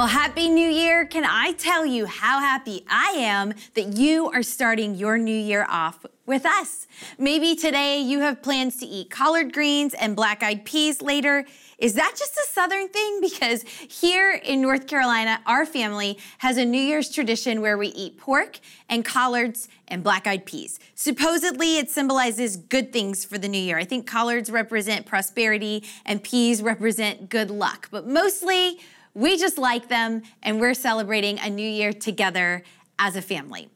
Well, 0.00 0.08
Happy 0.08 0.48
New 0.48 0.66
Year. 0.66 1.04
Can 1.04 1.26
I 1.26 1.52
tell 1.52 1.84
you 1.84 2.06
how 2.06 2.40
happy 2.40 2.86
I 2.88 3.16
am 3.18 3.52
that 3.74 3.98
you 3.98 4.30
are 4.30 4.42
starting 4.42 4.94
your 4.94 5.18
new 5.18 5.30
year 5.30 5.66
off 5.68 6.06
with 6.24 6.46
us? 6.46 6.86
Maybe 7.18 7.54
today 7.54 8.00
you 8.00 8.20
have 8.20 8.40
plans 8.40 8.78
to 8.78 8.86
eat 8.86 9.10
collard 9.10 9.52
greens 9.52 9.92
and 9.92 10.16
black 10.16 10.42
eyed 10.42 10.64
peas 10.64 11.02
later. 11.02 11.44
Is 11.76 11.92
that 11.94 12.14
just 12.16 12.34
a 12.38 12.46
Southern 12.50 12.88
thing? 12.88 13.20
Because 13.20 13.62
here 13.62 14.40
in 14.42 14.62
North 14.62 14.86
Carolina, 14.86 15.42
our 15.44 15.66
family 15.66 16.16
has 16.38 16.56
a 16.56 16.64
New 16.64 16.80
Year's 16.80 17.10
tradition 17.10 17.60
where 17.60 17.76
we 17.76 17.88
eat 17.88 18.16
pork 18.16 18.58
and 18.88 19.04
collards 19.04 19.68
and 19.86 20.02
black 20.02 20.26
eyed 20.26 20.46
peas. 20.46 20.80
Supposedly, 20.94 21.76
it 21.76 21.90
symbolizes 21.90 22.56
good 22.56 22.90
things 22.90 23.26
for 23.26 23.36
the 23.36 23.48
new 23.48 23.60
year. 23.60 23.76
I 23.76 23.84
think 23.84 24.06
collards 24.06 24.50
represent 24.50 25.04
prosperity 25.04 25.84
and 26.06 26.22
peas 26.22 26.62
represent 26.62 27.28
good 27.28 27.50
luck, 27.50 27.88
but 27.90 28.06
mostly, 28.06 28.78
we 29.14 29.36
just 29.36 29.58
like 29.58 29.88
them 29.88 30.22
and 30.42 30.60
we're 30.60 30.74
celebrating 30.74 31.38
a 31.38 31.50
new 31.50 31.68
year 31.68 31.92
together 31.92 32.62
as 32.98 33.16
a 33.16 33.22
family. 33.22 33.68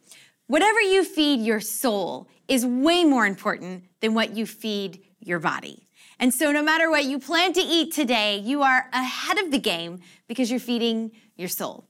Whatever 0.47 0.80
you 0.80 1.05
feed 1.05 1.41
your 1.41 1.61
soul 1.61 2.29
is 2.48 2.66
way 2.66 3.05
more 3.05 3.27
important 3.27 3.84
than 4.01 4.15
what 4.15 4.37
you 4.37 4.47
feed 4.47 5.01
your 5.20 5.39
body. 5.39 5.87
And 6.19 6.33
so, 6.33 6.52
no 6.52 6.62
matter 6.62 6.91
what 6.91 7.05
you 7.05 7.19
plan 7.19 7.52
to 7.55 7.61
eat 7.61 7.92
today, 7.92 8.39
you 8.39 8.62
are 8.62 8.89
ahead 8.92 9.39
of 9.39 9.51
the 9.51 9.59
game 9.59 10.01
because 10.28 10.51
you're 10.51 10.61
feeding 10.61 11.11
your 11.37 11.48
soul. 11.48 11.89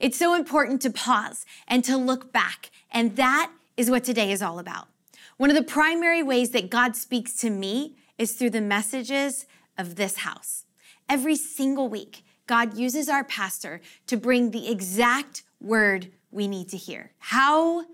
It's 0.00 0.16
so 0.16 0.34
important 0.34 0.80
to 0.82 0.90
pause 0.90 1.44
and 1.68 1.84
to 1.84 1.96
look 1.96 2.32
back. 2.32 2.70
And 2.90 3.16
that 3.16 3.50
is 3.76 3.90
what 3.90 4.04
today 4.04 4.32
is 4.32 4.42
all 4.42 4.58
about. 4.58 4.88
One 5.36 5.50
of 5.50 5.56
the 5.56 5.62
primary 5.62 6.22
ways 6.22 6.50
that 6.50 6.70
God 6.70 6.96
speaks 6.96 7.34
to 7.40 7.50
me 7.50 7.96
is 8.18 8.32
through 8.32 8.50
the 8.50 8.60
messages 8.60 9.46
of 9.76 9.96
this 9.96 10.18
house. 10.18 10.64
Every 11.08 11.36
single 11.36 11.88
week, 11.88 12.24
God 12.46 12.76
uses 12.76 13.08
our 13.08 13.24
pastor 13.24 13.80
to 14.06 14.16
bring 14.16 14.50
the 14.50 14.70
exact 14.70 15.42
word 15.60 16.12
we 16.30 16.46
need 16.48 16.68
to 16.70 16.76
hear. 16.76 17.12
How 17.18 17.86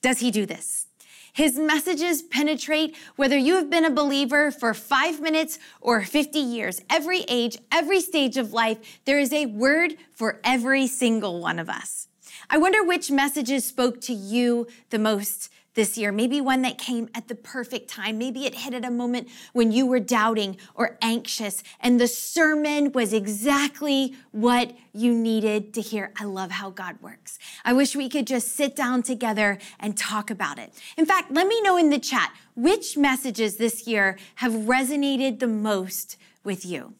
does 0.00 0.20
he 0.20 0.30
do 0.30 0.46
this? 0.46 0.86
His 1.32 1.56
messages 1.56 2.22
penetrate 2.22 2.96
whether 3.16 3.36
you 3.36 3.54
have 3.56 3.70
been 3.70 3.84
a 3.84 3.90
believer 3.90 4.50
for 4.50 4.74
five 4.74 5.20
minutes 5.20 5.58
or 5.80 6.02
50 6.02 6.38
years, 6.38 6.82
every 6.90 7.24
age, 7.28 7.58
every 7.70 8.00
stage 8.00 8.36
of 8.36 8.52
life. 8.52 9.00
There 9.04 9.20
is 9.20 9.32
a 9.32 9.46
word 9.46 9.96
for 10.10 10.40
every 10.42 10.86
single 10.86 11.40
one 11.40 11.58
of 11.58 11.68
us. 11.68 12.08
I 12.50 12.58
wonder 12.58 12.82
which 12.82 13.10
messages 13.10 13.64
spoke 13.64 14.00
to 14.02 14.12
you 14.12 14.66
the 14.90 14.98
most 14.98 15.52
this 15.74 15.96
year, 15.96 16.10
maybe 16.10 16.40
one 16.40 16.62
that 16.62 16.78
came 16.78 17.08
at 17.14 17.28
the 17.28 17.34
perfect 17.34 17.88
time. 17.88 18.18
Maybe 18.18 18.44
it 18.46 18.54
hit 18.54 18.74
at 18.74 18.84
a 18.84 18.90
moment 18.90 19.28
when 19.52 19.70
you 19.70 19.86
were 19.86 20.00
doubting 20.00 20.56
or 20.74 20.98
anxious, 21.00 21.62
and 21.80 22.00
the 22.00 22.08
sermon 22.08 22.92
was 22.92 23.12
exactly 23.12 24.14
what 24.32 24.76
you 24.92 25.14
needed 25.14 25.72
to 25.74 25.80
hear. 25.80 26.12
I 26.18 26.24
love 26.24 26.50
how 26.50 26.70
God 26.70 27.00
works. 27.00 27.38
I 27.64 27.72
wish 27.72 27.94
we 27.94 28.08
could 28.08 28.26
just 28.26 28.48
sit 28.48 28.74
down 28.74 29.02
together 29.02 29.58
and 29.78 29.96
talk 29.96 30.30
about 30.30 30.58
it. 30.58 30.72
In 30.96 31.06
fact, 31.06 31.30
let 31.30 31.46
me 31.46 31.60
know 31.60 31.76
in 31.76 31.90
the 31.90 31.98
chat 31.98 32.32
which 32.56 32.96
messages 32.96 33.56
this 33.56 33.86
year 33.86 34.18
have 34.36 34.52
resonated 34.52 35.38
the 35.38 35.46
most 35.46 36.16
with 36.42 36.64
you. 36.64 36.94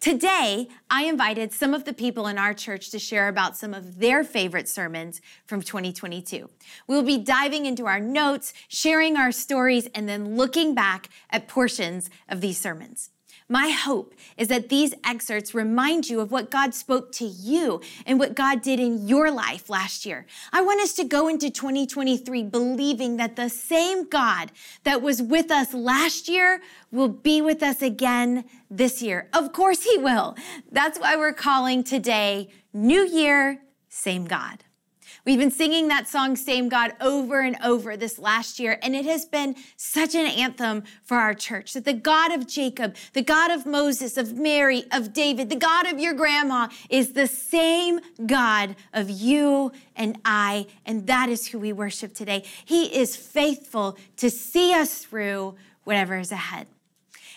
Today, 0.00 0.68
I 0.90 1.04
invited 1.04 1.52
some 1.52 1.74
of 1.74 1.84
the 1.84 1.92
people 1.92 2.26
in 2.26 2.38
our 2.38 2.54
church 2.54 2.90
to 2.90 2.98
share 2.98 3.28
about 3.28 3.56
some 3.56 3.72
of 3.72 3.98
their 3.98 4.24
favorite 4.24 4.68
sermons 4.68 5.20
from 5.46 5.62
2022. 5.62 6.48
We'll 6.86 7.02
be 7.02 7.18
diving 7.18 7.66
into 7.66 7.86
our 7.86 8.00
notes, 8.00 8.52
sharing 8.68 9.16
our 9.16 9.32
stories, 9.32 9.88
and 9.94 10.08
then 10.08 10.36
looking 10.36 10.74
back 10.74 11.08
at 11.30 11.48
portions 11.48 12.10
of 12.28 12.40
these 12.40 12.58
sermons. 12.58 13.10
My 13.48 13.68
hope 13.68 14.14
is 14.38 14.48
that 14.48 14.70
these 14.70 14.94
excerpts 15.04 15.54
remind 15.54 16.08
you 16.08 16.20
of 16.20 16.32
what 16.32 16.50
God 16.50 16.74
spoke 16.74 17.12
to 17.12 17.26
you 17.26 17.82
and 18.06 18.18
what 18.18 18.34
God 18.34 18.62
did 18.62 18.80
in 18.80 19.06
your 19.06 19.30
life 19.30 19.68
last 19.68 20.06
year. 20.06 20.24
I 20.50 20.62
want 20.62 20.80
us 20.80 20.94
to 20.94 21.04
go 21.04 21.28
into 21.28 21.50
2023 21.50 22.42
believing 22.44 23.18
that 23.18 23.36
the 23.36 23.50
same 23.50 24.08
God 24.08 24.50
that 24.84 25.02
was 25.02 25.20
with 25.20 25.50
us 25.50 25.74
last 25.74 26.26
year 26.26 26.62
will 26.90 27.08
be 27.08 27.42
with 27.42 27.62
us 27.62 27.82
again 27.82 28.44
this 28.70 29.02
year. 29.02 29.28
Of 29.34 29.52
course, 29.52 29.82
He 29.82 29.98
will. 29.98 30.36
That's 30.72 30.98
why 30.98 31.14
we're 31.16 31.34
calling 31.34 31.84
today 31.84 32.48
New 32.72 33.06
Year, 33.06 33.60
Same 33.90 34.24
God. 34.24 34.63
We've 35.26 35.38
been 35.38 35.50
singing 35.50 35.88
that 35.88 36.06
song, 36.06 36.36
Same 36.36 36.68
God, 36.68 36.92
over 37.00 37.40
and 37.40 37.56
over 37.64 37.96
this 37.96 38.18
last 38.18 38.60
year, 38.60 38.78
and 38.82 38.94
it 38.94 39.06
has 39.06 39.24
been 39.24 39.56
such 39.74 40.14
an 40.14 40.26
anthem 40.26 40.84
for 41.02 41.16
our 41.16 41.32
church 41.32 41.72
that 41.72 41.86
the 41.86 41.94
God 41.94 42.30
of 42.30 42.46
Jacob, 42.46 42.94
the 43.14 43.22
God 43.22 43.50
of 43.50 43.64
Moses, 43.64 44.18
of 44.18 44.34
Mary, 44.34 44.84
of 44.92 45.14
David, 45.14 45.48
the 45.48 45.56
God 45.56 45.86
of 45.86 45.98
your 45.98 46.12
grandma 46.12 46.68
is 46.90 47.14
the 47.14 47.26
same 47.26 48.00
God 48.26 48.76
of 48.92 49.08
you 49.08 49.72
and 49.96 50.18
I, 50.26 50.66
and 50.84 51.06
that 51.06 51.30
is 51.30 51.48
who 51.48 51.58
we 51.58 51.72
worship 51.72 52.12
today. 52.12 52.44
He 52.62 52.94
is 52.94 53.16
faithful 53.16 53.96
to 54.18 54.28
see 54.28 54.74
us 54.74 54.98
through 54.98 55.54
whatever 55.84 56.18
is 56.18 56.32
ahead. 56.32 56.66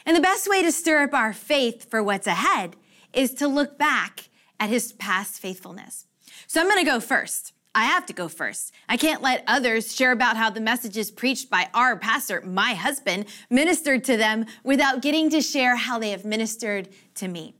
And 0.06 0.14
the 0.14 0.22
best 0.22 0.50
way 0.50 0.62
to 0.62 0.74
stir 0.74 1.04
up 1.04 1.14
our 1.14 1.32
faith 1.32 1.90
for 1.90 2.04
what's 2.04 2.28
ahead 2.28 2.76
is 3.14 3.34
to 3.36 3.48
look 3.48 3.78
back 3.78 4.28
at 4.60 4.70
his 4.70 4.92
past 4.92 5.40
faithfulness. 5.40 6.06
So 6.48 6.60
I'm 6.60 6.68
going 6.68 6.84
to 6.84 6.92
go 6.92 7.00
first. 7.00 7.54
I 7.78 7.84
have 7.84 8.08
to 8.08 8.14
go 8.14 8.28
first. 8.28 8.74
I 8.90 8.98
can't 8.98 9.22
let 9.22 9.44
others 9.46 9.96
share 9.96 10.12
about 10.12 10.36
how 10.36 10.50
the 10.50 10.60
messages 10.60 11.12
preached 11.12 11.52
by 11.52 11.70
our 11.76 11.96
pastor, 11.96 12.42
my 12.42 12.74
husband, 12.74 13.28
ministered 13.52 14.04
to 14.06 14.18
them 14.18 14.48
without 14.64 15.04
getting 15.04 15.30
to 15.30 15.42
share 15.42 15.76
how 15.76 16.00
they 16.00 16.10
have 16.10 16.26
ministered 16.26 16.90
to 17.14 17.28
me. 17.28 17.54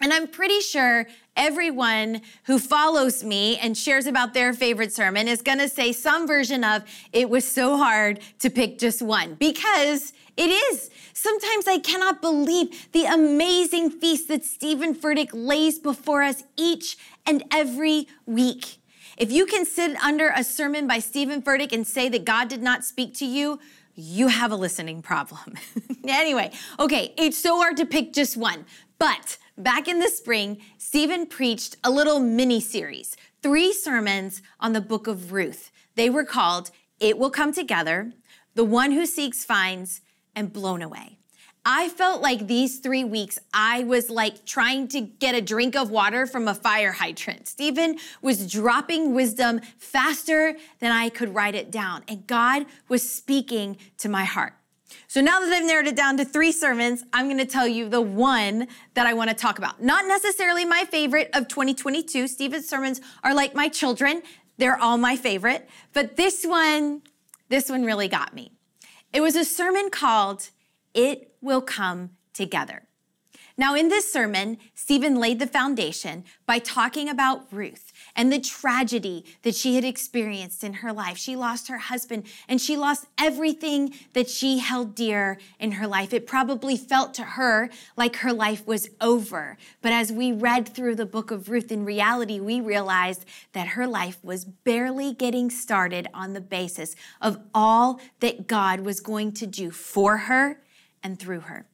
And 0.00 0.12
I'm 0.12 0.28
pretty 0.28 0.60
sure 0.60 1.08
everyone 1.34 2.20
who 2.44 2.60
follows 2.60 3.24
me 3.24 3.58
and 3.58 3.76
shares 3.76 4.06
about 4.06 4.32
their 4.32 4.52
favorite 4.52 4.92
sermon 4.92 5.26
is 5.26 5.42
going 5.42 5.58
to 5.58 5.68
say 5.68 5.92
some 5.92 6.28
version 6.28 6.62
of, 6.62 6.84
it 7.12 7.28
was 7.28 7.44
so 7.44 7.76
hard 7.76 8.20
to 8.38 8.48
pick 8.48 8.78
just 8.78 9.02
one, 9.02 9.34
because 9.34 10.12
it 10.36 10.50
is. 10.50 10.88
Sometimes 11.14 11.66
I 11.66 11.78
cannot 11.78 12.22
believe 12.22 12.92
the 12.92 13.06
amazing 13.06 13.90
feast 13.90 14.28
that 14.28 14.44
Stephen 14.44 14.94
Furtick 14.94 15.30
lays 15.32 15.80
before 15.80 16.22
us 16.22 16.44
each 16.56 16.96
and 17.26 17.42
every 17.50 18.06
week. 18.24 18.78
If 19.16 19.30
you 19.30 19.46
can 19.46 19.64
sit 19.64 19.96
under 20.02 20.32
a 20.34 20.44
sermon 20.44 20.86
by 20.86 20.98
Stephen 20.98 21.42
Furtick 21.42 21.72
and 21.72 21.86
say 21.86 22.08
that 22.08 22.24
God 22.24 22.48
did 22.48 22.62
not 22.62 22.84
speak 22.84 23.14
to 23.14 23.26
you, 23.26 23.58
you 23.94 24.28
have 24.28 24.52
a 24.52 24.56
listening 24.56 25.02
problem. 25.02 25.54
anyway, 26.08 26.50
okay, 26.78 27.12
it's 27.18 27.38
so 27.38 27.58
hard 27.58 27.76
to 27.76 27.86
pick 27.86 28.12
just 28.12 28.36
one. 28.36 28.64
But 28.98 29.36
back 29.58 29.86
in 29.86 29.98
the 29.98 30.08
spring, 30.08 30.58
Stephen 30.78 31.26
preached 31.26 31.76
a 31.84 31.90
little 31.90 32.20
mini 32.20 32.60
series, 32.60 33.16
three 33.42 33.72
sermons 33.72 34.42
on 34.60 34.72
the 34.72 34.80
book 34.80 35.06
of 35.06 35.32
Ruth. 35.32 35.70
They 35.94 36.08
were 36.08 36.24
called 36.24 36.70
It 37.00 37.18
Will 37.18 37.30
Come 37.30 37.52
Together, 37.52 38.12
The 38.54 38.64
One 38.64 38.92
Who 38.92 39.04
Seeks 39.04 39.44
Finds, 39.44 40.00
and 40.34 40.52
Blown 40.52 40.80
Away. 40.80 41.18
I 41.64 41.90
felt 41.90 42.22
like 42.22 42.48
these 42.48 42.80
three 42.80 43.04
weeks, 43.04 43.38
I 43.54 43.84
was 43.84 44.10
like 44.10 44.44
trying 44.44 44.88
to 44.88 45.00
get 45.00 45.36
a 45.36 45.40
drink 45.40 45.76
of 45.76 45.90
water 45.90 46.26
from 46.26 46.48
a 46.48 46.54
fire 46.54 46.90
hydrant. 46.90 47.46
Stephen 47.46 47.98
was 48.20 48.50
dropping 48.50 49.14
wisdom 49.14 49.60
faster 49.78 50.56
than 50.80 50.90
I 50.90 51.08
could 51.08 51.34
write 51.34 51.54
it 51.54 51.70
down, 51.70 52.02
and 52.08 52.26
God 52.26 52.66
was 52.88 53.08
speaking 53.08 53.76
to 53.98 54.08
my 54.08 54.24
heart. 54.24 54.54
So 55.06 55.20
now 55.20 55.38
that 55.38 55.52
I've 55.52 55.64
narrowed 55.64 55.86
it 55.86 55.94
down 55.94 56.16
to 56.16 56.24
three 56.24 56.50
sermons, 56.50 57.04
I'm 57.12 57.28
gonna 57.28 57.46
tell 57.46 57.68
you 57.68 57.88
the 57.88 58.00
one 58.00 58.66
that 58.94 59.06
I 59.06 59.14
wanna 59.14 59.34
talk 59.34 59.58
about. 59.58 59.80
Not 59.80 60.06
necessarily 60.06 60.64
my 60.64 60.84
favorite 60.84 61.30
of 61.32 61.46
2022. 61.46 62.26
Stephen's 62.26 62.68
sermons 62.68 63.00
are 63.22 63.34
like 63.34 63.54
my 63.54 63.68
children, 63.68 64.22
they're 64.58 64.78
all 64.78 64.98
my 64.98 65.14
favorite, 65.14 65.70
but 65.92 66.16
this 66.16 66.44
one, 66.44 67.02
this 67.50 67.70
one 67.70 67.84
really 67.84 68.08
got 68.08 68.34
me. 68.34 68.50
It 69.12 69.20
was 69.20 69.36
a 69.36 69.44
sermon 69.44 69.90
called 69.90 70.50
it 70.94 71.34
will 71.40 71.60
come 71.60 72.10
together. 72.32 72.82
Now, 73.58 73.74
in 73.74 73.88
this 73.88 74.10
sermon, 74.10 74.56
Stephen 74.74 75.16
laid 75.16 75.38
the 75.38 75.46
foundation 75.46 76.24
by 76.46 76.58
talking 76.58 77.08
about 77.08 77.52
Ruth 77.52 77.92
and 78.16 78.32
the 78.32 78.40
tragedy 78.40 79.26
that 79.42 79.54
she 79.54 79.74
had 79.74 79.84
experienced 79.84 80.64
in 80.64 80.74
her 80.74 80.92
life. 80.92 81.18
She 81.18 81.36
lost 81.36 81.68
her 81.68 81.76
husband 81.76 82.24
and 82.48 82.60
she 82.60 82.78
lost 82.78 83.06
everything 83.18 83.94
that 84.14 84.30
she 84.30 84.58
held 84.58 84.94
dear 84.94 85.38
in 85.60 85.72
her 85.72 85.86
life. 85.86 86.14
It 86.14 86.26
probably 86.26 86.78
felt 86.78 87.12
to 87.14 87.22
her 87.22 87.68
like 87.94 88.16
her 88.16 88.32
life 88.32 88.66
was 88.66 88.88
over. 89.02 89.58
But 89.82 89.92
as 89.92 90.10
we 90.10 90.32
read 90.32 90.66
through 90.66 90.94
the 90.94 91.06
book 91.06 91.30
of 91.30 91.50
Ruth, 91.50 91.70
in 91.70 91.84
reality, 91.84 92.40
we 92.40 92.60
realized 92.60 93.26
that 93.52 93.68
her 93.68 93.86
life 93.86 94.18
was 94.22 94.46
barely 94.46 95.12
getting 95.12 95.50
started 95.50 96.08
on 96.14 96.32
the 96.32 96.40
basis 96.40 96.96
of 97.20 97.38
all 97.54 98.00
that 98.20 98.46
God 98.46 98.80
was 98.80 99.00
going 99.00 99.32
to 99.32 99.46
do 99.46 99.70
for 99.70 100.16
her 100.16 100.62
and 101.02 101.18
through 101.18 101.40
her. 101.40 101.66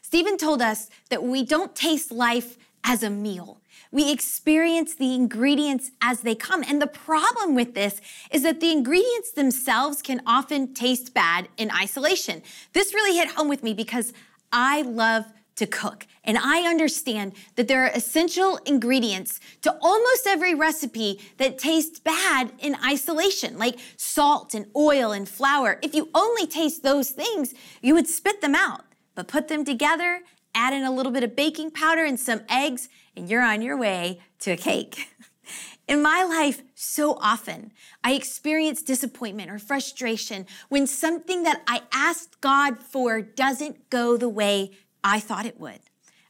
Stephen 0.00 0.36
told 0.36 0.60
us 0.60 0.90
that 1.10 1.22
we 1.22 1.44
don't 1.44 1.74
taste 1.74 2.12
life 2.12 2.58
as 2.84 3.02
a 3.02 3.10
meal. 3.10 3.60
We 3.90 4.10
experience 4.10 4.94
the 4.94 5.14
ingredients 5.14 5.90
as 6.00 6.20
they 6.20 6.34
come. 6.34 6.64
And 6.66 6.80
the 6.80 6.86
problem 6.86 7.54
with 7.54 7.74
this 7.74 8.00
is 8.30 8.42
that 8.42 8.60
the 8.60 8.72
ingredients 8.72 9.30
themselves 9.32 10.02
can 10.02 10.20
often 10.26 10.74
taste 10.74 11.14
bad 11.14 11.48
in 11.56 11.70
isolation. 11.70 12.42
This 12.72 12.94
really 12.94 13.16
hit 13.16 13.28
home 13.28 13.48
with 13.48 13.62
me 13.62 13.74
because 13.74 14.12
I 14.50 14.82
love 14.82 15.26
to 15.62 15.66
cook. 15.66 16.06
And 16.24 16.36
I 16.36 16.68
understand 16.68 17.34
that 17.54 17.68
there 17.68 17.84
are 17.84 17.90
essential 17.94 18.58
ingredients 18.66 19.38
to 19.62 19.76
almost 19.80 20.26
every 20.26 20.54
recipe 20.54 21.20
that 21.38 21.58
tastes 21.58 22.00
bad 22.00 22.52
in 22.58 22.76
isolation, 22.84 23.58
like 23.58 23.78
salt 23.96 24.52
and 24.54 24.66
oil 24.76 25.12
and 25.12 25.28
flour. 25.28 25.78
If 25.82 25.94
you 25.94 26.10
only 26.14 26.46
taste 26.46 26.82
those 26.82 27.10
things, 27.10 27.54
you 27.80 27.94
would 27.94 28.08
spit 28.08 28.40
them 28.40 28.56
out. 28.56 28.84
But 29.14 29.28
put 29.28 29.48
them 29.48 29.64
together, 29.64 30.22
add 30.54 30.72
in 30.72 30.82
a 30.82 30.90
little 30.90 31.12
bit 31.12 31.22
of 31.22 31.36
baking 31.36 31.70
powder 31.70 32.04
and 32.04 32.18
some 32.18 32.40
eggs, 32.48 32.88
and 33.16 33.28
you're 33.28 33.42
on 33.42 33.62
your 33.62 33.76
way 33.76 34.20
to 34.40 34.52
a 34.52 34.56
cake. 34.56 35.08
In 35.88 36.00
my 36.00 36.22
life, 36.22 36.62
so 36.74 37.18
often 37.20 37.72
I 38.02 38.12
experience 38.12 38.82
disappointment 38.82 39.50
or 39.50 39.58
frustration 39.58 40.46
when 40.68 40.86
something 40.86 41.42
that 41.42 41.62
I 41.66 41.82
asked 41.92 42.40
God 42.40 42.78
for 42.78 43.20
doesn't 43.20 43.90
go 43.90 44.16
the 44.16 44.28
way 44.28 44.70
I 45.04 45.20
thought 45.20 45.46
it 45.46 45.58
would. 45.60 45.80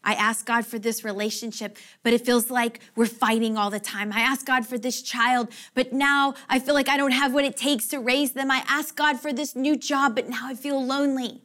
I 0.03 0.15
ask 0.15 0.45
God 0.45 0.65
for 0.65 0.77
this 0.77 1.03
relationship, 1.05 1.77
but 2.03 2.11
it 2.11 2.25
feels 2.25 2.51
like 2.51 2.81
we're 2.95 3.05
fighting 3.05 3.57
all 3.57 3.69
the 3.69 3.79
time. 3.79 4.11
I 4.11 4.19
ask 4.19 4.45
God 4.45 4.65
for 4.67 4.77
this 4.77 5.01
child, 5.01 5.47
but 5.75 5.93
now 5.93 6.33
I 6.49 6.59
feel 6.59 6.73
like 6.73 6.89
I 6.89 6.97
don't 6.97 7.11
have 7.11 7.33
what 7.33 7.45
it 7.45 7.55
takes 7.55 7.87
to 7.89 7.99
raise 7.99 8.33
them. 8.33 8.51
I 8.51 8.63
ask 8.67 8.95
God 8.95 9.19
for 9.19 9.31
this 9.31 9.55
new 9.55 9.77
job, 9.77 10.15
but 10.15 10.27
now 10.27 10.41
I 10.43 10.55
feel 10.55 10.83
lonely. 10.83 11.41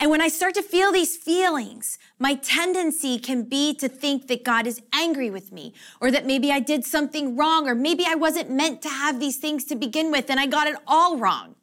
And 0.00 0.10
when 0.10 0.22
I 0.22 0.28
start 0.28 0.54
to 0.54 0.62
feel 0.62 0.90
these 0.90 1.16
feelings, 1.16 1.98
my 2.18 2.34
tendency 2.34 3.18
can 3.18 3.42
be 3.42 3.74
to 3.74 3.88
think 3.88 4.28
that 4.28 4.44
God 4.44 4.66
is 4.66 4.80
angry 4.94 5.30
with 5.30 5.52
me, 5.52 5.74
or 6.00 6.10
that 6.10 6.26
maybe 6.26 6.50
I 6.50 6.58
did 6.58 6.84
something 6.84 7.36
wrong, 7.36 7.68
or 7.68 7.74
maybe 7.74 8.04
I 8.08 8.14
wasn't 8.14 8.50
meant 8.50 8.80
to 8.82 8.88
have 8.88 9.20
these 9.20 9.36
things 9.36 9.64
to 9.66 9.76
begin 9.76 10.10
with 10.10 10.30
and 10.30 10.40
I 10.40 10.46
got 10.46 10.66
it 10.66 10.76
all 10.86 11.18
wrong. 11.18 11.54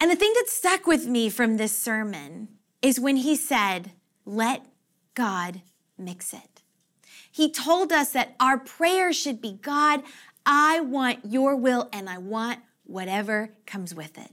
And 0.00 0.10
the 0.10 0.16
thing 0.16 0.32
that 0.34 0.48
stuck 0.48 0.86
with 0.86 1.06
me 1.06 1.30
from 1.30 1.56
this 1.56 1.76
sermon 1.76 2.57
is 2.82 3.00
when 3.00 3.16
he 3.16 3.36
said, 3.36 3.92
Let 4.24 4.66
God 5.14 5.62
mix 5.96 6.32
it. 6.32 6.62
He 7.30 7.50
told 7.50 7.92
us 7.92 8.12
that 8.12 8.34
our 8.40 8.58
prayer 8.58 9.12
should 9.12 9.40
be 9.40 9.52
God, 9.52 10.02
I 10.44 10.80
want 10.80 11.20
your 11.24 11.56
will 11.56 11.88
and 11.92 12.08
I 12.08 12.18
want 12.18 12.60
whatever 12.84 13.50
comes 13.66 13.94
with 13.94 14.16
it. 14.18 14.32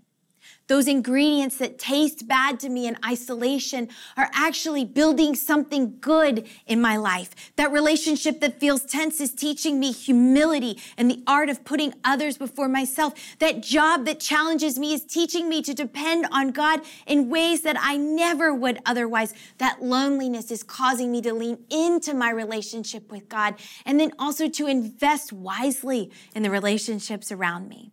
Those 0.68 0.88
ingredients 0.88 1.58
that 1.58 1.78
taste 1.78 2.28
bad 2.28 2.60
to 2.62 2.70
me 2.70 2.88
in 2.88 2.98
isolation 3.06 3.88
are 4.18 4.30
actually 4.34 4.84
building 4.84 5.36
something 5.36 5.98
good 6.00 6.48
in 6.66 6.82
my 6.82 6.98
life. 6.98 7.36
That 7.56 7.72
relationship 7.72 8.40
that 8.40 8.60
feels 8.60 8.84
tense 8.84 9.22
is 9.22 9.32
teaching 9.32 9.80
me 9.80 9.92
humility 9.92 10.80
and 10.98 11.10
the 11.10 11.22
art 11.28 11.50
of 11.50 11.64
putting 11.66 11.94
others 12.04 12.40
before 12.40 12.68
myself. 12.68 13.14
That 13.38 13.62
job 13.62 14.06
that 14.06 14.20
challenges 14.20 14.80
me 14.80 14.94
is 14.94 15.06
teaching 15.06 15.48
me 15.48 15.62
to 15.62 15.74
depend 15.76 16.26
on 16.32 16.50
God 16.50 16.82
in 17.06 17.30
ways 17.30 17.62
that 17.62 17.78
I 17.80 17.98
never 17.98 18.52
would 18.52 18.80
otherwise. 18.88 19.36
That 19.60 19.84
loneliness 19.84 20.50
is 20.50 20.64
causing 20.64 21.12
me 21.12 21.22
to 21.22 21.34
lean 21.34 21.60
into 21.70 22.16
my 22.16 22.32
relationship 22.32 23.12
with 23.12 23.30
God 23.30 23.54
and 23.86 24.00
then 24.00 24.14
also 24.18 24.50
to 24.50 24.66
invest 24.66 25.32
wisely 25.32 26.12
in 26.34 26.42
the 26.42 26.50
relationships 26.50 27.32
around 27.32 27.70
me. 27.70 27.92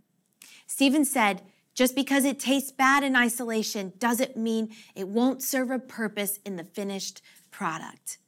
Stephen 0.67 1.05
said, 1.05 1.43
just 1.75 1.95
because 1.95 2.25
it 2.25 2.39
tastes 2.39 2.71
bad 2.71 3.03
in 3.03 3.17
isolation 3.17 3.93
doesn't 3.99 4.37
mean 4.37 4.75
it 4.95 5.09
won't 5.09 5.43
serve 5.43 5.71
a 5.71 5.79
purpose 5.79 6.39
in 6.45 6.57
the 6.57 6.65
finished 6.65 7.23
product. 7.51 8.19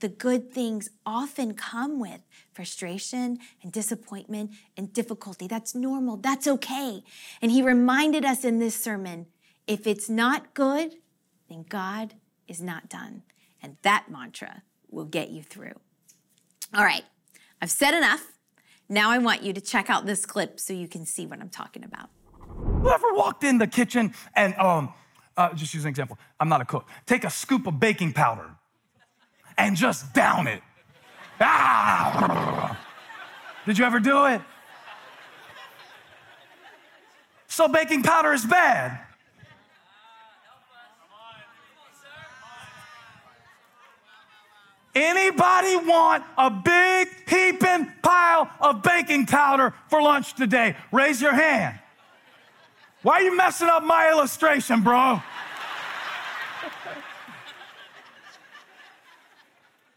The 0.00 0.08
good 0.08 0.50
things 0.50 0.88
often 1.04 1.54
come 1.54 2.00
with 2.00 2.22
frustration 2.52 3.38
and 3.62 3.70
disappointment 3.70 4.52
and 4.76 4.92
difficulty. 4.92 5.46
That's 5.46 5.74
normal. 5.74 6.16
That's 6.16 6.46
okay. 6.46 7.02
And 7.42 7.52
he 7.52 7.62
reminded 7.62 8.24
us 8.24 8.44
in 8.44 8.58
this 8.58 8.82
sermon 8.82 9.26
if 9.66 9.86
it's 9.86 10.08
not 10.08 10.54
good, 10.54 10.94
then 11.48 11.64
God 11.68 12.14
is 12.48 12.60
not 12.60 12.88
done. 12.88 13.22
And 13.62 13.76
that 13.82 14.06
mantra 14.10 14.62
will 14.90 15.04
get 15.04 15.30
you 15.30 15.42
through. 15.42 15.74
All 16.74 16.84
right, 16.84 17.04
I've 17.60 17.70
said 17.70 17.94
enough. 17.94 18.32
Now 18.88 19.10
I 19.10 19.18
want 19.18 19.42
you 19.42 19.52
to 19.52 19.60
check 19.60 19.90
out 19.90 20.06
this 20.06 20.26
clip 20.26 20.58
so 20.58 20.72
you 20.72 20.88
can 20.88 21.06
see 21.06 21.26
what 21.26 21.40
I'm 21.40 21.50
talking 21.50 21.84
about. 21.84 22.10
Who 22.80 22.90
ever 22.90 23.12
walked 23.12 23.44
in 23.44 23.58
the 23.58 23.66
kitchen 23.66 24.14
and, 24.34 24.54
um, 24.56 24.94
uh, 25.36 25.52
just 25.52 25.74
use 25.74 25.84
an 25.84 25.90
example, 25.90 26.18
I'm 26.38 26.48
not 26.48 26.62
a 26.62 26.64
cook, 26.64 26.88
take 27.04 27.24
a 27.24 27.30
scoop 27.30 27.66
of 27.66 27.78
baking 27.78 28.14
powder 28.14 28.50
and 29.58 29.76
just 29.76 30.14
down 30.14 30.46
it? 30.46 30.62
Ah! 31.38 32.78
Did 33.66 33.78
you 33.78 33.84
ever 33.84 34.00
do 34.00 34.24
it? 34.26 34.40
So 37.48 37.68
baking 37.68 38.02
powder 38.02 38.32
is 38.32 38.46
bad. 38.46 38.98
Anybody 44.94 45.76
want 45.76 46.24
a 46.38 46.50
big 46.50 47.08
heaping 47.28 47.92
pile 48.02 48.50
of 48.60 48.82
baking 48.82 49.26
powder 49.26 49.74
for 49.88 50.00
lunch 50.00 50.34
today? 50.34 50.76
Raise 50.90 51.20
your 51.20 51.34
hand. 51.34 51.78
Why 53.02 53.14
are 53.14 53.22
you 53.22 53.36
messing 53.36 53.68
up 53.68 53.82
my 53.82 54.10
illustration, 54.10 54.82
bro? 54.82 55.22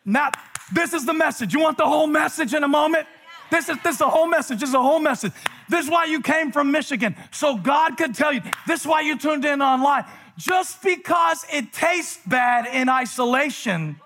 now, 0.06 0.32
this 0.72 0.94
is 0.94 1.06
the 1.06 1.14
message. 1.14 1.54
You 1.54 1.60
want 1.60 1.78
the 1.78 1.86
whole 1.86 2.08
message 2.08 2.54
in 2.54 2.64
a 2.64 2.68
moment? 2.68 3.08
This 3.52 3.68
is 3.68 3.78
this 3.84 3.94
is 3.94 4.00
the 4.00 4.10
whole 4.10 4.28
message. 4.28 4.60
This 4.62 4.70
is 4.70 4.74
the 4.74 4.82
whole 4.82 5.00
message. 5.00 5.34
This 5.68 5.86
is 5.86 5.92
why 5.92 6.06
you 6.06 6.22
came 6.22 6.52
from 6.52 6.72
Michigan. 6.72 7.16
So 7.32 7.58
God 7.58 7.98
could 7.98 8.16
tell 8.16 8.32
you. 8.32 8.42
This 8.66 8.82
is 8.82 8.88
why 8.88 9.02
you 9.02 9.18
tuned 9.18 9.46
in 9.46 9.62
online. 9.62 10.06
Just 10.38 10.82
because 10.82 11.46
it 11.52 11.74
tastes 11.74 12.20
bad 12.26 12.66
in 12.66 12.90
isolation 12.90 13.98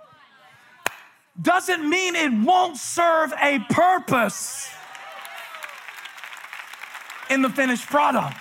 doesn't 1.40 1.88
mean 1.88 2.16
it 2.16 2.34
won't 2.34 2.78
serve 2.78 3.32
a 3.40 3.60
purpose 3.70 4.70
in 7.30 7.44
the 7.44 7.50
finished 7.50 7.86
product. 7.86 8.36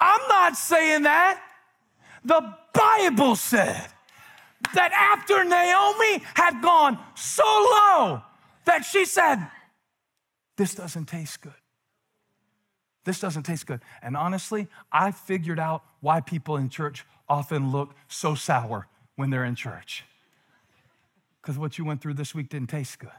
I'm 0.00 0.28
not 0.28 0.56
saying 0.56 1.02
that. 1.02 1.42
The 2.24 2.54
Bible 2.74 3.36
said 3.36 3.88
that 4.74 4.92
after 4.92 5.44
Naomi 5.44 6.24
had 6.34 6.60
gone 6.60 6.98
so 7.14 7.44
low 7.44 8.22
that 8.64 8.84
she 8.84 9.04
said, 9.04 9.46
This 10.56 10.74
doesn't 10.74 11.06
taste 11.06 11.40
good. 11.40 11.54
This 13.04 13.20
doesn't 13.20 13.44
taste 13.44 13.66
good. 13.66 13.80
And 14.02 14.16
honestly, 14.16 14.66
I 14.90 15.12
figured 15.12 15.60
out 15.60 15.84
why 16.00 16.20
people 16.20 16.56
in 16.56 16.68
church 16.68 17.06
often 17.28 17.70
look 17.70 17.94
so 18.08 18.34
sour 18.34 18.88
when 19.14 19.30
they're 19.30 19.44
in 19.44 19.54
church. 19.54 20.04
Because 21.40 21.56
what 21.56 21.78
you 21.78 21.84
went 21.84 22.00
through 22.00 22.14
this 22.14 22.34
week 22.34 22.48
didn't 22.48 22.68
taste 22.68 22.98
good. 22.98 23.10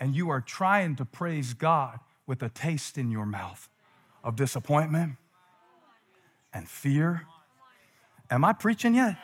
And 0.00 0.14
you 0.14 0.30
are 0.30 0.40
trying 0.40 0.96
to 0.96 1.04
praise 1.04 1.52
God 1.52 2.00
with 2.26 2.42
a 2.42 2.48
taste 2.48 2.96
in 2.96 3.10
your 3.10 3.26
mouth 3.26 3.68
of 4.24 4.36
disappointment 4.36 5.16
and 6.52 6.66
fear. 6.68 7.22
Am 8.30 8.44
I 8.44 8.54
preaching 8.54 8.94
yet? 8.94 9.16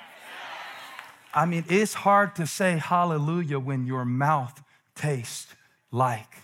I 1.32 1.46
mean, 1.46 1.64
it's 1.68 1.94
hard 1.94 2.36
to 2.36 2.46
say 2.46 2.76
hallelujah 2.76 3.58
when 3.58 3.86
your 3.86 4.04
mouth 4.04 4.62
tastes 4.94 5.54
like 5.90 6.34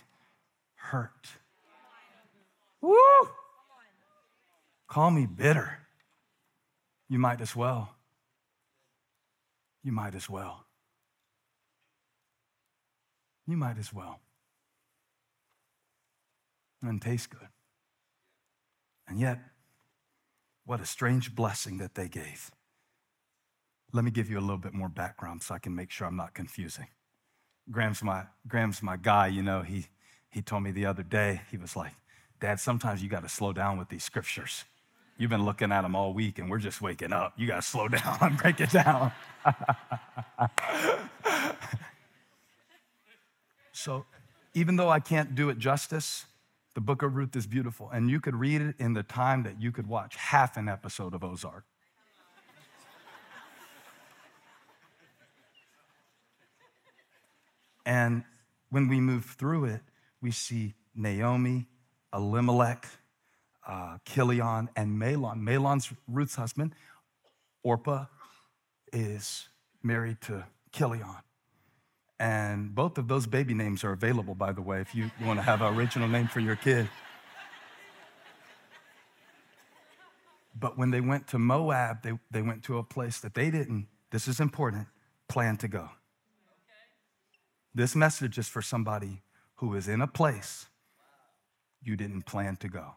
hurt. 0.75 1.27
Woo! 2.81 2.97
Call 4.87 5.11
me 5.11 5.25
bitter. 5.25 5.79
You 7.09 7.19
might 7.19 7.41
as 7.41 7.55
well. 7.55 7.95
You 9.83 9.91
might 9.91 10.15
as 10.15 10.29
well. 10.29 10.65
You 13.45 13.55
might 13.55 13.77
as 13.77 13.93
well. 13.93 14.19
And 16.81 17.01
taste 17.01 17.29
good. 17.29 17.47
And 19.07 19.19
yet, 19.19 19.39
what 20.65 20.81
a 20.81 20.85
strange 20.85 21.33
blessing 21.33 21.77
that 21.77 21.95
they 21.95 22.09
gave. 22.09 22.51
Let 23.93 24.03
me 24.03 24.11
give 24.11 24.29
you 24.29 24.37
a 24.37 24.41
little 24.41 24.57
bit 24.57 24.73
more 24.73 24.89
background 24.89 25.41
so 25.41 25.55
I 25.55 25.59
can 25.59 25.73
make 25.73 25.91
sure 25.91 26.07
I'm 26.07 26.17
not 26.17 26.33
confusing. 26.33 26.87
Graham's 27.71 28.03
my, 28.03 28.23
Graham's 28.47 28.83
my 28.83 28.97
guy, 28.97 29.27
you 29.27 29.41
know, 29.41 29.61
he, 29.61 29.85
he 30.29 30.41
told 30.41 30.63
me 30.63 30.71
the 30.71 30.85
other 30.85 31.03
day, 31.03 31.41
he 31.49 31.57
was 31.57 31.75
like, 31.75 31.93
Dad, 32.39 32.59
sometimes 32.59 33.01
you 33.01 33.09
got 33.09 33.23
to 33.23 33.29
slow 33.29 33.53
down 33.53 33.77
with 33.77 33.89
these 33.89 34.03
scriptures. 34.03 34.65
You've 35.17 35.31
been 35.31 35.45
looking 35.45 35.71
at 35.71 35.81
them 35.81 35.95
all 35.95 36.13
week 36.13 36.37
and 36.37 36.49
we're 36.49 36.59
just 36.59 36.81
waking 36.81 37.11
up. 37.11 37.33
You 37.37 37.47
got 37.47 37.55
to 37.55 37.61
slow 37.61 37.87
down 37.93 38.17
and 38.21 38.37
break 38.37 38.59
it 38.59 38.71
down. 38.71 39.11
so, 43.71 44.05
even 44.53 44.75
though 44.75 44.89
I 44.89 44.99
can't 44.99 45.33
do 45.33 45.49
it 45.49 45.57
justice, 45.57 46.25
the 46.77 46.81
book 46.81 47.01
of 47.01 47.15
Ruth 47.15 47.35
is 47.35 47.47
beautiful, 47.47 47.89
and 47.89 48.07
you 48.07 48.19
could 48.19 48.35
read 48.35 48.61
it 48.61 48.75
in 48.77 48.93
the 48.93 49.01
time 49.01 49.41
that 49.41 49.59
you 49.59 49.71
could 49.71 49.87
watch 49.87 50.15
half 50.15 50.57
an 50.57 50.69
episode 50.69 51.15
of 51.15 51.23
Ozark. 51.23 51.65
and 57.83 58.23
when 58.69 58.87
we 58.87 58.99
move 58.99 59.25
through 59.25 59.65
it, 59.65 59.81
we 60.21 60.29
see 60.29 60.75
Naomi, 60.93 61.65
Elimelech, 62.13 62.85
uh, 63.67 63.97
Chilion 64.05 64.69
and 64.75 65.01
Mahlon. 65.01 65.41
Mahlon's 65.41 65.91
Ruth's 66.07 66.35
husband. 66.35 66.75
Orpah 67.63 68.05
is 68.93 69.49
married 69.81 70.21
to 70.21 70.45
Chilion. 70.71 71.26
And 72.19 72.73
both 72.73 72.97
of 72.97 73.07
those 73.07 73.27
baby 73.27 73.53
names 73.53 73.83
are 73.83 73.91
available, 73.91 74.33
by 74.33 74.51
the 74.51 74.61
way, 74.61 74.81
if 74.81 74.95
you 74.95 75.11
want 75.21 75.37
to 75.37 75.43
have 75.43 75.61
an 75.61 75.75
original 75.75 76.07
name 76.07 76.27
for 76.27 76.39
your 76.39 76.55
kid. 76.55 76.89
But 80.59 80.77
when 80.77 80.89
they 80.89 81.01
went 81.01 81.27
to 81.27 81.39
Moab, 81.39 82.01
they, 82.01 82.13
they 82.31 82.41
went 82.41 82.63
to 82.63 82.79
a 82.79 82.83
place 82.83 83.19
that 83.19 83.35
they 83.35 83.51
didn't, 83.51 83.87
this 84.11 84.27
is 84.27 84.39
important, 84.39 84.87
plan 85.27 85.57
to 85.57 85.67
go. 85.67 85.89
This 87.75 87.95
message 87.95 88.39
is 88.39 88.47
for 88.47 88.63
somebody 88.63 89.21
who 89.57 89.75
is 89.75 89.87
in 89.87 90.01
a 90.01 90.07
place 90.07 90.65
you 91.83 91.95
didn't 91.95 92.23
plan 92.23 92.55
to 92.57 92.67
go. 92.67 92.95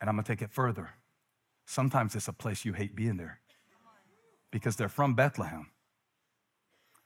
And 0.00 0.10
I'm 0.10 0.16
gonna 0.16 0.26
take 0.26 0.42
it 0.42 0.52
further. 0.52 0.90
Sometimes 1.64 2.14
it's 2.14 2.28
a 2.28 2.32
place 2.34 2.66
you 2.66 2.74
hate 2.74 2.94
being 2.94 3.16
there 3.16 3.40
because 4.50 4.76
they're 4.76 4.88
from 4.90 5.14
Bethlehem 5.14 5.70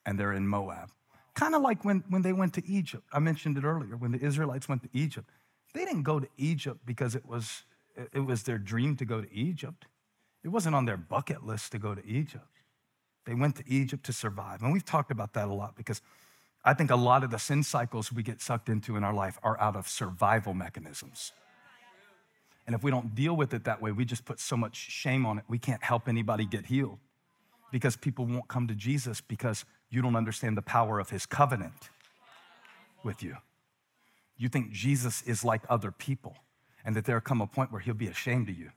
and 0.07 0.19
they're 0.19 0.33
in 0.33 0.47
Moab. 0.47 0.91
Kind 1.35 1.55
of 1.55 1.63
like 1.63 1.85
when, 1.85 2.05
when 2.09 2.23
they 2.23 2.33
went 2.33 2.55
to 2.55 2.67
Egypt. 2.67 3.05
I 3.13 3.19
mentioned 3.19 3.57
it 3.57 3.65
earlier, 3.65 3.97
when 3.97 4.13
the 4.13 4.25
Israelites 4.25 4.69
went 4.69 4.83
to 4.83 4.89
Egypt. 4.93 5.31
They 5.73 5.85
didn't 5.85 6.03
go 6.03 6.21
to 6.21 6.29
Egypt 6.37 6.81
because 6.85 7.15
it 7.15 7.27
was, 7.27 7.63
it 8.13 8.21
was 8.21 8.43
their 8.43 8.59
dream 8.59 8.97
to 8.97 9.05
go 9.05 9.23
to 9.23 9.33
Egypt. 9.33 9.87
It 10.45 10.49
wasn't 10.49 10.75
on 10.75 10.85
their 10.85 10.97
bucket 10.97 11.47
list 11.47 11.73
to 11.73 11.79
go 11.79 11.95
to 11.95 12.05
Egypt. 12.07 12.45
They 13.25 13.35
went 13.35 13.57
to 13.57 13.65
Egypt 13.67 14.05
to 14.07 14.13
survive. 14.13 14.63
And 14.63 14.73
we've 14.73 14.85
talked 14.85 15.11
about 15.11 15.33
that 15.35 15.49
a 15.49 15.53
lot 15.53 15.77
because 15.77 16.03
I 16.65 16.75
think 16.75 16.91
a 16.91 16.97
lot 16.97 17.25
of 17.25 17.31
the 17.31 17.39
sin 17.39 17.63
cycles 17.63 18.13
we 18.13 18.23
get 18.23 18.41
sucked 18.41 18.69
into 18.69 18.97
in 18.97 19.05
our 19.05 19.15
life 19.15 19.39
are 19.43 19.59
out 19.61 19.77
of 19.77 19.89
survival 19.89 20.55
mechanisms. 20.55 21.33
And 22.67 22.77
if 22.77 22.83
we 22.83 22.91
don't 22.91 23.15
deal 23.15 23.35
with 23.35 23.55
it 23.55 23.65
that 23.65 23.83
way, 23.83 23.91
we 23.91 24.05
just 24.05 24.25
put 24.25 24.39
so 24.39 24.57
much 24.57 24.77
shame 24.77 25.27
on 25.27 25.39
it, 25.39 25.45
we 25.49 25.59
can't 25.59 25.83
help 25.83 26.09
anybody 26.09 26.45
get 26.45 26.67
healed 26.67 26.99
because 27.73 27.97
people 27.97 28.27
won't 28.27 28.47
come 28.49 28.69
to 28.69 28.75
Jesus 28.75 29.21
because 29.21 29.65
you 29.93 30.01
don't 30.01 30.17
understand 30.17 30.57
the 30.57 30.63
power 30.63 30.99
of 30.99 31.11
his 31.11 31.27
covenant 31.27 31.91
with 33.05 33.23
you. 33.23 33.37
You 34.39 34.49
think 34.49 34.73
Jesus 34.73 35.23
is 35.23 35.45
like 35.45 35.63
other 35.69 35.93
people 35.93 36.35
and 36.83 36.97
that 36.97 37.05
there'll 37.05 37.21
come 37.21 37.43
a 37.43 37.47
point 37.47 37.71
where 37.71 37.81
he'll 37.81 37.93
be 37.93 38.09
ashamed 38.09 38.49
of 38.49 38.57
you 38.57 38.71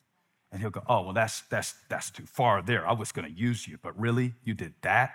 and 0.52 0.60
he'll 0.60 0.70
go, 0.70 0.84
"Oh, 0.88 1.04
well 1.04 1.14
that's 1.14 1.42
that's 1.44 1.74
that's 1.88 2.12
too 2.12 2.26
far 2.26 2.62
there. 2.62 2.86
I 2.86 2.92
was 2.92 3.14
going 3.14 3.34
to 3.34 3.34
use 3.34 3.66
you, 3.66 3.80
but 3.82 3.98
really 3.98 4.34
you 4.44 4.54
did 4.54 4.74
that?" 4.82 5.14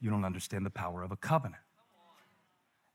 You 0.00 0.08
don't 0.08 0.24
understand 0.24 0.64
the 0.64 0.70
power 0.70 1.02
of 1.02 1.10
a 1.10 1.16
covenant. 1.16 1.62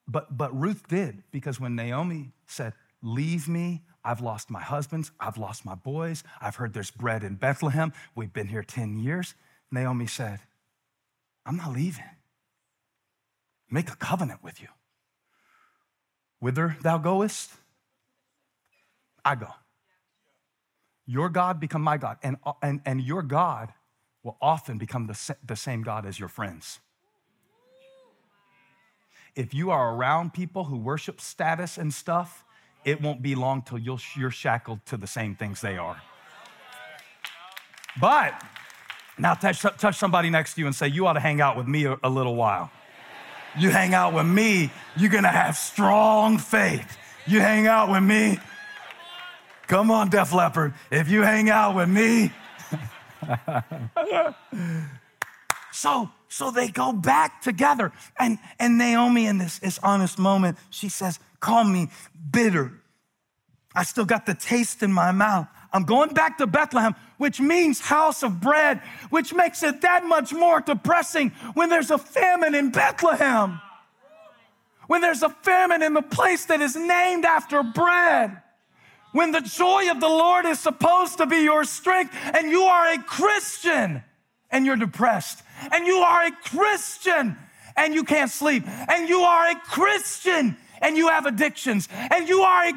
But 0.08 0.38
but 0.38 0.58
Ruth 0.58 0.88
did 0.88 1.24
because 1.32 1.60
when 1.60 1.75
Naomi 1.75 2.32
said, 2.48 2.74
"Leave 3.01 3.50
me, 3.50 3.84
I've 4.01 4.22
lost 4.22 4.50
my 4.50 4.62
husbands, 4.62 5.12
I've 5.20 5.38
lost 5.38 5.65
my 5.65 5.75
boys, 5.75 6.24
I've 6.39 6.55
heard 6.55 6.74
there's 6.74 6.91
bread 6.91 7.24
in 7.24 7.36
Bethlehem. 7.36 7.91
We've 8.15 8.32
been 8.32 8.48
here 8.48 8.63
10 8.63 8.98
years." 8.98 9.36
Naomi 9.72 10.08
said, 10.08 10.39
I'm 11.46 11.58
not 11.58 11.74
leaving. 11.74 12.04
Make 13.70 13.90
a 13.90 13.96
covenant 13.96 14.44
with 14.44 14.62
you. 14.62 14.68
Whither 16.40 16.78
thou 16.82 16.98
goest, 16.98 17.52
I 19.24 19.36
go. 19.36 19.50
Your 21.06 21.30
God 21.30 21.60
become 21.60 21.82
my 21.82 21.98
God, 21.98 22.18
and, 22.24 22.38
and, 22.62 22.82
and 22.86 23.02
your 23.02 23.22
God 23.22 23.74
will 24.24 24.38
often 24.42 24.78
become 24.78 25.06
the, 25.08 25.36
the 25.46 25.56
same 25.56 25.84
God 25.84 26.06
as 26.06 26.20
your 26.20 26.30
friends. 26.30 26.80
If 29.36 29.54
you 29.54 29.70
are 29.70 29.94
around 29.94 30.34
people 30.34 30.64
who 30.64 30.78
worship 30.78 31.22
status 31.22 31.78
and 31.78 31.94
stuff, 31.94 32.44
it 32.86 33.02
won't 33.02 33.22
be 33.22 33.36
long 33.36 33.62
till 33.62 33.78
you're 33.78 34.32
shackled 34.32 34.86
to 34.86 34.98
the 34.98 35.08
same 35.08 35.36
things 35.36 35.62
they 35.62 35.78
are. 35.78 36.02
But 38.00 38.42
now 39.17 39.34
touch, 39.34 39.62
touch 39.62 39.98
somebody 39.98 40.29
next 40.29 40.55
to 40.55 40.62
you 40.62 40.67
and 40.67 40.75
say, 40.75 40.88
You 40.88 41.07
ought 41.07 41.13
to 41.13 41.19
hang 41.19 41.41
out 41.41 41.57
with 41.57 41.67
me 41.67 41.86
a, 41.86 41.98
a 42.03 42.10
little 42.10 42.36
while. 42.36 42.72
You 43.57 43.69
hang 43.69 43.93
out 43.93 44.13
with 44.13 44.25
me, 44.25 44.72
you're 44.98 45.10
gonna 45.10 45.29
have 45.29 45.55
strong 45.55 46.38
faith. 46.38 46.98
You 47.25 47.39
hang 47.39 47.67
out 47.67 47.89
with 47.89 48.03
me. 48.03 48.38
Come 49.67 49.89
on, 49.89 50.10
Def 50.10 50.34
Leppard. 50.34 50.74
If 50.91 51.10
you 51.10 51.22
hang 51.22 51.50
out 51.50 51.75
with 51.75 51.89
me. 51.89 52.31
so, 55.72 56.12
so 56.27 56.51
they 56.51 56.67
go 56.67 56.91
back 56.93 57.41
together. 57.41 57.91
And, 58.19 58.38
and 58.60 58.77
Naomi, 58.77 59.25
in 59.25 59.39
this, 59.39 59.60
this 59.60 59.79
honest 59.81 60.19
moment, 60.19 60.57
she 60.69 60.89
says, 60.89 61.19
Call 61.39 61.63
me 61.63 61.89
bitter. 62.31 62.74
I 63.74 63.84
still 63.84 64.05
got 64.05 64.25
the 64.25 64.36
taste 64.36 64.84
in 64.84 64.91
my 64.91 65.12
mouth. 65.12 65.48
I'm 65.75 65.84
going 65.84 66.13
back 66.13 66.38
to 66.38 66.48
Bethlehem, 66.48 66.96
which 67.17 67.41
means 67.41 67.82
house 67.82 68.24
of 68.24 68.39
bread, 68.39 68.82
which 69.10 69.34
makes 69.34 69.62
it 69.62 69.82
that 69.82 70.05
much 70.05 70.32
more 70.32 70.62
depressing 70.62 71.32
when 71.53 71.67
there's 71.67 71.91
a 71.91 71.98
famine 71.98 72.55
in 72.55 72.72
Bethlehem. 72.72 73.60
When 74.88 75.01
there's 75.01 75.22
a 75.22 75.27
famine 75.27 75.84
in 75.84 75.94
the 75.94 76.01
place 76.01 76.46
that 76.46 76.62
is 76.62 76.77
named 76.77 77.25
after 77.25 77.62
bread. 77.62 78.41
When 79.12 79.34
the 79.34 79.41
joy 79.41 79.91
of 79.91 80.00
the 80.00 80.08
Lord 80.08 80.46
is 80.46 80.62
supposed 80.62 81.17
to 81.17 81.25
be 81.25 81.39
your 81.39 81.65
strength, 81.65 82.15
and 82.34 82.50
you 82.50 82.62
are 82.62 82.94
a 82.94 83.00
Christian 83.00 84.01
and 84.50 84.65
you're 84.65 84.77
depressed, 84.77 85.44
and 85.74 85.86
you 85.86 85.98
are 85.98 86.24
a 86.24 86.32
Christian 86.32 87.36
and 87.75 87.94
you 87.94 88.05
can't 88.05 88.32
sleep, 88.32 88.63
and 88.65 89.10
you 89.10 89.20
are 89.20 89.50
a 89.50 89.55
Christian 89.55 90.55
and 90.82 90.98
you 90.98 91.08
have 91.08 91.25
addictions 91.25 91.88
and 92.12 92.27
you 92.27 92.41
are 92.41 92.65
a. 92.65 92.74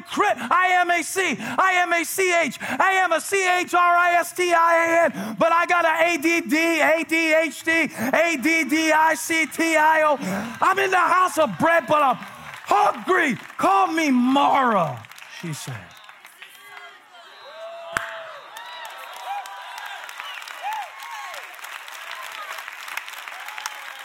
I 0.51 0.67
am 0.79 0.89
a 0.91 1.03
C. 1.03 1.35
I 1.39 1.71
am 1.73 1.91
a. 1.93 1.99
I 1.99 2.91
am 3.03 3.11
a 3.11 3.21
C-H-R-I-S-T-I-A-N. 3.21 5.35
But 5.37 5.51
I 5.51 5.65
got 5.65 5.85
an 5.85 6.19
A-D-D, 6.19 6.81
A-D-H-D, 6.81 7.91
A-D-D-I-C-T-I-O. 8.13 10.17
I'm 10.61 10.79
in 10.79 10.91
the 10.91 10.97
house 10.97 11.37
of 11.37 11.57
bread, 11.59 11.83
but 11.87 12.01
I'm 12.01 12.15
hungry. 12.17 13.35
Call 13.57 13.87
me 13.87 14.11
Mara, 14.11 15.03
she 15.41 15.51
said. 15.53 15.75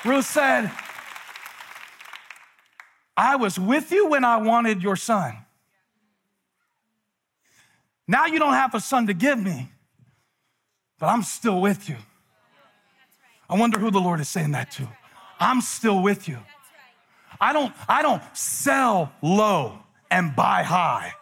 Ruth 0.04 0.26
said, 0.26 0.70
I 3.16 3.36
was 3.36 3.58
with 3.58 3.92
you 3.92 4.08
when 4.08 4.24
I 4.24 4.38
wanted 4.38 4.82
your 4.82 4.96
son. 4.96 5.36
Now 8.06 8.26
you 8.26 8.38
don't 8.38 8.52
have 8.52 8.74
a 8.74 8.80
son 8.80 9.06
to 9.06 9.14
give 9.14 9.38
me, 9.38 9.70
but 10.98 11.06
I'm 11.06 11.22
still 11.22 11.60
with 11.60 11.88
you. 11.88 11.96
I 13.48 13.58
wonder 13.58 13.78
who 13.78 13.90
the 13.90 14.00
Lord 14.00 14.20
is 14.20 14.28
saying 14.28 14.52
that 14.52 14.70
to. 14.72 14.88
I'm 15.38 15.60
still 15.60 16.02
with 16.02 16.28
you. 16.28 16.38
I 17.40 17.52
don't, 17.52 17.74
I 17.88 18.02
don't 18.02 18.22
sell 18.36 19.12
low 19.22 19.78
and 20.10 20.34
buy 20.34 20.62
high. 20.62 21.12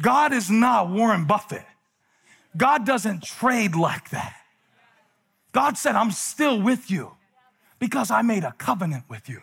God 0.00 0.32
is 0.32 0.50
not 0.50 0.90
Warren 0.90 1.24
Buffett. 1.24 1.64
God 2.56 2.86
doesn't 2.86 3.22
trade 3.22 3.74
like 3.74 4.10
that. 4.10 4.34
God 5.52 5.78
said, 5.78 5.94
I'm 5.94 6.10
still 6.10 6.60
with 6.60 6.90
you 6.90 7.12
because 7.78 8.10
I 8.10 8.22
made 8.22 8.44
a 8.44 8.52
covenant 8.52 9.04
with 9.08 9.28
you. 9.28 9.40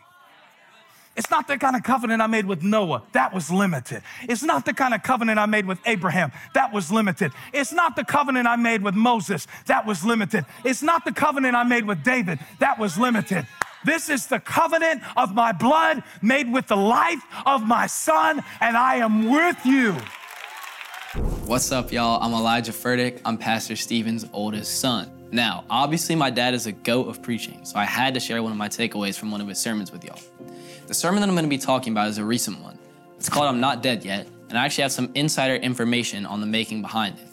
It's 1.17 1.29
not 1.29 1.47
the 1.47 1.57
kind 1.57 1.75
of 1.75 1.83
covenant 1.83 2.21
I 2.21 2.27
made 2.27 2.45
with 2.45 2.63
Noah. 2.63 3.03
That 3.11 3.33
was 3.33 3.51
limited. 3.51 4.01
It's 4.23 4.43
not 4.43 4.65
the 4.65 4.73
kind 4.73 4.93
of 4.93 5.03
covenant 5.03 5.39
I 5.39 5.45
made 5.45 5.65
with 5.65 5.79
Abraham. 5.85 6.31
That 6.53 6.71
was 6.71 6.89
limited. 6.89 7.33
It's 7.53 7.73
not 7.73 7.97
the 7.97 8.05
covenant 8.05 8.47
I 8.47 8.55
made 8.55 8.81
with 8.81 8.95
Moses. 8.95 9.45
That 9.65 9.85
was 9.85 10.05
limited. 10.05 10.45
It's 10.63 10.81
not 10.81 11.03
the 11.03 11.11
covenant 11.11 11.55
I 11.55 11.63
made 11.63 11.85
with 11.85 12.03
David. 12.03 12.39
That 12.59 12.79
was 12.79 12.97
limited. 12.97 13.45
This 13.83 14.09
is 14.09 14.27
the 14.27 14.39
covenant 14.39 15.01
of 15.17 15.33
my 15.33 15.51
blood 15.51 16.03
made 16.21 16.51
with 16.51 16.67
the 16.67 16.77
life 16.77 17.21
of 17.45 17.63
my 17.63 17.87
son, 17.87 18.43
and 18.61 18.77
I 18.77 18.97
am 18.97 19.29
with 19.29 19.65
you. 19.65 19.97
What's 21.45 21.73
up, 21.73 21.91
y'all? 21.91 22.23
I'm 22.23 22.31
Elijah 22.31 22.71
Furtick. 22.71 23.19
I'm 23.25 23.37
Pastor 23.37 23.75
Stephen's 23.75 24.25
oldest 24.31 24.79
son. 24.79 25.11
Now, 25.31 25.65
obviously, 25.69 26.15
my 26.15 26.29
dad 26.29 26.53
is 26.53 26.67
a 26.67 26.71
goat 26.71 27.07
of 27.07 27.21
preaching, 27.21 27.65
so 27.65 27.77
I 27.77 27.85
had 27.85 28.13
to 28.13 28.19
share 28.19 28.41
one 28.43 28.51
of 28.51 28.57
my 28.57 28.69
takeaways 28.69 29.17
from 29.17 29.31
one 29.31 29.41
of 29.41 29.47
his 29.47 29.57
sermons 29.57 29.91
with 29.91 30.05
y'all. 30.05 30.19
The 30.91 30.95
sermon 30.95 31.21
that 31.21 31.29
I'm 31.29 31.35
going 31.35 31.45
to 31.45 31.49
be 31.49 31.57
talking 31.57 31.93
about 31.93 32.09
is 32.09 32.17
a 32.17 32.25
recent 32.25 32.59
one. 32.59 32.77
It's 33.15 33.29
called 33.29 33.45
I'm 33.45 33.61
Not 33.61 33.81
Dead 33.81 34.03
Yet, 34.03 34.27
and 34.49 34.57
I 34.57 34.65
actually 34.65 34.81
have 34.81 34.91
some 34.91 35.09
insider 35.15 35.55
information 35.55 36.25
on 36.25 36.41
the 36.41 36.45
making 36.45 36.81
behind 36.81 37.17
it. 37.17 37.29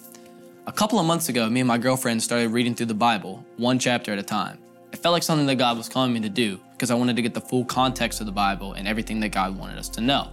A 0.69 0.71
couple 0.71 1.01
of 1.01 1.07
months 1.07 1.29
ago, 1.29 1.51
me 1.51 1.59
and 1.59 1.67
my 1.67 1.77
girlfriend 1.77 2.23
started 2.23 2.53
reading 2.53 2.77
through 2.77 2.87
the 2.87 2.95
Bible, 2.95 3.45
one 3.57 3.81
chapter 3.81 4.13
at 4.13 4.19
a 4.21 4.23
time. 4.23 4.59
It 4.93 5.01
felt 5.01 5.13
like 5.13 5.25
something 5.25 5.47
that 5.47 5.57
God 5.57 5.77
was 5.77 5.89
calling 5.89 6.13
me 6.13 6.21
to 6.21 6.29
do 6.29 6.61
because 6.71 6.93
I 6.93 6.95
wanted 6.95 7.17
to 7.17 7.23
get 7.23 7.35
the 7.35 7.41
full 7.41 7.65
context 7.65 8.21
of 8.21 8.27
the 8.27 8.33
Bible 8.33 8.75
and 8.75 8.87
everything 8.87 9.19
that 9.19 9.31
God 9.31 9.59
wanted 9.59 9.77
us 9.77 9.89
to 9.89 10.01
know. 10.01 10.29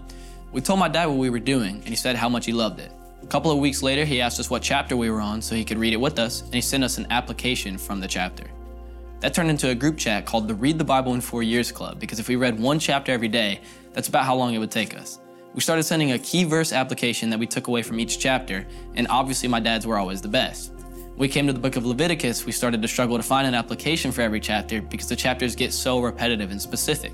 We 0.52 0.62
told 0.62 0.78
my 0.78 0.88
dad 0.88 1.08
what 1.08 1.18
we 1.18 1.32
were 1.32 1.40
doing, 1.40 1.78
and 1.78 1.88
he 1.88 1.96
said 1.96 2.16
how 2.16 2.30
much 2.30 2.46
he 2.46 2.54
loved 2.54 2.80
it. 2.80 2.92
A 3.24 3.26
couple 3.26 3.50
of 3.50 3.58
weeks 3.58 3.82
later, 3.82 4.06
he 4.06 4.22
asked 4.22 4.40
us 4.40 4.52
what 4.52 4.62
chapter 4.62 4.96
we 4.96 5.10
were 5.10 5.20
on 5.20 5.42
so 5.42 5.56
he 5.56 5.66
could 5.66 5.80
read 5.80 5.94
it 5.94 6.00
with 6.00 6.20
us, 6.20 6.44
and 6.44 6.54
he 6.54 6.62
sent 6.62 6.84
us 6.84 7.00
an 7.00 7.08
application 7.10 7.76
from 7.80 8.00
the 8.00 8.08
chapter. 8.08 8.46
That 9.22 9.34
turned 9.34 9.50
into 9.50 9.70
a 9.70 9.76
group 9.76 9.98
chat 9.98 10.26
called 10.26 10.48
the 10.48 10.56
Read 10.56 10.78
the 10.78 10.84
Bible 10.84 11.14
in 11.14 11.22
Four 11.22 11.42
Years 11.42 11.72
Club 11.72 12.00
because 12.00 12.20
if 12.20 12.28
we 12.28 12.36
read 12.36 12.60
one 12.60 12.80
chapter 12.80 13.12
every 13.12 13.28
day, 13.28 13.62
that's 13.94 14.08
about 14.08 14.26
how 14.26 14.36
long 14.36 14.54
it 14.54 14.60
would 14.60 14.72
take 14.72 14.96
us. 14.96 15.20
We 15.54 15.62
started 15.62 15.84
sending 15.84 16.12
a 16.12 16.20
key 16.20 16.44
verse 16.44 16.74
application 16.74 17.30
that 17.30 17.40
we 17.40 17.48
took 17.48 17.68
away 17.68 17.82
from 17.82 17.98
each 17.98 18.20
chapter, 18.20 18.68
and 18.96 19.08
obviously 19.08 19.48
my 19.48 19.62
dads 19.62 19.88
were 19.88 19.98
always 19.98 20.22
the 20.22 20.28
best. 20.28 20.74
When 20.74 21.18
we 21.18 21.28
came 21.30 21.48
to 21.48 21.54
the 21.54 21.60
book 21.60 21.78
of 21.78 21.86
Leviticus, 21.86 22.46
we 22.46 22.52
started 22.52 22.82
to 22.82 22.90
struggle 22.90 23.16
to 23.16 23.24
find 23.24 23.48
an 23.48 23.56
application 23.56 24.12
for 24.12 24.22
every 24.22 24.42
chapter 24.42 24.82
because 24.82 25.08
the 25.08 25.16
chapters 25.16 25.56
get 25.56 25.72
so 25.72 26.02
repetitive 26.02 26.52
and 26.52 26.62
specific. 26.62 27.14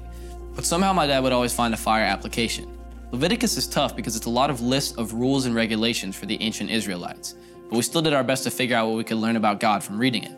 But 0.55 0.65
somehow 0.65 0.91
my 0.91 1.05
dad 1.05 1.21
would 1.21 1.31
always 1.31 1.53
find 1.53 1.71
a 1.75 1.77
fire 1.77 2.03
application. 2.03 2.67
Leviticus 3.11 3.57
is 3.57 3.67
tough 3.67 3.95
because 3.95 4.15
it's 4.15 4.25
a 4.25 4.29
lot 4.29 4.49
of 4.49 4.59
lists 4.59 4.97
of 4.97 5.13
rules 5.13 5.45
and 5.45 5.53
regulations 5.53 6.15
for 6.15 6.25
the 6.25 6.41
ancient 6.41 6.71
Israelites, 6.71 7.35
but 7.69 7.75
we 7.75 7.83
still 7.83 8.01
did 8.01 8.13
our 8.13 8.23
best 8.23 8.43
to 8.45 8.49
figure 8.49 8.75
out 8.75 8.87
what 8.87 8.97
we 8.97 9.03
could 9.03 9.17
learn 9.17 9.35
about 9.35 9.59
God 9.59 9.83
from 9.83 9.99
reading 9.99 10.23
it. 10.23 10.31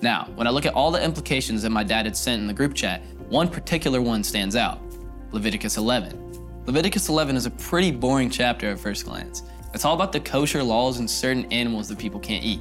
Now, 0.00 0.28
when 0.36 0.46
I 0.46 0.50
look 0.50 0.64
at 0.64 0.74
all 0.74 0.90
the 0.90 1.02
implications 1.02 1.62
that 1.62 1.70
my 1.70 1.82
dad 1.82 2.06
had 2.06 2.16
sent 2.16 2.40
in 2.40 2.46
the 2.46 2.54
group 2.54 2.74
chat, 2.74 3.02
one 3.28 3.48
particular 3.48 4.00
one 4.00 4.22
stands 4.22 4.54
out 4.54 4.80
Leviticus 5.32 5.76
11. 5.76 6.64
Leviticus 6.66 7.08
11 7.08 7.36
is 7.36 7.46
a 7.46 7.50
pretty 7.50 7.90
boring 7.90 8.30
chapter 8.30 8.70
at 8.70 8.78
first 8.78 9.04
glance. 9.06 9.42
It's 9.74 9.84
all 9.84 9.94
about 9.94 10.12
the 10.12 10.20
kosher 10.20 10.62
laws 10.62 10.98
and 10.98 11.10
certain 11.10 11.50
animals 11.52 11.88
that 11.88 11.98
people 11.98 12.20
can't 12.20 12.44
eat. 12.44 12.60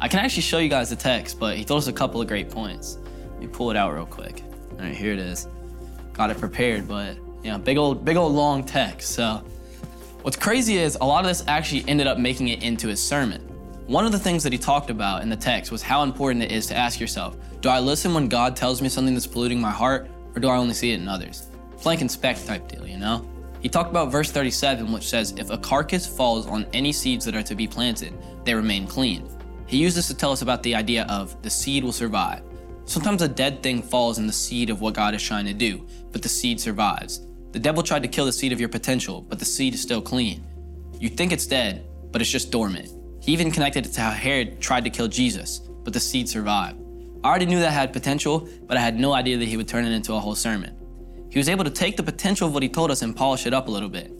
I 0.00 0.08
can 0.08 0.20
actually 0.20 0.42
show 0.42 0.58
you 0.58 0.68
guys 0.68 0.90
the 0.90 0.96
text, 0.96 1.40
but 1.40 1.56
he 1.56 1.64
told 1.64 1.78
us 1.78 1.88
a 1.88 1.92
couple 1.92 2.20
of 2.20 2.28
great 2.28 2.50
points. 2.50 2.98
Let 3.32 3.40
me 3.40 3.46
pull 3.48 3.70
it 3.70 3.76
out 3.76 3.92
real 3.92 4.06
quick. 4.06 4.42
All 4.72 4.78
right, 4.78 4.94
here 4.94 5.12
it 5.12 5.18
is. 5.18 5.48
Got 6.12 6.30
it 6.30 6.38
prepared, 6.38 6.86
but 6.86 7.16
you 7.42 7.50
know, 7.50 7.58
big 7.58 7.78
old, 7.78 8.04
big 8.04 8.16
old 8.16 8.32
long 8.32 8.62
text. 8.64 9.12
So, 9.12 9.42
what's 10.22 10.36
crazy 10.36 10.76
is 10.76 10.96
a 11.00 11.04
lot 11.04 11.24
of 11.24 11.28
this 11.28 11.44
actually 11.46 11.84
ended 11.88 12.06
up 12.06 12.18
making 12.18 12.48
it 12.48 12.62
into 12.62 12.88
his 12.88 13.02
sermon. 13.02 13.45
One 13.86 14.04
of 14.04 14.10
the 14.10 14.18
things 14.18 14.42
that 14.42 14.52
he 14.52 14.58
talked 14.58 14.90
about 14.90 15.22
in 15.22 15.28
the 15.28 15.36
text 15.36 15.70
was 15.70 15.80
how 15.80 16.02
important 16.02 16.42
it 16.42 16.50
is 16.50 16.66
to 16.66 16.74
ask 16.74 16.98
yourself 16.98 17.36
do 17.60 17.68
I 17.68 17.78
listen 17.78 18.14
when 18.14 18.28
God 18.28 18.56
tells 18.56 18.82
me 18.82 18.88
something 18.88 19.14
that's 19.14 19.28
polluting 19.28 19.60
my 19.60 19.70
heart, 19.70 20.10
or 20.34 20.40
do 20.40 20.48
I 20.48 20.56
only 20.56 20.74
see 20.74 20.90
it 20.90 21.00
in 21.00 21.06
others? 21.06 21.48
Plank 21.78 22.00
and 22.00 22.10
speck 22.10 22.44
type 22.44 22.66
deal, 22.66 22.86
you 22.86 22.98
know? 22.98 23.24
He 23.60 23.68
talked 23.68 23.90
about 23.90 24.10
verse 24.10 24.30
37, 24.32 24.92
which 24.92 25.08
says, 25.08 25.34
If 25.36 25.50
a 25.50 25.58
carcass 25.58 26.04
falls 26.04 26.48
on 26.48 26.66
any 26.72 26.92
seeds 26.92 27.24
that 27.24 27.36
are 27.36 27.44
to 27.44 27.54
be 27.54 27.68
planted, 27.68 28.12
they 28.44 28.54
remain 28.54 28.88
clean. 28.88 29.28
He 29.66 29.78
used 29.78 29.96
this 29.96 30.08
to 30.08 30.14
tell 30.14 30.32
us 30.32 30.42
about 30.42 30.64
the 30.64 30.74
idea 30.74 31.06
of 31.08 31.40
the 31.42 31.50
seed 31.50 31.84
will 31.84 31.92
survive. 31.92 32.42
Sometimes 32.86 33.22
a 33.22 33.28
dead 33.28 33.62
thing 33.62 33.82
falls 33.82 34.18
in 34.18 34.26
the 34.26 34.32
seed 34.32 34.68
of 34.68 34.80
what 34.80 34.94
God 34.94 35.14
is 35.14 35.22
trying 35.22 35.46
to 35.46 35.54
do, 35.54 35.86
but 36.10 36.22
the 36.22 36.28
seed 36.28 36.60
survives. 36.60 37.26
The 37.52 37.60
devil 37.60 37.84
tried 37.84 38.02
to 38.02 38.08
kill 38.08 38.26
the 38.26 38.32
seed 38.32 38.52
of 38.52 38.58
your 38.58 38.68
potential, 38.68 39.22
but 39.22 39.38
the 39.38 39.44
seed 39.44 39.74
is 39.74 39.82
still 39.82 40.02
clean. 40.02 40.44
You 40.98 41.08
think 41.08 41.32
it's 41.32 41.46
dead, 41.46 41.86
but 42.10 42.20
it's 42.20 42.30
just 42.30 42.50
dormant. 42.50 42.95
He 43.26 43.32
even 43.32 43.50
connected 43.50 43.84
it 43.84 43.92
to 43.94 44.00
how 44.00 44.12
Herod 44.12 44.60
tried 44.60 44.84
to 44.84 44.90
kill 44.90 45.08
Jesus, 45.08 45.58
but 45.82 45.92
the 45.92 45.98
seed 45.98 46.28
survived. 46.28 46.80
I 47.24 47.28
already 47.28 47.46
knew 47.46 47.58
that 47.58 47.72
had 47.72 47.92
potential, 47.92 48.48
but 48.68 48.76
I 48.76 48.80
had 48.80 49.00
no 49.00 49.14
idea 49.14 49.36
that 49.36 49.48
he 49.48 49.56
would 49.56 49.66
turn 49.66 49.84
it 49.84 49.90
into 49.90 50.14
a 50.14 50.20
whole 50.20 50.36
sermon. 50.36 50.76
He 51.28 51.40
was 51.40 51.48
able 51.48 51.64
to 51.64 51.70
take 51.70 51.96
the 51.96 52.04
potential 52.04 52.46
of 52.46 52.54
what 52.54 52.62
he 52.62 52.68
told 52.68 52.92
us 52.92 53.02
and 53.02 53.16
polish 53.16 53.44
it 53.44 53.52
up 53.52 53.66
a 53.66 53.70
little 53.70 53.88
bit. 53.88 54.12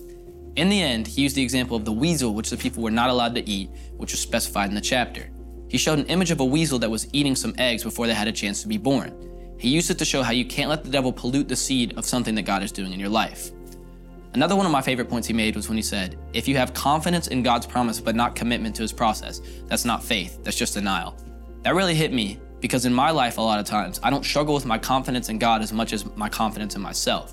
In 0.57 0.69
the 0.69 0.83
end, 0.83 1.07
he 1.07 1.23
used 1.23 1.37
the 1.37 1.43
example 1.43 1.77
of 1.77 1.85
the 1.85 1.93
weasel, 1.93 2.35
which 2.35 2.51
the 2.51 2.57
people 2.57 2.83
were 2.83 2.91
not 2.91 3.09
allowed 3.09 3.37
to 3.37 3.49
eat, 3.49 3.71
which 3.97 4.11
was 4.11 4.19
specified 4.19 4.71
in 4.71 4.75
the 4.75 4.81
chapter. 4.81 5.31
He 5.69 5.79
showed 5.79 6.01
an 6.01 6.07
image 6.07 6.33
of 6.33 6.41
a 6.41 6.45
weasel 6.45 6.81
that 6.81 6.91
was 6.91 7.07
eating 7.13 7.37
some 7.37 7.55
eggs 7.59 7.85
before 7.85 8.09
they 8.09 8.15
had 8.15 8.27
a 8.27 8.33
chance 8.33 8.61
to 8.63 8.69
be 8.69 8.77
born. 8.77 9.15
He 9.57 9.69
used 9.69 9.89
it 9.89 9.99
to 9.99 10.05
show 10.05 10.25
how 10.25 10.33
you 10.33 10.45
can't 10.45 10.69
let 10.69 10.83
the 10.83 10.91
devil 10.91 11.13
pollute 11.13 11.47
the 11.47 11.55
seed 11.55 11.97
of 11.97 12.05
something 12.05 12.35
that 12.35 12.43
God 12.43 12.65
is 12.65 12.73
doing 12.73 12.93
in 12.93 12.99
your 12.99 13.09
life. 13.09 13.53
Another 14.37 14.55
one 14.55 14.67
of 14.67 14.73
my 14.73 14.83
favorite 14.83 15.09
points 15.09 15.27
he 15.27 15.33
made 15.33 15.57
was 15.57 15.71
when 15.71 15.79
he 15.79 15.83
said, 15.83 16.19
If 16.35 16.47
you 16.47 16.59
have 16.59 16.75
confidence 16.75 17.29
in 17.29 17.43
God's 17.43 17.65
promise 17.65 18.03
but 18.03 18.15
not 18.15 18.37
commitment 18.37 18.77
to 18.77 18.83
his 18.83 18.93
process, 18.93 19.41
that's 19.65 19.87
not 19.87 20.05
faith, 20.05 20.45
that's 20.45 20.59
just 20.59 20.75
denial. 20.75 21.17
That 21.63 21.75
really 21.75 21.95
hit 21.95 22.13
me 22.13 22.39
because 22.61 22.85
in 22.85 22.93
my 22.93 23.11
life, 23.11 23.39
a 23.39 23.41
lot 23.41 23.59
of 23.59 23.65
times, 23.65 23.99
I 24.03 24.11
don't 24.11 24.27
struggle 24.27 24.55
with 24.55 24.67
my 24.67 24.77
confidence 24.77 25.31
in 25.31 25.39
God 25.39 25.63
as 25.63 25.73
much 25.73 25.95
as 25.95 26.05
my 26.17 26.29
confidence 26.29 26.77
in 26.77 26.83
myself. 26.83 27.33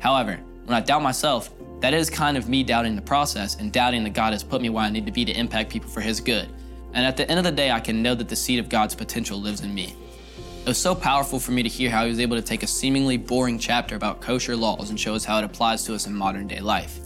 However, 0.00 0.40
when 0.64 0.76
I 0.76 0.80
doubt 0.80 1.02
myself, 1.02 1.48
that 1.78 1.94
is 1.94 2.10
kind 2.10 2.36
of 2.36 2.48
me 2.48 2.64
doubting 2.64 2.96
the 2.96 3.02
process 3.02 3.54
and 3.60 3.72
doubting 3.72 4.02
that 4.02 4.12
God 4.12 4.32
has 4.32 4.42
put 4.42 4.60
me 4.60 4.68
where 4.68 4.82
I 4.82 4.90
need 4.90 5.06
to 5.06 5.12
be 5.12 5.24
to 5.24 5.32
impact 5.32 5.70
people 5.70 5.90
for 5.90 6.00
his 6.00 6.20
good. 6.20 6.48
And 6.92 7.06
at 7.06 7.16
the 7.16 7.30
end 7.30 7.38
of 7.38 7.44
the 7.44 7.52
day, 7.52 7.70
I 7.70 7.78
can 7.78 8.02
know 8.02 8.16
that 8.16 8.28
the 8.28 8.34
seed 8.34 8.58
of 8.58 8.68
God's 8.68 8.96
potential 8.96 9.40
lives 9.40 9.60
in 9.60 9.72
me. 9.72 9.94
It 10.62 10.68
was 10.68 10.78
so 10.78 10.94
powerful 10.94 11.40
for 11.40 11.50
me 11.50 11.64
to 11.64 11.68
hear 11.68 11.90
how 11.90 12.04
he 12.04 12.08
was 12.08 12.20
able 12.20 12.36
to 12.36 12.42
take 12.42 12.62
a 12.62 12.68
seemingly 12.68 13.16
boring 13.16 13.58
chapter 13.58 13.96
about 13.96 14.20
kosher 14.20 14.54
laws 14.54 14.90
and 14.90 15.00
show 15.00 15.16
us 15.16 15.24
how 15.24 15.38
it 15.38 15.44
applies 15.44 15.82
to 15.86 15.94
us 15.94 16.06
in 16.06 16.14
modern 16.14 16.46
day 16.46 16.60
life. 16.60 17.00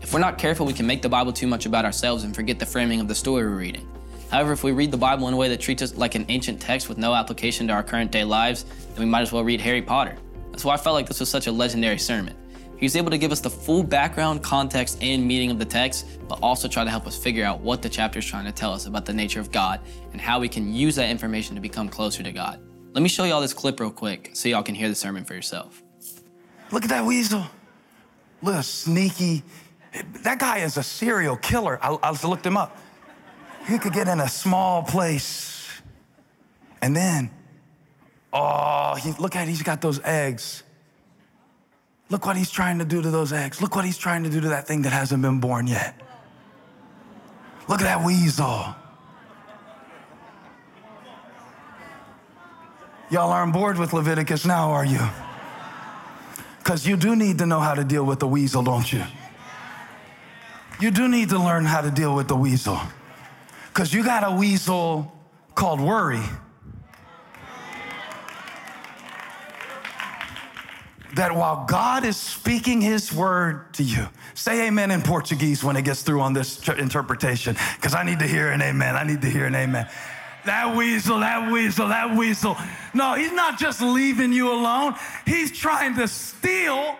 If 0.00 0.14
we're 0.14 0.20
not 0.20 0.38
careful, 0.38 0.64
we 0.64 0.72
can 0.72 0.86
make 0.86 1.02
the 1.02 1.08
Bible 1.10 1.30
too 1.30 1.46
much 1.46 1.66
about 1.66 1.84
ourselves 1.84 2.24
and 2.24 2.34
forget 2.34 2.58
the 2.58 2.64
framing 2.64 3.00
of 3.00 3.08
the 3.08 3.14
story 3.14 3.44
we're 3.44 3.58
reading. 3.58 3.86
However, 4.30 4.52
if 4.52 4.64
we 4.64 4.72
read 4.72 4.90
the 4.90 4.96
Bible 4.96 5.28
in 5.28 5.34
a 5.34 5.36
way 5.36 5.50
that 5.50 5.60
treats 5.60 5.82
us 5.82 5.94
like 5.96 6.14
an 6.14 6.24
ancient 6.30 6.62
text 6.62 6.88
with 6.88 6.96
no 6.96 7.12
application 7.12 7.66
to 7.66 7.74
our 7.74 7.82
current 7.82 8.10
day 8.10 8.24
lives, 8.24 8.64
then 8.94 9.00
we 9.00 9.04
might 9.04 9.20
as 9.20 9.32
well 9.32 9.44
read 9.44 9.60
Harry 9.60 9.82
Potter. 9.82 10.16
That's 10.50 10.64
why 10.64 10.72
I 10.72 10.78
felt 10.78 10.94
like 10.94 11.06
this 11.06 11.20
was 11.20 11.28
such 11.28 11.46
a 11.46 11.52
legendary 11.52 11.98
sermon. 11.98 12.34
He 12.78 12.86
was 12.86 12.96
able 12.96 13.10
to 13.10 13.18
give 13.18 13.32
us 13.32 13.40
the 13.40 13.50
full 13.50 13.82
background, 13.82 14.42
context, 14.42 15.02
and 15.02 15.28
meaning 15.28 15.50
of 15.50 15.58
the 15.58 15.66
text, 15.66 16.06
but 16.26 16.38
also 16.40 16.68
try 16.68 16.84
to 16.84 16.90
help 16.90 17.06
us 17.06 17.18
figure 17.18 17.44
out 17.44 17.60
what 17.60 17.82
the 17.82 17.88
chapter 17.90 18.20
is 18.20 18.24
trying 18.24 18.46
to 18.46 18.52
tell 18.52 18.72
us 18.72 18.86
about 18.86 19.04
the 19.04 19.12
nature 19.12 19.40
of 19.40 19.52
God 19.52 19.80
and 20.12 20.20
how 20.22 20.40
we 20.40 20.48
can 20.48 20.72
use 20.72 20.96
that 20.96 21.10
information 21.10 21.54
to 21.54 21.60
become 21.60 21.90
closer 21.90 22.22
to 22.22 22.32
God. 22.32 22.62
Let 22.94 23.02
me 23.02 23.08
show 23.08 23.24
y'all 23.24 23.40
this 23.40 23.52
clip 23.52 23.80
real 23.80 23.90
quick 23.90 24.30
so 24.34 24.48
y'all 24.48 24.62
can 24.62 24.76
hear 24.76 24.88
the 24.88 24.94
sermon 24.94 25.24
for 25.24 25.34
yourself. 25.34 25.82
Look 26.70 26.84
at 26.84 26.90
that 26.90 27.04
weasel. 27.04 27.44
Look, 28.40 28.62
sneaky. 28.62 29.42
That 30.22 30.38
guy 30.38 30.58
is 30.58 30.76
a 30.76 30.82
serial 30.84 31.36
killer. 31.36 31.78
I, 31.82 31.98
I 32.00 32.26
looked 32.26 32.46
him 32.46 32.56
up. 32.56 32.78
He 33.66 33.78
could 33.78 33.92
get 33.92 34.06
in 34.06 34.20
a 34.20 34.28
small 34.28 34.84
place. 34.84 35.68
And 36.80 36.94
then, 36.94 37.30
oh, 38.32 38.94
he, 38.94 39.10
look 39.18 39.34
at 39.34 39.48
it, 39.48 39.50
he's 39.50 39.62
got 39.62 39.80
those 39.80 40.00
eggs. 40.04 40.62
Look 42.10 42.26
what 42.26 42.36
he's 42.36 42.50
trying 42.50 42.78
to 42.78 42.84
do 42.84 43.02
to 43.02 43.10
those 43.10 43.32
eggs. 43.32 43.60
Look 43.60 43.74
what 43.74 43.84
he's 43.84 43.98
trying 43.98 44.22
to 44.22 44.30
do 44.30 44.40
to 44.40 44.48
that 44.50 44.68
thing 44.68 44.82
that 44.82 44.92
hasn't 44.92 45.20
been 45.20 45.40
born 45.40 45.66
yet. 45.66 46.00
Look 47.68 47.80
at 47.80 47.84
that 47.84 48.06
weasel. 48.06 48.76
Y'all 53.14 53.30
are 53.30 53.42
on 53.42 53.52
board 53.52 53.78
with 53.78 53.92
Leviticus 53.92 54.44
now, 54.44 54.72
are 54.72 54.84
you? 54.84 54.98
Because 56.58 56.84
you 56.84 56.96
do 56.96 57.14
need 57.14 57.38
to 57.38 57.46
know 57.46 57.60
how 57.60 57.72
to 57.72 57.84
deal 57.84 58.02
with 58.02 58.18
the 58.18 58.26
weasel, 58.26 58.64
don't 58.64 58.92
you? 58.92 59.04
You 60.80 60.90
do 60.90 61.06
need 61.06 61.28
to 61.28 61.38
learn 61.38 61.64
how 61.64 61.80
to 61.80 61.92
deal 61.92 62.16
with 62.16 62.26
the 62.26 62.34
weasel. 62.34 62.76
Because 63.68 63.94
you 63.94 64.02
got 64.02 64.24
a 64.24 64.34
weasel 64.34 65.16
called 65.54 65.80
worry. 65.80 66.24
That 71.14 71.36
while 71.36 71.66
God 71.66 72.04
is 72.04 72.16
speaking 72.16 72.80
his 72.80 73.12
word 73.12 73.74
to 73.74 73.84
you, 73.84 74.08
say 74.34 74.66
amen 74.66 74.90
in 74.90 75.02
Portuguese 75.02 75.62
when 75.62 75.76
it 75.76 75.82
gets 75.82 76.02
through 76.02 76.20
on 76.20 76.32
this 76.32 76.68
interpretation, 76.68 77.54
because 77.76 77.94
I 77.94 78.02
need 78.02 78.18
to 78.18 78.26
hear 78.26 78.48
an 78.48 78.60
amen. 78.60 78.96
I 78.96 79.04
need 79.04 79.22
to 79.22 79.30
hear 79.30 79.46
an 79.46 79.54
amen 79.54 79.88
that 80.44 80.76
weasel, 80.76 81.20
that 81.20 81.50
weasel, 81.50 81.88
that 81.88 82.16
weasel. 82.16 82.56
No, 82.92 83.14
he's 83.14 83.32
not 83.32 83.58
just 83.58 83.80
leaving 83.80 84.32
you 84.32 84.52
alone, 84.52 84.94
he's 85.26 85.50
trying 85.50 85.94
to 85.96 86.08
steal 86.08 86.96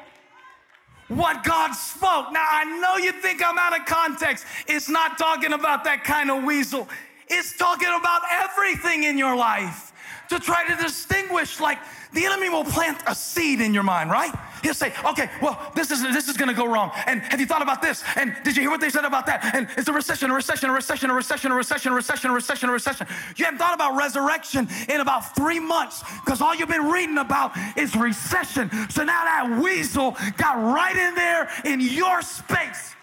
what 1.09 1.45
God 1.45 1.73
spoke. 1.73 2.33
Now, 2.33 2.47
I 2.49 2.65
know 2.81 2.97
you 2.97 3.13
think 3.13 3.43
I'm 3.45 3.59
out 3.59 3.79
of 3.79 3.87
context. 3.87 4.47
It's 4.67 4.89
not 4.89 5.19
talking 5.19 5.53
about 5.53 5.85
that 5.85 6.03
kind 6.03 6.31
of 6.31 6.45
weasel, 6.45 6.89
it's 7.29 7.57
talking 7.57 7.89
about 7.89 8.23
everything 8.31 9.05
in 9.05 9.19
your 9.19 9.37
life 9.37 9.93
to 10.29 10.39
try 10.39 10.65
to 10.65 10.83
distinguish, 10.83 11.61
like, 11.61 11.79
the 12.13 12.25
enemy 12.25 12.49
will 12.49 12.65
plant 12.65 12.99
a 13.07 13.15
seed 13.15 13.61
in 13.61 13.75
your 13.75 13.83
mind, 13.83 14.11
right? 14.11 14.33
He'll 14.65 14.73
say, 14.73 14.95
okay, 15.05 15.29
well, 15.43 15.61
this 15.75 15.91
is 15.91 16.01
this 16.03 16.27
is 16.27 16.39
gonna 16.39 16.55
go 16.55 16.67
wrong. 16.67 16.91
And 17.07 17.21
have 17.21 17.39
you 17.39 17.45
thought 17.45 17.61
about 17.61 17.83
this? 17.83 18.03
And 18.17 18.35
did 18.45 18.57
you 18.57 18.63
hear 18.63 18.71
what 18.71 18.81
they 18.81 18.89
said 18.89 19.05
about 19.05 19.27
that? 19.27 19.55
And 19.55 19.69
it's 19.77 19.89
a 19.89 19.93
recession, 19.93 20.31
a 20.31 20.35
recession, 20.35 20.71
a 20.71 20.73
recession, 20.73 21.11
a 21.11 21.15
recession, 21.15 21.53
a 21.53 21.55
recession, 21.55 21.93
a 21.93 21.95
recession, 21.95 22.31
a 22.31 22.33
recession, 22.33 22.69
a 22.71 22.73
recession. 22.73 23.07
You 23.37 23.45
haven't 23.45 23.59
thought 23.59 23.75
about 23.75 23.95
resurrection 23.95 24.67
in 24.89 25.03
about 25.03 25.37
three 25.37 25.61
months 25.61 26.03
because 26.25 26.41
all 26.41 26.55
you've 26.55 26.71
been 26.71 26.91
reading 26.91 27.19
about 27.19 27.53
is 27.77 27.95
recession. 27.95 28.71
So 28.89 29.05
now 29.05 29.25
that 29.25 29.61
weasel 29.63 30.17
got 30.39 30.55
right 30.57 30.97
in 30.97 31.15
there 31.15 31.51
in 31.67 31.81
your 31.81 32.23
space 32.23 32.95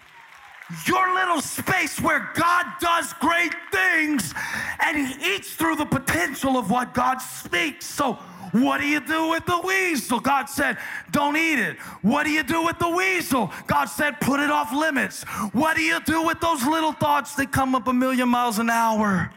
your 0.86 1.14
little 1.14 1.40
space 1.40 2.00
where 2.00 2.30
God 2.34 2.64
does 2.80 3.12
great 3.14 3.54
things 3.70 4.32
and 4.80 4.96
He 4.96 5.34
eats 5.34 5.54
through 5.54 5.76
the 5.76 5.84
potential 5.84 6.56
of 6.56 6.70
what 6.70 6.94
God 6.94 7.18
speaks. 7.18 7.86
So, 7.86 8.18
what 8.52 8.80
do 8.80 8.86
you 8.86 9.00
do 9.00 9.30
with 9.30 9.46
the 9.46 9.60
weasel? 9.64 10.20
God 10.20 10.46
said, 10.46 10.76
don't 11.10 11.36
eat 11.36 11.58
it. 11.58 11.78
What 12.02 12.24
do 12.24 12.30
you 12.30 12.42
do 12.42 12.64
with 12.64 12.78
the 12.78 12.88
weasel? 12.88 13.50
God 13.66 13.86
said, 13.86 14.20
put 14.20 14.40
it 14.40 14.50
off 14.50 14.72
limits. 14.72 15.22
What 15.52 15.76
do 15.76 15.82
you 15.82 16.00
do 16.00 16.22
with 16.22 16.40
those 16.40 16.62
little 16.62 16.92
thoughts 16.92 17.34
that 17.36 17.50
come 17.50 17.74
up 17.74 17.88
a 17.88 17.92
million 17.92 18.28
miles 18.28 18.58
an 18.58 18.68
hour? 18.68 19.32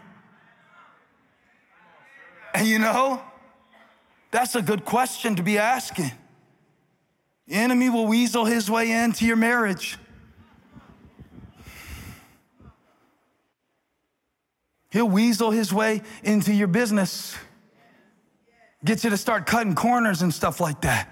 And 2.54 2.68
you 2.68 2.78
know, 2.78 3.22
that's 4.32 4.56
a 4.56 4.62
good 4.62 4.84
question 4.84 5.38
to 5.38 5.44
be 5.44 5.58
asking. 5.58 6.12
The 7.48 7.56
enemy 7.56 7.90
will 7.90 8.08
weasel 8.08 8.44
his 8.44 8.70
way 8.70 8.92
into 8.92 9.26
your 9.26 9.38
marriage. 9.38 9.98
He'll 14.90 15.10
weasel 15.10 15.52
his 15.52 15.74
way 15.74 16.02
into 16.24 16.54
your 16.54 16.68
business 16.68 17.38
get 18.86 19.04
you 19.04 19.10
to 19.10 19.18
start 19.18 19.48
cutting 19.48 19.76
corners 19.76 20.22
and 20.22 20.34
stuff 20.34 20.60
like 20.60 20.82
that. 20.82 21.12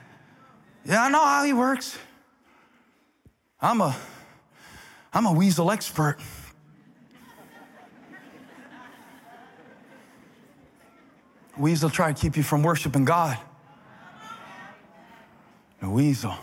Yeah, 0.86 1.04
I 1.04 1.10
know 1.10 1.26
how 1.26 1.44
he 1.44 1.54
works. 1.54 1.98
I'm 3.60 3.82
a 3.82 3.96
I'm 5.12 5.26
a 5.26 5.34
weasel 5.34 5.72
expert. 5.72 6.18
Weasel 11.58 11.90
try 11.90 12.12
to 12.12 12.20
keep 12.20 12.36
you 12.36 12.44
from 12.44 12.64
worshiping 12.64 13.06
God. 13.06 13.38
A 15.82 15.90
weasel. 15.90 16.36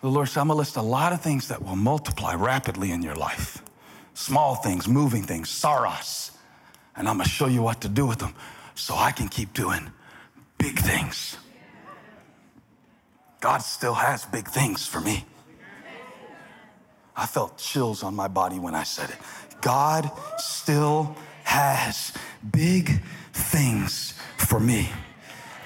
The 0.00 0.08
Lord 0.08 0.28
said, 0.28 0.40
I'm 0.40 0.48
gonna 0.48 0.58
list 0.58 0.76
a 0.76 0.82
lot 0.82 1.12
of 1.12 1.20
things 1.20 1.48
that 1.48 1.62
will 1.62 1.76
multiply 1.76 2.34
rapidly 2.34 2.90
in 2.90 3.02
your 3.02 3.14
life. 3.14 3.62
Small 4.14 4.54
things, 4.54 4.88
moving 4.88 5.22
things, 5.22 5.50
saros. 5.50 6.30
And 6.96 7.08
I'm 7.08 7.18
gonna 7.18 7.28
show 7.28 7.46
you 7.46 7.62
what 7.62 7.82
to 7.82 7.88
do 7.88 8.06
with 8.06 8.18
them 8.18 8.34
so 8.76 8.94
I 8.94 9.10
can 9.10 9.28
keep 9.28 9.52
doing 9.52 9.90
big 10.58 10.78
things. 10.78 11.36
God 13.40 13.58
still 13.58 13.94
has 13.94 14.24
big 14.24 14.48
things 14.48 14.86
for 14.86 15.00
me. 15.00 15.24
I 17.16 17.26
felt 17.26 17.56
chills 17.58 18.02
on 18.02 18.14
my 18.14 18.28
body 18.28 18.58
when 18.58 18.74
I 18.74 18.82
said 18.84 19.10
it. 19.10 19.16
God 19.62 20.10
still 20.38 21.16
has 21.44 22.12
big 22.52 23.02
things 23.32 24.14
for 24.36 24.60
me. 24.60 24.90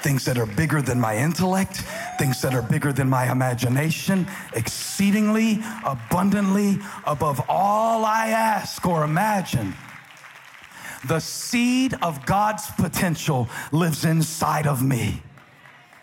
Things 0.00 0.24
that 0.24 0.38
are 0.38 0.46
bigger 0.46 0.80
than 0.80 0.98
my 0.98 1.16
intellect, 1.16 1.82
things 2.18 2.40
that 2.42 2.54
are 2.54 2.62
bigger 2.62 2.92
than 2.92 3.10
my 3.10 3.30
imagination, 3.30 4.26
exceedingly 4.54 5.58
abundantly 5.84 6.78
above 7.04 7.42
all 7.48 8.04
I 8.04 8.28
ask 8.28 8.86
or 8.86 9.04
imagine. 9.04 9.74
The 11.06 11.20
seed 11.20 11.94
of 12.02 12.26
God's 12.26 12.70
potential 12.72 13.48
lives 13.72 14.04
inside 14.04 14.66
of 14.66 14.82
me. 14.82 15.22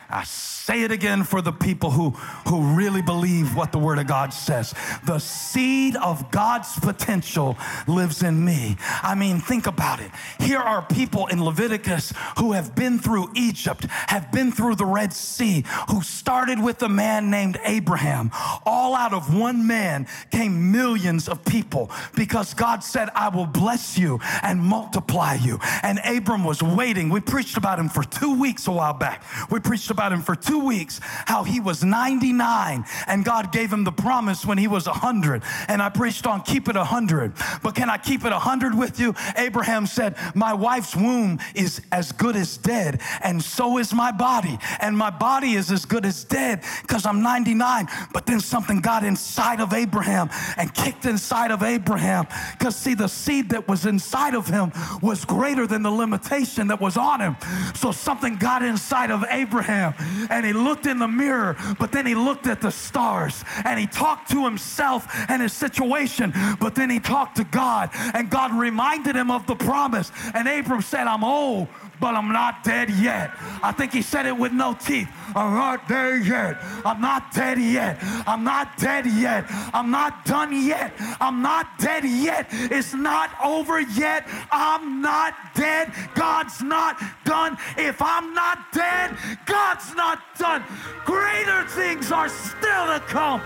I 0.09 0.23
say 0.23 0.83
it 0.83 0.91
again 0.91 1.23
for 1.23 1.41
the 1.41 1.51
people 1.51 1.91
who, 1.91 2.11
who 2.47 2.75
really 2.75 3.01
believe 3.01 3.55
what 3.55 3.71
the 3.71 3.77
Word 3.77 3.99
of 3.99 4.07
God 4.07 4.33
says. 4.33 4.73
The 5.05 5.19
seed 5.19 5.97
of 5.97 6.31
God's 6.31 6.79
potential 6.79 7.57
lives 7.87 8.23
in 8.23 8.43
me. 8.43 8.77
I 8.79 9.15
mean, 9.15 9.39
think 9.39 9.67
about 9.67 9.99
it. 9.99 10.11
Here 10.39 10.59
are 10.59 10.81
people 10.81 11.27
in 11.27 11.43
Leviticus 11.43 12.13
who 12.37 12.53
have 12.53 12.73
been 12.73 12.99
through 12.99 13.31
Egypt, 13.35 13.85
have 13.89 14.31
been 14.31 14.51
through 14.51 14.75
the 14.75 14.85
Red 14.85 15.11
Sea, 15.11 15.65
who 15.89 16.01
started 16.01 16.61
with 16.61 16.81
a 16.83 16.89
man 16.89 17.29
named 17.29 17.59
Abraham. 17.65 18.31
All 18.65 18.95
out 18.95 19.13
of 19.13 19.33
one 19.37 19.67
man 19.67 20.07
came 20.31 20.71
millions 20.71 21.27
of 21.27 21.43
people 21.43 21.91
because 22.15 22.53
God 22.53 22.83
said, 22.83 23.09
I 23.13 23.27
will 23.29 23.45
bless 23.45 23.97
you 23.97 24.19
and 24.41 24.61
multiply 24.61 25.35
you. 25.35 25.59
And 25.83 25.99
Abram 26.05 26.45
was 26.45 26.63
waiting. 26.63 27.09
We 27.09 27.19
preached 27.19 27.57
about 27.57 27.77
him 27.77 27.89
for 27.89 28.03
two 28.03 28.39
weeks 28.39 28.67
a 28.67 28.71
while 28.71 28.93
back. 28.93 29.23
We 29.51 29.59
preached 29.59 29.91
about 29.97 30.13
him 30.13 30.21
for 30.21 30.35
two 30.35 30.63
weeks, 30.63 30.99
how 31.25 31.43
he 31.43 31.59
was 31.59 31.83
99 31.83 32.85
and 33.07 33.25
God 33.25 33.51
gave 33.51 33.73
him 33.73 33.83
the 33.83 33.91
promise 33.91 34.45
when 34.45 34.59
he 34.59 34.67
was 34.67 34.85
100. 34.85 35.41
And 35.67 35.81
I 35.81 35.89
preached 35.89 36.27
on 36.27 36.43
keep 36.43 36.69
it 36.69 36.75
100. 36.75 37.33
But 37.63 37.73
can 37.73 37.89
I 37.89 37.97
keep 37.97 38.23
it 38.25 38.31
100 38.31 38.77
with 38.77 38.99
you? 38.99 39.15
Abraham 39.35 39.87
said, 39.87 40.15
My 40.35 40.53
wife's 40.53 40.95
womb 40.95 41.39
is 41.55 41.81
as 41.91 42.11
good 42.11 42.35
as 42.35 42.57
dead, 42.57 43.01
and 43.23 43.41
so 43.41 43.79
is 43.79 43.91
my 43.91 44.11
body. 44.11 44.59
And 44.79 44.95
my 44.95 45.09
body 45.09 45.53
is 45.53 45.71
as 45.71 45.85
good 45.85 46.05
as 46.05 46.23
dead 46.23 46.63
because 46.83 47.07
I'm 47.07 47.23
99. 47.23 47.87
But 48.13 48.27
then 48.27 48.39
something 48.39 48.79
got 48.79 49.03
inside 49.03 49.59
of 49.59 49.73
Abraham 49.73 50.29
and 50.57 50.71
kicked 50.73 51.05
inside 51.05 51.49
of 51.49 51.63
Abraham. 51.63 52.27
Because, 52.51 52.75
see, 52.75 52.93
the 52.93 53.07
seed 53.07 53.49
that 53.49 53.67
was 53.67 53.87
inside 53.87 54.35
of 54.35 54.47
him 54.47 54.71
was 55.01 55.25
greater 55.25 55.65
than 55.65 55.81
the 55.81 55.91
limitation 55.91 56.67
that 56.67 56.79
was 56.79 56.97
on 56.97 57.19
him. 57.19 57.35
So 57.73 57.91
something 57.91 58.35
got 58.35 58.61
inside 58.61 59.09
of 59.09 59.25
Abraham 59.29 59.86
and 60.29 60.45
he 60.45 60.53
looked 60.53 60.85
in 60.85 60.99
the 60.99 61.07
mirror, 61.07 61.55
but 61.79 61.91
then 61.91 62.05
he 62.05 62.15
looked 62.15 62.47
at 62.47 62.61
the 62.61 62.71
stars. 62.71 63.43
And 63.65 63.79
he 63.79 63.87
talked 63.87 64.31
to 64.31 64.43
himself 64.43 65.07
and 65.29 65.41
his 65.41 65.53
situation, 65.53 66.33
but 66.59 66.75
then 66.75 66.89
he 66.89 66.99
talked 66.99 67.37
to 67.37 67.43
God. 67.43 67.89
And 68.13 68.29
God 68.29 68.53
reminded 68.53 69.15
him 69.15 69.31
of 69.31 69.47
the 69.47 69.55
promise. 69.55 70.11
And 70.33 70.47
Abram 70.47 70.81
said, 70.81 71.07
I'm 71.07 71.23
old, 71.23 71.67
but 71.99 72.15
I'm 72.15 72.31
not 72.31 72.63
dead 72.63 72.89
yet. 72.89 73.31
I 73.63 73.71
think 73.71 73.91
he 73.93 74.01
said 74.01 74.25
it 74.25 74.37
with 74.37 74.51
no 74.51 74.73
teeth. 74.73 75.09
I'm 75.35 75.53
not 75.53 75.87
dead 75.87 76.25
yet. 76.25 76.57
I'm 76.85 77.01
not 77.01 77.33
dead 77.33 77.59
yet. 77.59 77.97
I'm 78.27 78.43
not 78.43 78.77
dead 78.77 79.05
yet. 79.05 79.45
I'm 79.73 79.91
not 79.91 80.25
done 80.25 80.51
yet. 80.53 80.93
I'm 81.19 81.41
not 81.41 81.77
dead 81.79 82.03
yet. 82.05 82.47
It's 82.51 82.93
not 82.93 83.31
over 83.43 83.81
yet. 83.81 84.27
I'm 84.51 85.01
not 85.01 85.33
dead. 85.55 85.91
God's 86.15 86.61
not 86.61 87.01
done. 87.25 87.57
If 87.77 88.01
I'm 88.01 88.33
not 88.33 88.71
dead, 88.71 89.17
God's 89.45 89.95
not 89.95 90.19
done. 90.37 90.63
Greater 91.05 91.63
things 91.69 92.11
are 92.11 92.29
still 92.29 92.85
to 92.87 93.01
come. 93.07 93.41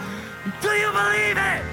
Do 0.62 0.70
you 0.70 0.92
believe 0.92 1.38
it? 1.38 1.64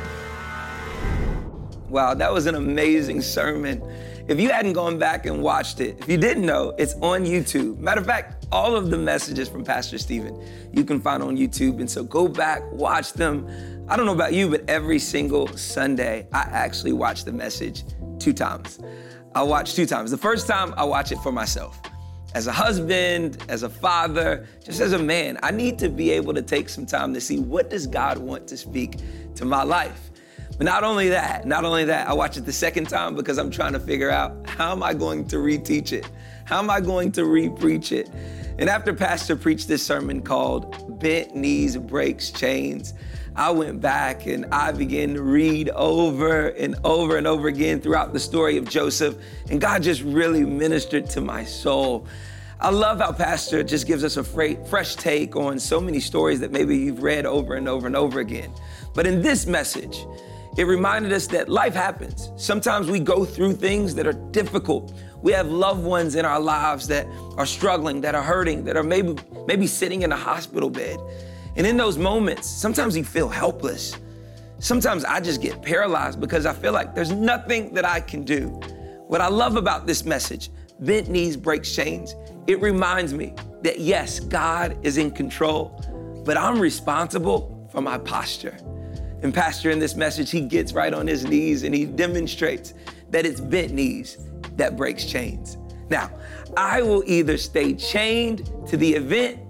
Wow, 1.89 2.15
that 2.15 2.33
was 2.33 2.47
an 2.47 2.55
amazing 2.55 3.23
sermon. 3.23 3.83
If 4.29 4.39
you 4.39 4.51
hadn't 4.51 4.75
gone 4.75 4.99
back 4.99 5.25
and 5.25 5.43
watched 5.43 5.81
it, 5.81 5.97
if 6.01 6.07
you 6.07 6.19
didn't 6.19 6.45
know, 6.45 6.75
it's 6.77 6.93
on 6.97 7.25
YouTube. 7.25 7.79
Matter 7.79 8.03
of 8.03 8.07
fact, 8.07 8.47
all 8.53 8.77
of 8.77 8.91
the 8.91 8.99
messages 8.99 9.49
from 9.49 9.65
Pastor 9.65 9.97
Stephen 9.97 10.39
you 10.71 10.85
can 10.85 11.01
find 11.01 11.23
on 11.23 11.39
YouTube. 11.39 11.81
And 11.81 11.91
so 11.91 12.05
go 12.05 12.29
back, 12.29 12.61
watch 12.71 13.15
them. 13.15 13.49
I 13.89 13.97
don't 13.97 14.05
know 14.05 14.13
about 14.13 14.35
you, 14.35 14.51
but 14.51 14.69
every 14.69 14.99
single 14.99 15.49
Sunday, 15.57 16.29
I 16.31 16.41
actually 16.41 16.93
watch 16.93 17.25
the 17.25 17.33
message 17.33 17.85
two 18.19 18.35
times. 18.35 18.81
I 19.35 19.43
watch 19.45 19.75
two 19.75 19.87
times. 19.87 20.11
The 20.11 20.19
first 20.19 20.47
time, 20.47 20.75
I 20.77 20.85
watch 20.85 21.11
it 21.11 21.19
for 21.21 21.33
myself. 21.33 21.81
As 22.35 22.49
a 22.49 22.53
husband, 22.53 23.43
as 23.49 23.63
a 23.63 23.71
father, 23.71 24.47
just 24.63 24.83
as 24.83 24.93
a 24.93 24.99
man, 24.99 25.39
I 25.43 25.53
need 25.53 25.79
to 25.79 25.89
be 25.89 26.11
able 26.11 26.35
to 26.35 26.43
take 26.43 26.69
some 26.69 26.85
time 26.85 27.15
to 27.15 27.21
see 27.23 27.39
what 27.39 27.71
does 27.71 27.87
God 27.87 28.19
want 28.19 28.47
to 28.49 28.59
speak 28.59 28.97
to 29.37 29.47
my 29.47 29.63
life. 29.63 30.11
But 30.59 30.65
not 30.65 30.83
only 30.83 31.09
that, 31.11 31.47
not 31.47 31.65
only 31.65 31.85
that, 31.85 32.09
I 32.09 32.13
watch 32.13 32.37
it 32.37 32.45
the 32.45 32.53
second 32.53 32.89
time 32.89 33.15
because 33.15 33.39
I'm 33.39 33.51
trying 33.51 33.73
to 33.75 33.81
figure 33.81 34.11
out 34.11 34.49
how 34.49 34.73
am 34.73 34.83
I 34.83 34.93
going 34.93 35.25
to 35.29 35.37
reteach 35.37 35.93
it? 35.93 36.11
How 36.45 36.59
am 36.59 36.69
I 36.69 36.81
going 36.81 37.13
to 37.13 37.25
re-preach 37.25 37.93
it? 37.93 38.11
And 38.59 38.69
after 38.69 38.93
Pastor 38.93 39.37
preached 39.37 39.69
this 39.69 39.87
sermon 39.87 40.21
called 40.21 40.99
Bent 40.99 41.37
Knees 41.37 41.77
Breaks 41.77 42.33
Chains, 42.33 42.95
I 43.37 43.53
went 43.53 43.81
back 43.81 44.27
and 44.27 44.47
I 44.47 44.73
began 44.73 45.15
to 45.15 45.23
read 45.23 45.69
over 45.71 46.49
and 46.49 46.75
over 46.83 47.17
and 47.17 47.29
over 47.29 47.47
again 47.47 47.81
throughout 47.81 48.13
the 48.13 48.19
story 48.19 48.57
of 48.57 48.69
Joseph. 48.69 49.17
And 49.49 49.61
God 49.61 49.85
just 49.85 50.03
really 50.03 50.45
ministered 50.45 51.09
to 51.11 51.21
my 51.21 51.45
soul. 51.45 52.05
I 52.61 52.71
love 52.71 52.99
how 52.99 53.13
Pastor 53.13 53.63
just 53.63 53.87
gives 53.87 54.03
us 54.03 54.17
a 54.17 54.25
fresh 54.25 54.97
take 54.97 55.37
on 55.37 55.61
so 55.61 55.81
many 55.81 56.01
stories 56.01 56.41
that 56.41 56.51
maybe 56.51 56.77
you've 56.77 57.01
read 57.01 57.27
over 57.27 57.55
and 57.55 57.69
over 57.69 57.87
and 57.87 57.95
over 57.95 58.19
again. 58.19 58.51
But 58.93 59.07
in 59.07 59.23
this 59.23 59.47
message, 59.47 60.05
it 60.59 60.65
reminded 60.65 61.13
us 61.13 61.29
that 61.29 61.49
life 61.49 61.73
happens. 61.73 62.33
Sometimes 62.37 62.91
we 62.91 62.99
go 62.99 63.25
through 63.25 63.53
things 63.53 63.95
that 63.95 64.09
are 64.09 64.13
difficult. 64.33 64.93
We 65.23 65.31
have 65.31 65.47
loved 65.47 65.85
ones 65.85 66.17
in 66.17 66.25
our 66.25 66.41
lives 66.41 66.89
that 66.89 67.07
are 67.37 67.47
struggling, 67.47 68.01
that 68.01 68.17
are 68.17 68.23
hurting, 68.25 68.65
that 68.65 68.77
are 68.77 68.83
maybe 68.83 69.15
maybe 69.47 69.69
sitting 69.69 70.03
in 70.03 70.11
a 70.11 70.17
hospital 70.17 70.69
bed. 70.69 70.99
And 71.55 71.65
in 71.65 71.77
those 71.77 71.97
moments, 71.97 72.49
sometimes 72.49 72.97
you 72.97 73.05
feel 73.05 73.29
helpless. 73.29 73.97
Sometimes 74.59 75.05
I 75.05 75.21
just 75.21 75.41
get 75.41 75.63
paralyzed 75.63 76.19
because 76.21 76.45
I 76.45 76.55
feel 76.55 76.73
like 76.73 76.93
there's 76.93 77.13
nothing 77.13 77.73
that 77.75 77.85
I 77.85 78.01
can 78.01 78.25
do. 78.25 78.49
What 79.07 79.21
I 79.21 79.29
love 79.29 79.55
about 79.55 79.87
this 79.87 80.05
message, 80.05 80.51
bent 80.81 81.09
knees 81.09 81.37
breaks 81.37 81.73
chains, 81.73 82.17
it 82.49 82.61
reminds 82.61 83.15
me 83.15 83.33
that 83.63 83.79
yes, 83.79 84.19
God 84.19 84.77
is 84.83 84.99
in 84.99 85.13
control, 85.13 85.81
but 86.27 86.37
I'm 86.37 86.59
responsible 86.59 87.69
for 87.71 87.81
my 87.81 87.99
posture. 87.99 88.59
And 89.23 89.35
Pastor, 89.35 89.71
in 89.71 89.79
this 89.79 89.97
message, 89.97 90.31
he 90.31 90.41
gets 90.41 90.73
right 90.73 90.95
on 90.95 91.07
his 91.07 91.25
knees 91.25 91.65
and 91.65 91.75
he 91.75 91.85
demonstrates 91.85 92.75
that 93.11 93.27
it's 93.27 93.41
bent 93.41 93.73
knees 93.73 94.19
that 94.57 94.77
breaks 94.77 95.05
chains. 95.05 95.57
Now, 95.91 96.11
I 96.57 96.83
will 96.83 97.03
either 97.07 97.37
stay 97.37 97.75
chained 97.75 98.51
to 98.69 98.77
the 98.77 98.95
event 98.95 99.41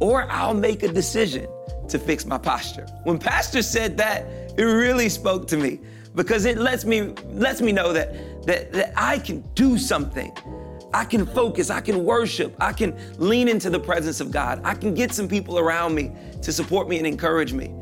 or 0.00 0.30
I'll 0.30 0.54
make 0.54 0.82
a 0.82 0.88
decision 0.88 1.46
to 1.88 1.98
fix 1.98 2.24
my 2.24 2.38
posture. 2.38 2.86
When 3.04 3.18
Pastor 3.18 3.62
said 3.62 3.96
that, 3.98 4.24
it 4.56 4.62
really 4.62 5.08
spoke 5.08 5.46
to 5.48 5.56
me 5.56 5.80
because 6.14 6.44
it 6.44 6.58
lets 6.58 6.84
me 6.84 7.14
lets 7.30 7.60
me 7.60 7.72
know 7.72 7.92
that 7.92 8.44
that, 8.46 8.72
that 8.72 8.92
I 8.96 9.18
can 9.18 9.40
do 9.54 9.78
something. 9.78 10.36
I 10.94 11.04
can 11.04 11.26
focus, 11.26 11.68
I 11.68 11.82
can 11.82 12.04
worship, 12.04 12.56
I 12.58 12.72
can 12.72 12.96
lean 13.18 13.46
into 13.46 13.68
the 13.68 13.78
presence 13.78 14.20
of 14.20 14.30
God. 14.30 14.60
I 14.64 14.74
can 14.74 14.94
get 14.94 15.12
some 15.12 15.28
people 15.28 15.58
around 15.58 15.94
me 15.94 16.12
to 16.40 16.50
support 16.50 16.88
me 16.88 16.96
and 16.96 17.06
encourage 17.06 17.52
me. 17.52 17.74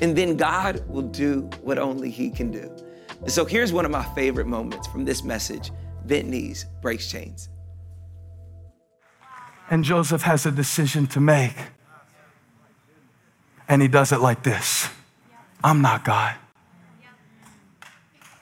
And 0.00 0.16
then 0.16 0.36
God 0.36 0.82
will 0.88 1.02
do 1.02 1.50
what 1.62 1.78
only 1.78 2.10
He 2.10 2.30
can 2.30 2.50
do. 2.50 2.74
And 3.20 3.30
so 3.30 3.44
here's 3.44 3.72
one 3.72 3.84
of 3.84 3.90
my 3.90 4.04
favorite 4.14 4.46
moments 4.46 4.86
from 4.88 5.04
this 5.04 5.22
message 5.22 5.70
Bent 6.06 6.28
knees 6.28 6.66
breaks 6.80 7.10
chains. 7.10 7.48
And 9.68 9.84
Joseph 9.84 10.22
has 10.22 10.46
a 10.46 10.50
decision 10.50 11.06
to 11.08 11.20
make. 11.20 11.54
And 13.68 13.80
he 13.80 13.86
does 13.86 14.10
it 14.10 14.20
like 14.20 14.42
this 14.42 14.88
I'm 15.62 15.82
not 15.82 16.04
God. 16.04 16.34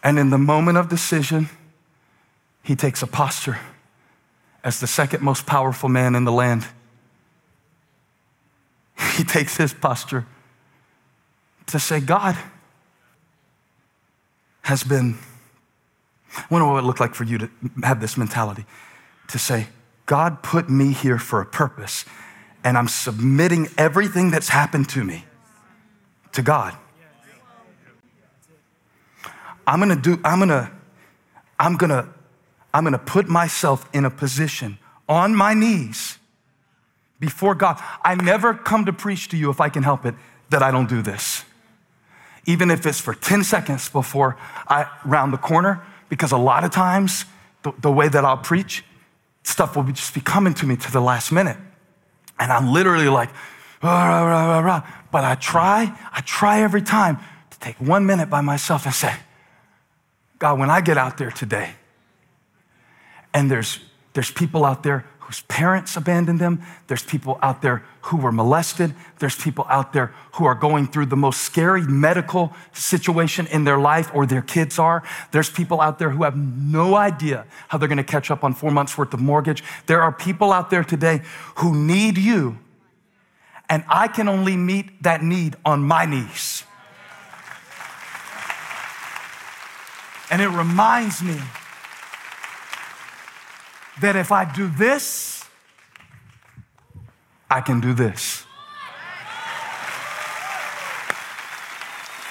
And 0.02 0.18
in 0.18 0.30
the 0.30 0.38
moment 0.38 0.78
of 0.78 0.88
decision, 0.88 1.48
he 2.62 2.76
takes 2.76 3.02
a 3.02 3.06
posture 3.06 3.58
as 4.62 4.80
the 4.80 4.86
second 4.86 5.22
most 5.22 5.44
powerful 5.44 5.88
man 5.88 6.14
in 6.14 6.24
the 6.24 6.32
land. 6.32 6.66
He 9.16 9.24
takes 9.24 9.56
his 9.56 9.74
posture 9.74 10.26
to 11.68 11.78
say, 11.78 12.00
God, 12.00 12.36
has 14.62 14.82
been 14.82 15.18
I 16.36 16.44
wonder 16.50 16.66
what 16.66 16.72
it 16.72 16.74
would 16.76 16.84
look 16.84 17.00
like 17.00 17.14
for 17.14 17.24
you 17.24 17.38
to 17.38 17.50
have 17.82 18.00
this 18.00 18.16
mentality 18.16 18.64
to 19.28 19.38
say, 19.38 19.68
God 20.06 20.42
put 20.42 20.70
me 20.70 20.92
here 20.92 21.18
for 21.18 21.40
a 21.40 21.46
purpose, 21.46 22.04
and 22.64 22.78
I'm 22.78 22.88
submitting 22.88 23.68
everything 23.76 24.30
that's 24.30 24.48
happened 24.48 24.88
to 24.90 25.04
me 25.04 25.24
to 26.32 26.42
God. 26.42 26.76
I'm 29.66 29.80
gonna 29.80 29.96
do, 29.96 30.18
I'm 30.24 30.38
gonna, 30.38 30.72
I'm 31.58 31.76
gonna, 31.76 32.08
I'm 32.72 32.84
gonna 32.84 32.98
put 32.98 33.28
myself 33.28 33.88
in 33.92 34.04
a 34.04 34.10
position 34.10 34.78
on 35.08 35.34
my 35.34 35.52
knees 35.52 36.18
before 37.20 37.54
God. 37.54 37.82
I 38.02 38.14
never 38.14 38.54
come 38.54 38.86
to 38.86 38.92
preach 38.92 39.28
to 39.28 39.36
you 39.36 39.50
if 39.50 39.60
I 39.60 39.68
can 39.68 39.82
help 39.82 40.06
it 40.06 40.14
that 40.48 40.62
I 40.62 40.70
don't 40.70 40.88
do 40.88 41.02
this. 41.02 41.44
Even 42.48 42.70
if 42.70 42.86
it's 42.86 42.98
for 42.98 43.12
10 43.12 43.44
seconds 43.44 43.90
before 43.90 44.38
I 44.66 44.90
round 45.04 45.34
the 45.34 45.38
corner, 45.38 45.84
because 46.08 46.32
a 46.32 46.38
lot 46.38 46.64
of 46.64 46.70
times 46.70 47.26
the, 47.62 47.72
the 47.78 47.92
way 47.92 48.08
that 48.08 48.24
I'll 48.24 48.38
preach, 48.38 48.82
stuff 49.42 49.76
will 49.76 49.82
be 49.82 49.92
just 49.92 50.14
be 50.14 50.22
coming 50.22 50.54
to 50.54 50.66
me 50.66 50.74
to 50.76 50.90
the 50.90 51.00
last 51.00 51.30
minute. 51.30 51.58
And 52.38 52.50
I'm 52.50 52.72
literally 52.72 53.08
like, 53.08 53.28
rah, 53.82 54.22
rah, 54.24 54.60
rah, 54.60 54.86
but 55.12 55.24
I 55.24 55.34
try, 55.34 55.94
I 56.10 56.22
try 56.22 56.62
every 56.62 56.80
time 56.80 57.18
to 57.50 57.58
take 57.58 57.76
one 57.76 58.06
minute 58.06 58.30
by 58.30 58.40
myself 58.40 58.86
and 58.86 58.94
say, 58.94 59.14
God, 60.38 60.58
when 60.58 60.70
I 60.70 60.80
get 60.80 60.96
out 60.96 61.18
there 61.18 61.30
today, 61.30 61.74
and 63.34 63.50
there's, 63.50 63.78
there's 64.14 64.30
people 64.30 64.64
out 64.64 64.82
there 64.82 65.04
whose 65.28 65.42
parents 65.42 65.94
abandoned 65.94 66.38
them. 66.38 66.62
There's 66.86 67.02
people 67.02 67.38
out 67.42 67.60
there 67.60 67.84
who 68.00 68.16
were 68.16 68.32
molested. 68.32 68.94
There's 69.18 69.36
people 69.36 69.66
out 69.68 69.92
there 69.92 70.14
who 70.32 70.46
are 70.46 70.54
going 70.54 70.86
through 70.86 71.04
the 71.04 71.18
most 71.18 71.42
scary 71.42 71.82
medical 71.82 72.54
situation 72.72 73.46
in 73.48 73.64
their 73.64 73.78
life 73.78 74.10
or 74.14 74.24
their 74.24 74.40
kids 74.40 74.78
are. 74.78 75.02
There's 75.30 75.50
people 75.50 75.82
out 75.82 75.98
there 75.98 76.08
who 76.08 76.24
have 76.24 76.34
no 76.34 76.94
idea 76.94 77.44
how 77.68 77.76
they're 77.76 77.88
going 77.88 77.98
to 77.98 78.04
catch 78.04 78.30
up 78.30 78.42
on 78.42 78.54
four 78.54 78.70
months 78.70 78.96
worth 78.96 79.12
of 79.12 79.20
mortgage. 79.20 79.62
There 79.84 80.00
are 80.00 80.12
people 80.12 80.50
out 80.50 80.70
there 80.70 80.82
today 80.82 81.20
who 81.56 81.74
need 81.76 82.16
you. 82.16 82.58
And 83.68 83.84
I 83.86 84.08
can 84.08 84.30
only 84.30 84.56
meet 84.56 85.02
that 85.02 85.22
need 85.22 85.56
on 85.62 85.82
my 85.82 86.06
knees. 86.06 86.64
And 90.30 90.40
it 90.40 90.48
reminds 90.48 91.22
me 91.22 91.38
that 94.00 94.16
if 94.16 94.30
I 94.32 94.44
do 94.44 94.68
this, 94.68 95.44
I 97.50 97.60
can 97.60 97.80
do 97.80 97.94
this. 97.94 98.44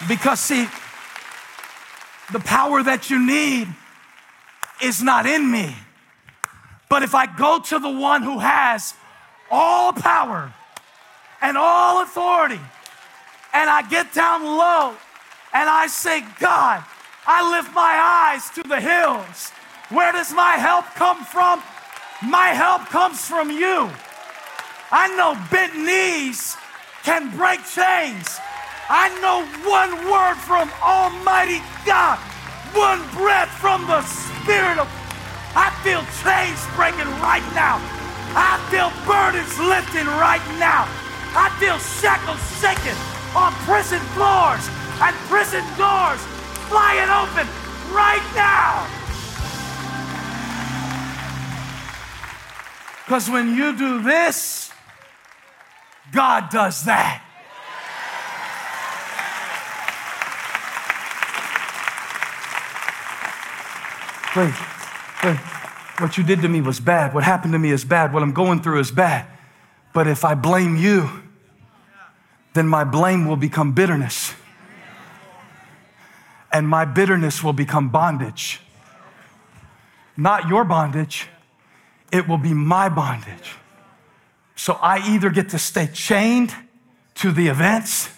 Because, 0.08 0.40
see, 0.40 0.68
the 2.32 2.40
power 2.40 2.84
that 2.84 3.10
you 3.10 3.26
need 3.26 3.68
is 4.82 5.02
not 5.02 5.26
in 5.26 5.50
me. 5.52 5.76
But 6.90 7.04
if 7.04 7.16
I 7.16 7.26
go 7.26 7.60
to 7.60 7.80
the 7.80 7.90
one 7.90 8.22
who 8.22 8.40
has 8.40 8.94
all 9.50 9.92
power 9.92 10.54
and 11.42 11.58
all 11.58 12.04
authority, 12.04 12.60
and 13.54 13.70
I 13.70 13.82
get 13.90 14.14
down 14.14 14.44
low 14.44 14.96
and 15.54 15.70
I 15.70 15.88
say, 15.88 16.24
God, 16.40 16.84
I 17.26 17.52
lift 17.52 17.74
my 17.74 18.34
eyes 18.36 18.50
to 18.52 18.64
the 18.64 18.80
hills 18.80 19.52
where 19.90 20.12
does 20.12 20.34
my 20.34 20.60
help 20.60 20.86
come 20.96 21.24
from? 21.24 21.64
My 22.28 22.50
help 22.50 22.88
comes 22.88 23.24
from 23.24 23.52
you. 23.52 23.90
I 24.92 25.08
know 25.16 25.38
bent 25.52 25.76
knees 25.76 26.58
can 27.04 27.32
break 27.38 27.64
chains. 27.64 28.40
I 28.90 29.08
know 29.24 29.48
one 29.64 29.96
word 30.12 30.36
from 30.36 30.72
Almighty 30.84 31.64
God, 31.86 32.20
one 32.76 33.00
breath 33.16 33.52
from 33.60 33.88
the 33.88 34.02
Spirit 34.04 34.80
of. 34.80 34.88
I 35.56 35.72
feel 35.84 36.04
chains 36.20 36.60
breaking 36.76 37.08
right 37.24 37.46
now. 37.56 37.80
I 38.36 38.60
feel 38.68 38.92
burdens 39.08 39.56
lifting 39.60 40.08
right 40.20 40.44
now. 40.60 40.84
I 41.32 41.48
feel 41.60 41.80
shackles 41.80 42.44
shaking 42.60 42.98
on 43.36 43.54
prison 43.64 44.04
floors 44.16 44.68
and 45.00 45.16
prison 45.32 45.64
doors 45.80 46.20
flying 46.68 47.08
open 47.08 47.48
right 47.96 48.24
now. 48.36 48.97
Because 53.08 53.30
when 53.30 53.56
you 53.56 53.74
do 53.78 54.02
this, 54.02 54.70
God 56.12 56.50
does 56.50 56.84
that. 56.84 57.24
Wait, 64.36 64.54
wait. 65.24 65.38
What 66.02 66.18
you 66.18 66.24
did 66.26 66.42
to 66.42 66.50
me 66.50 66.60
was 66.60 66.82
bad. 66.82 67.14
What 67.14 67.24
happened 67.24 67.54
to 67.54 67.60
me 67.60 67.72
is 67.72 67.86
bad. 67.86 68.12
What 68.12 68.24
I'm 68.24 68.34
going 68.34 68.62
through 68.62 68.82
is 68.82 68.92
bad. 68.92 69.26
But 69.94 70.08
if 70.08 70.26
I 70.26 70.36
blame 70.36 70.76
you, 70.76 71.10
then 72.56 72.68
my 72.68 72.84
blame 72.84 73.26
will 73.26 73.38
become 73.38 73.72
bitterness. 73.72 74.34
And 76.52 76.68
my 76.68 76.84
bitterness 76.84 77.42
will 77.42 77.54
become 77.54 77.88
bondage. 77.88 78.60
Not 80.18 80.50
your 80.50 80.66
bondage 80.66 81.30
it 82.12 82.28
will 82.28 82.38
be 82.38 82.54
my 82.54 82.90
bondage. 82.90 83.56
So 84.56 84.74
I 84.74 85.08
either 85.14 85.30
get 85.30 85.50
to 85.50 85.60
stay 85.60 85.88
chained 85.88 86.54
to 87.16 87.32
the 87.32 87.48
events 87.48 88.10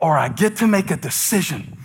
or 0.00 0.16
I 0.16 0.28
get 0.28 0.56
to 0.56 0.66
make 0.66 0.90
a 0.90 0.96
decision. 0.96 1.78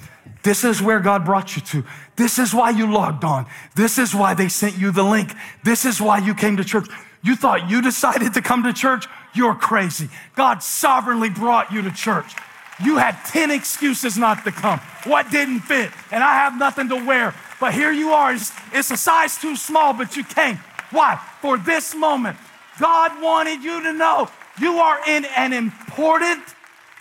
This 0.44 0.64
is 0.64 0.82
where 0.82 1.00
God 1.00 1.26
brought 1.26 1.56
you 1.56 1.62
to. 1.64 1.84
This 2.16 2.38
is 2.38 2.54
why 2.54 2.70
you 2.70 2.92
logged 2.92 3.24
on. 3.24 3.48
This 3.76 3.98
is 3.98 4.14
why 4.14 4.34
they 4.34 4.48
sent 4.48 4.78
you 4.78 4.92
the 4.92 5.04
link. 5.04 5.34
This 5.64 5.86
is 5.86 6.00
why 6.00 6.20
you 6.20 6.36
came 6.36 6.58
to 6.58 6.64
church. 6.64 6.88
You 7.24 7.36
thought 7.36 7.70
you 7.70 7.82
decided 7.82 8.34
to 8.36 8.42
come 8.42 8.64
to 8.64 8.72
church? 8.72 9.08
You're 9.34 9.56
crazy. 9.56 10.10
God 10.36 10.62
sovereignly 10.62 11.30
brought 11.30 11.72
you 11.72 11.82
to 11.82 11.92
church. 11.92 12.36
You 12.84 12.98
had 12.98 13.14
10 13.26 13.52
excuses 13.52 14.18
not 14.18 14.44
to 14.44 14.52
come. 14.52 14.80
What 15.06 15.32
didn't 15.32 15.62
fit? 15.62 15.92
And 16.12 16.24
I 16.24 16.36
have 16.36 16.58
nothing 16.58 16.90
to 16.90 17.06
wear. 17.06 17.34
But 17.60 17.74
here 17.74 17.92
you 17.92 18.10
are. 18.12 18.34
It's, 18.34 18.52
it's 18.72 18.92
a 18.92 18.98
size 18.98 19.38
too 19.38 19.56
small, 19.56 19.94
but 19.94 20.16
you 20.16 20.24
came. 20.24 20.60
Why? 20.96 21.20
For 21.42 21.58
this 21.58 21.94
moment. 21.94 22.38
God 22.80 23.22
wanted 23.22 23.64
you 23.64 23.84
to 23.84 23.94
know 23.94 24.30
you 24.60 24.78
are 24.78 25.00
in 25.08 25.26
an 25.26 25.52
important 25.52 26.42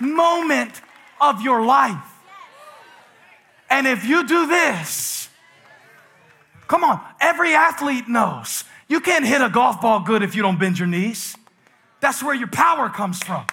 moment 0.00 0.80
of 1.20 1.42
your 1.42 1.64
life. 1.64 2.04
And 3.70 3.86
if 3.86 4.04
you 4.04 4.26
do 4.26 4.46
this, 4.46 5.28
come 6.66 6.82
on, 6.82 7.00
every 7.20 7.54
athlete 7.54 8.08
knows 8.08 8.64
you 8.88 9.00
can't 9.00 9.24
hit 9.24 9.40
a 9.40 9.48
golf 9.48 9.80
ball 9.80 10.00
good 10.00 10.22
if 10.22 10.34
you 10.34 10.42
don't 10.42 10.58
bend 10.58 10.78
your 10.78 10.88
knees. 10.88 11.36
That's 12.00 12.22
where 12.22 12.34
your 12.34 12.48
power 12.48 12.88
comes 12.88 13.22
from. 13.22 13.46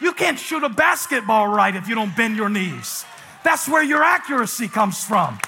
You 0.00 0.12
can't 0.12 0.38
shoot 0.38 0.64
a 0.64 0.68
basketball 0.68 1.48
right 1.48 1.74
if 1.74 1.88
you 1.88 1.94
don't 1.94 2.14
bend 2.16 2.36
your 2.36 2.48
knees. 2.48 3.04
That's 3.44 3.68
where 3.68 3.82
your 3.82 4.02
accuracy 4.02 4.68
comes 4.68 5.04
from. 5.04 5.38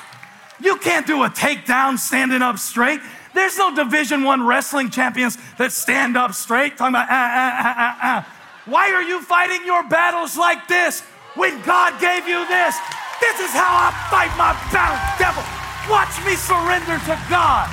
You 0.61 0.77
can't 0.77 1.07
do 1.07 1.25
a 1.25 1.29
takedown 1.29 1.99
standing 1.99 2.41
up 2.41 2.59
straight. 2.59 3.01
There's 3.35 3.59
no 3.59 3.75
Division 3.75 4.23
One 4.23 4.47
wrestling 4.47 4.91
champions 4.91 5.37
that 5.59 5.73
stand 5.73 6.17
up 6.17 6.35
straight, 6.35 6.79
talking 6.79 6.95
about, 6.95 7.09
ah, 7.11 7.31
ah, 7.35 7.53
ah, 7.59 7.75
ah, 7.77 7.99
ah. 8.03 8.35
Why 8.67 8.93
are 8.93 9.03
you 9.03 9.21
fighting 9.21 9.67
your 9.67 9.83
battles 9.83 10.39
like 10.39 10.69
this 10.69 11.01
when 11.35 11.61
God 11.63 12.01
gave 12.01 12.27
you 12.27 12.47
this? 12.47 12.79
This 13.21 13.41
is 13.41 13.51
how 13.51 13.91
I 13.91 13.91
fight 14.09 14.33
my 14.39 14.55
battle, 14.71 14.97
devil. 15.19 15.43
Watch 15.91 16.15
me 16.25 16.35
surrender 16.39 16.97
to 17.11 17.17
God. 17.29 17.69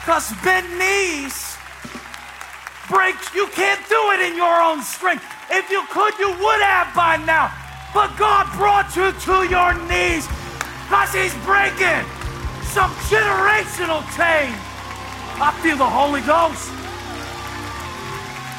Because 0.00 0.32
bent 0.42 0.66
knees 0.78 1.56
break, 2.88 3.16
you 3.34 3.46
can't 3.48 3.82
do 3.88 4.00
it 4.12 4.20
in 4.20 4.36
your 4.36 4.62
own 4.62 4.82
strength. 4.82 5.24
If 5.50 5.70
you 5.70 5.82
could, 5.90 6.18
you 6.18 6.30
would 6.30 6.62
have 6.62 6.94
by 6.94 7.16
now. 7.18 7.52
But 7.92 8.16
God 8.16 8.46
brought 8.56 8.94
you 8.96 9.12
to 9.12 9.48
your 9.48 9.74
knees 9.86 10.26
because 10.86 11.12
he's 11.12 11.34
breaking 11.42 12.06
some 12.70 12.90
generational 13.10 14.06
chains. 14.14 14.54
I 15.42 15.50
feel 15.60 15.76
the 15.76 15.84
Holy 15.84 16.22
Ghost. 16.22 16.70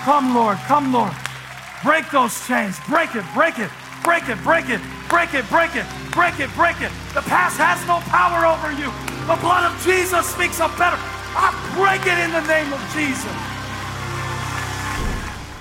Come, 0.03 0.35
Lord, 0.35 0.57
come, 0.67 0.91
Lord. 0.91 1.15
Break 1.83 2.11
those 2.11 2.35
chains. 2.45 2.79
Break 2.89 3.15
it, 3.15 3.23
break 3.33 3.59
it, 3.59 3.71
break 4.03 4.27
it, 4.27 4.37
break 4.43 4.67
it, 4.67 4.83
break 5.07 5.33
it, 5.33 5.47
break 5.47 5.75
it, 5.75 5.85
break 6.11 6.39
it, 6.39 6.51
break 6.51 6.81
it. 6.83 6.91
The 7.15 7.23
past 7.23 7.55
has 7.63 7.79
no 7.87 8.03
power 8.11 8.43
over 8.43 8.75
you. 8.75 8.91
The 9.23 9.39
blood 9.39 9.71
of 9.71 9.79
Jesus 9.87 10.27
speaks 10.27 10.59
a 10.59 10.67
better. 10.75 10.99
I 11.31 11.55
break 11.79 12.03
it 12.03 12.19
in 12.19 12.35
the 12.35 12.43
name 12.43 12.73
of 12.75 12.83
Jesus. 12.91 13.31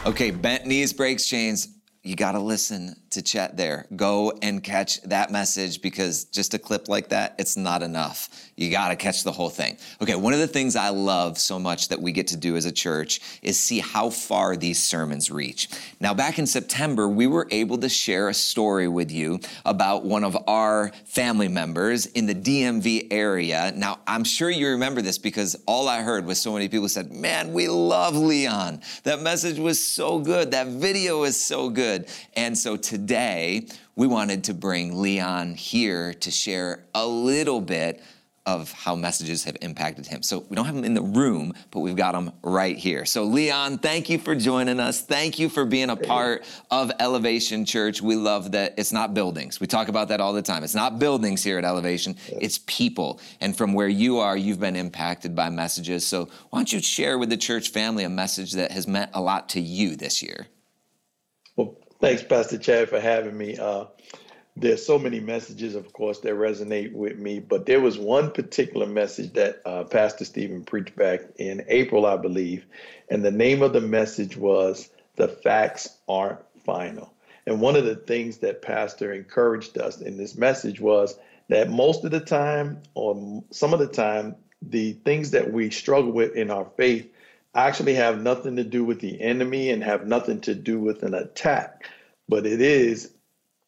Okay, 0.04 0.32
bent 0.32 0.66
knees 0.66 0.92
breaks 0.92 1.26
chains. 1.26 1.68
You 2.02 2.16
got 2.16 2.32
to 2.32 2.40
listen 2.40 2.96
to 3.10 3.22
chat 3.22 3.56
there. 3.56 3.86
Go 3.94 4.32
and 4.42 4.62
catch 4.62 5.00
that 5.02 5.30
message 5.30 5.80
because 5.82 6.24
just 6.24 6.54
a 6.54 6.58
clip 6.58 6.88
like 6.88 7.08
that, 7.10 7.34
it's 7.38 7.56
not 7.56 7.82
enough. 7.82 8.28
You 8.56 8.70
got 8.70 8.88
to 8.88 8.96
catch 8.96 9.22
the 9.22 9.32
whole 9.32 9.50
thing. 9.50 9.76
Okay, 10.00 10.14
one 10.14 10.32
of 10.32 10.38
the 10.38 10.46
things 10.46 10.76
I 10.76 10.88
love 10.88 11.38
so 11.38 11.58
much 11.58 11.88
that 11.88 12.00
we 12.00 12.12
get 12.12 12.28
to 12.28 12.36
do 12.36 12.56
as 12.56 12.64
a 12.64 12.72
church 12.72 13.20
is 13.42 13.60
see 13.60 13.80
how 13.80 14.10
far 14.10 14.56
these 14.56 14.82
sermons 14.82 15.30
reach. 15.30 15.68
Now, 16.00 16.14
back 16.14 16.38
in 16.38 16.46
September, 16.46 17.06
we 17.06 17.26
were 17.26 17.46
able 17.50 17.78
to 17.78 17.88
share 17.88 18.28
a 18.28 18.34
story 18.34 18.88
with 18.88 19.10
you 19.10 19.40
about 19.64 20.04
one 20.04 20.24
of 20.24 20.36
our 20.48 20.90
family 21.04 21.48
members 21.48 22.06
in 22.06 22.26
the 22.26 22.34
DMV 22.34 23.08
area. 23.10 23.72
Now, 23.76 23.98
I'm 24.06 24.24
sure 24.24 24.48
you 24.48 24.68
remember 24.68 25.02
this 25.02 25.18
because 25.18 25.56
all 25.66 25.88
I 25.88 26.02
heard 26.02 26.24
was 26.24 26.40
so 26.40 26.52
many 26.52 26.68
people 26.68 26.88
said, 26.88 27.12
Man, 27.12 27.52
we 27.52 27.68
love 27.68 28.16
Leon. 28.16 28.80
That 29.04 29.20
message 29.20 29.58
was 29.58 29.84
so 29.84 30.18
good. 30.18 30.52
That 30.52 30.66
video 30.68 31.24
is 31.24 31.42
so 31.42 31.68
good. 31.68 32.08
And 32.34 32.56
so 32.56 32.76
today, 32.76 32.95
we 32.98 34.06
wanted 34.06 34.44
to 34.44 34.54
bring 34.54 35.00
Leon 35.00 35.54
here 35.54 36.14
to 36.14 36.30
share 36.30 36.84
a 36.94 37.06
little 37.06 37.60
bit 37.60 38.02
of 38.46 38.70
how 38.70 38.94
messages 38.94 39.42
have 39.42 39.56
impacted 39.60 40.06
him. 40.06 40.22
So 40.22 40.46
we 40.48 40.54
don't 40.54 40.66
have 40.66 40.76
him 40.76 40.84
in 40.84 40.94
the 40.94 41.02
room, 41.02 41.52
but 41.72 41.80
we've 41.80 41.96
got 41.96 42.14
him 42.14 42.30
right 42.42 42.76
here. 42.76 43.04
So, 43.04 43.24
Leon, 43.24 43.78
thank 43.78 44.08
you 44.08 44.18
for 44.18 44.36
joining 44.36 44.78
us. 44.78 45.00
Thank 45.02 45.40
you 45.40 45.48
for 45.48 45.64
being 45.64 45.90
a 45.90 45.96
part 45.96 46.44
of 46.70 46.92
Elevation 47.00 47.64
Church. 47.64 48.00
We 48.00 48.14
love 48.14 48.52
that 48.52 48.74
it's 48.78 48.92
not 48.92 49.14
buildings. 49.14 49.58
We 49.58 49.66
talk 49.66 49.88
about 49.88 50.08
that 50.08 50.20
all 50.20 50.32
the 50.32 50.42
time. 50.42 50.62
It's 50.62 50.76
not 50.76 51.00
buildings 51.00 51.42
here 51.42 51.58
at 51.58 51.64
Elevation, 51.64 52.14
it's 52.28 52.60
people. 52.66 53.20
And 53.40 53.56
from 53.56 53.74
where 53.74 53.88
you 53.88 54.18
are, 54.18 54.36
you've 54.36 54.60
been 54.60 54.76
impacted 54.76 55.34
by 55.34 55.50
messages. 55.50 56.06
So, 56.06 56.28
why 56.50 56.60
don't 56.60 56.72
you 56.72 56.80
share 56.80 57.18
with 57.18 57.30
the 57.30 57.36
church 57.36 57.70
family 57.70 58.04
a 58.04 58.08
message 58.08 58.52
that 58.52 58.70
has 58.70 58.86
meant 58.86 59.10
a 59.12 59.20
lot 59.20 59.48
to 59.50 59.60
you 59.60 59.96
this 59.96 60.22
year? 60.22 60.46
Thanks, 61.98 62.22
Pastor 62.22 62.58
Chad, 62.58 62.90
for 62.90 63.00
having 63.00 63.36
me. 63.36 63.56
Uh, 63.56 63.86
there's 64.54 64.84
so 64.84 64.98
many 64.98 65.18
messages, 65.18 65.74
of 65.74 65.92
course, 65.94 66.20
that 66.20 66.34
resonate 66.34 66.92
with 66.92 67.18
me, 67.18 67.40
but 67.40 67.64
there 67.64 67.80
was 67.80 67.98
one 67.98 68.30
particular 68.32 68.86
message 68.86 69.32
that 69.32 69.62
uh, 69.64 69.84
Pastor 69.84 70.26
Stephen 70.26 70.62
preached 70.62 70.94
back 70.94 71.20
in 71.36 71.64
April, 71.68 72.04
I 72.04 72.18
believe, 72.18 72.66
and 73.08 73.24
the 73.24 73.30
name 73.30 73.62
of 73.62 73.72
the 73.72 73.80
message 73.80 74.36
was 74.36 74.90
"The 75.16 75.28
Facts 75.28 75.88
Aren't 76.06 76.40
Final." 76.64 77.14
And 77.46 77.62
one 77.62 77.76
of 77.76 77.86
the 77.86 77.96
things 77.96 78.38
that 78.38 78.60
Pastor 78.60 79.14
encouraged 79.14 79.78
us 79.78 80.00
in 80.00 80.18
this 80.18 80.36
message 80.36 80.80
was 80.80 81.18
that 81.48 81.70
most 81.70 82.04
of 82.04 82.10
the 82.10 82.20
time, 82.20 82.82
or 82.94 83.42
some 83.50 83.72
of 83.72 83.78
the 83.78 83.86
time, 83.86 84.36
the 84.60 84.92
things 85.04 85.30
that 85.30 85.50
we 85.50 85.70
struggle 85.70 86.12
with 86.12 86.34
in 86.34 86.50
our 86.50 86.66
faith 86.76 87.10
actually 87.56 87.94
have 87.94 88.20
nothing 88.20 88.56
to 88.56 88.64
do 88.64 88.84
with 88.84 89.00
the 89.00 89.20
enemy 89.20 89.70
and 89.70 89.82
have 89.82 90.06
nothing 90.06 90.40
to 90.42 90.54
do 90.54 90.78
with 90.78 91.02
an 91.02 91.14
attack, 91.14 91.88
but 92.28 92.46
it 92.46 92.60
is 92.60 93.12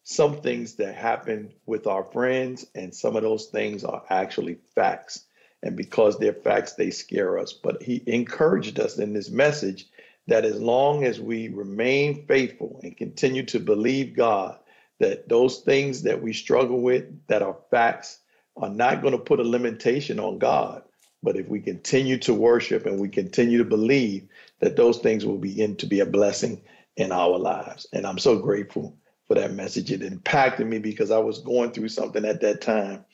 some 0.03 0.41
things 0.41 0.75
that 0.75 0.95
happen 0.95 1.53
with 1.65 1.85
our 1.85 2.03
friends, 2.03 2.65
and 2.73 2.93
some 2.93 3.15
of 3.15 3.21
those 3.21 3.45
things 3.45 3.83
are 3.83 4.03
actually 4.09 4.57
facts. 4.73 5.25
And 5.61 5.75
because 5.75 6.17
they're 6.17 6.33
facts, 6.33 6.73
they 6.73 6.89
scare 6.89 7.37
us. 7.37 7.53
But 7.53 7.83
he 7.83 8.01
encouraged 8.07 8.79
us 8.79 8.97
in 8.97 9.13
this 9.13 9.29
message 9.29 9.87
that 10.27 10.45
as 10.45 10.59
long 10.59 11.03
as 11.03 11.19
we 11.19 11.49
remain 11.49 12.25
faithful 12.25 12.79
and 12.81 12.97
continue 12.97 13.45
to 13.47 13.59
believe 13.59 14.15
God, 14.15 14.57
that 14.99 15.29
those 15.29 15.59
things 15.59 16.03
that 16.03 16.21
we 16.21 16.33
struggle 16.33 16.81
with 16.81 17.05
that 17.27 17.41
are 17.41 17.57
facts 17.69 18.19
are 18.57 18.69
not 18.69 19.01
going 19.01 19.13
to 19.13 19.19
put 19.19 19.39
a 19.39 19.43
limitation 19.43 20.19
on 20.19 20.39
God. 20.39 20.83
But 21.21 21.35
if 21.35 21.47
we 21.47 21.59
continue 21.59 22.17
to 22.19 22.33
worship 22.33 22.85
and 22.85 22.99
we 22.99 23.09
continue 23.09 23.57
to 23.57 23.65
believe 23.65 24.27
that 24.59 24.75
those 24.75 24.99
things 24.99 25.25
will 25.25 25.37
begin 25.37 25.75
to 25.77 25.85
be 25.85 25.99
a 25.99 26.05
blessing 26.05 26.61
in 26.95 27.11
our 27.11 27.37
lives. 27.37 27.87
And 27.93 28.05
I'm 28.05 28.17
so 28.17 28.37
grateful 28.39 28.97
for 29.27 29.35
that 29.35 29.53
message. 29.53 29.91
It 29.91 30.01
impacted 30.01 30.67
me 30.67 30.79
because 30.79 31.11
I 31.11 31.19
was 31.19 31.39
going 31.39 31.71
through 31.71 31.89
something 31.89 32.25
at 32.25 32.41
that 32.41 32.61
time, 32.61 33.05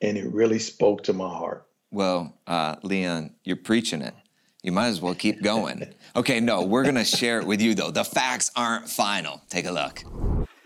and 0.00 0.16
it 0.16 0.32
really 0.32 0.58
spoke 0.58 1.02
to 1.04 1.12
my 1.12 1.28
heart. 1.28 1.66
Well, 1.90 2.34
uh, 2.46 2.76
Leon, 2.82 3.34
you're 3.44 3.56
preaching 3.56 4.02
it. 4.02 4.14
You 4.62 4.72
might 4.72 4.86
as 4.86 5.00
well 5.00 5.14
keep 5.14 5.42
going. 5.42 5.92
Okay, 6.16 6.40
no, 6.40 6.62
we're 6.62 6.84
gonna 6.84 7.04
share 7.04 7.38
it 7.38 7.46
with 7.46 7.60
you 7.60 7.74
though. 7.74 7.90
The 7.90 8.04
facts 8.04 8.50
aren't 8.56 8.88
final. 8.88 9.42
Take 9.50 9.66
a 9.66 9.72
look. 9.72 10.02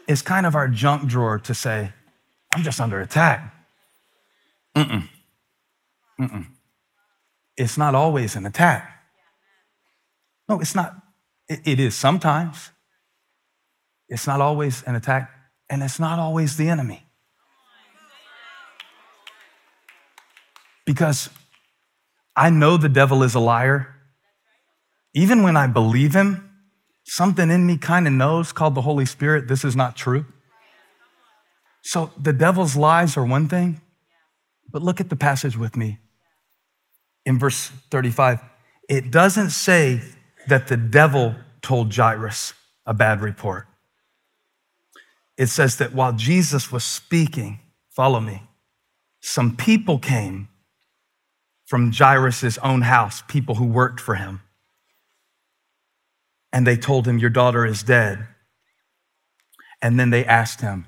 It's 0.06 0.22
kind 0.22 0.46
of 0.46 0.54
our 0.54 0.68
junk 0.68 1.08
drawer 1.08 1.38
to 1.40 1.54
say, 1.54 1.92
I'm 2.54 2.62
just 2.62 2.80
under 2.80 3.00
attack. 3.00 3.52
Mm-mm. 4.76 5.08
Mm-mm. 6.20 6.46
It's 7.58 7.76
not 7.76 7.96
always 7.96 8.36
an 8.36 8.46
attack. 8.46 8.88
No, 10.48 10.60
it's 10.60 10.76
not. 10.76 10.94
it, 11.48 11.60
it 11.64 11.80
is 11.80 11.94
sometimes. 11.94 12.70
It's 14.08 14.26
not 14.26 14.40
always 14.40 14.82
an 14.84 14.94
attack, 14.94 15.30
and 15.68 15.82
it's 15.82 15.98
not 15.98 16.18
always 16.18 16.56
the 16.56 16.68
enemy. 16.68 17.04
Because 20.86 21.28
I 22.34 22.48
know 22.48 22.76
the 22.76 22.88
devil 22.88 23.22
is 23.22 23.34
a 23.34 23.40
liar. 23.40 23.94
Even 25.12 25.42
when 25.42 25.56
I 25.56 25.66
believe 25.66 26.14
him, 26.14 26.48
something 27.04 27.50
in 27.50 27.66
me 27.66 27.76
kind 27.76 28.06
of 28.06 28.12
knows, 28.12 28.52
called 28.52 28.76
the 28.76 28.82
Holy 28.82 29.04
Spirit, 29.04 29.48
this 29.48 29.64
is 29.64 29.74
not 29.74 29.96
true. 29.96 30.24
So 31.82 32.12
the 32.16 32.32
devil's 32.32 32.76
lies 32.76 33.16
are 33.16 33.24
one 33.24 33.48
thing, 33.48 33.80
but 34.70 34.82
look 34.82 35.00
at 35.00 35.10
the 35.10 35.16
passage 35.16 35.56
with 35.56 35.76
me. 35.76 35.98
In 37.28 37.38
verse 37.38 37.70
35, 37.90 38.40
it 38.88 39.10
doesn't 39.10 39.50
say 39.50 40.00
that 40.46 40.68
the 40.68 40.78
devil 40.78 41.34
told 41.60 41.94
Jairus 41.94 42.54
a 42.86 42.94
bad 42.94 43.20
report 43.20 43.68
it 45.38 45.46
says 45.46 45.76
that 45.76 45.94
while 45.94 46.12
Jesus 46.12 46.72
was 46.72 46.82
speaking, 46.82 47.60
follow 47.88 48.18
me, 48.18 48.42
some 49.20 49.56
people 49.56 50.00
came 50.00 50.48
from 51.64 51.92
Jairus' 51.92 52.58
own 52.58 52.82
house, 52.82 53.22
people 53.28 53.54
who 53.54 53.66
worked 53.66 54.00
for 54.00 54.16
him. 54.16 54.40
And 56.52 56.66
they 56.66 56.76
told 56.76 57.06
him, 57.06 57.18
Your 57.18 57.30
daughter 57.30 57.64
is 57.64 57.84
dead. 57.84 58.26
And 59.80 60.00
then 60.00 60.10
they 60.10 60.24
asked 60.24 60.60
him, 60.60 60.86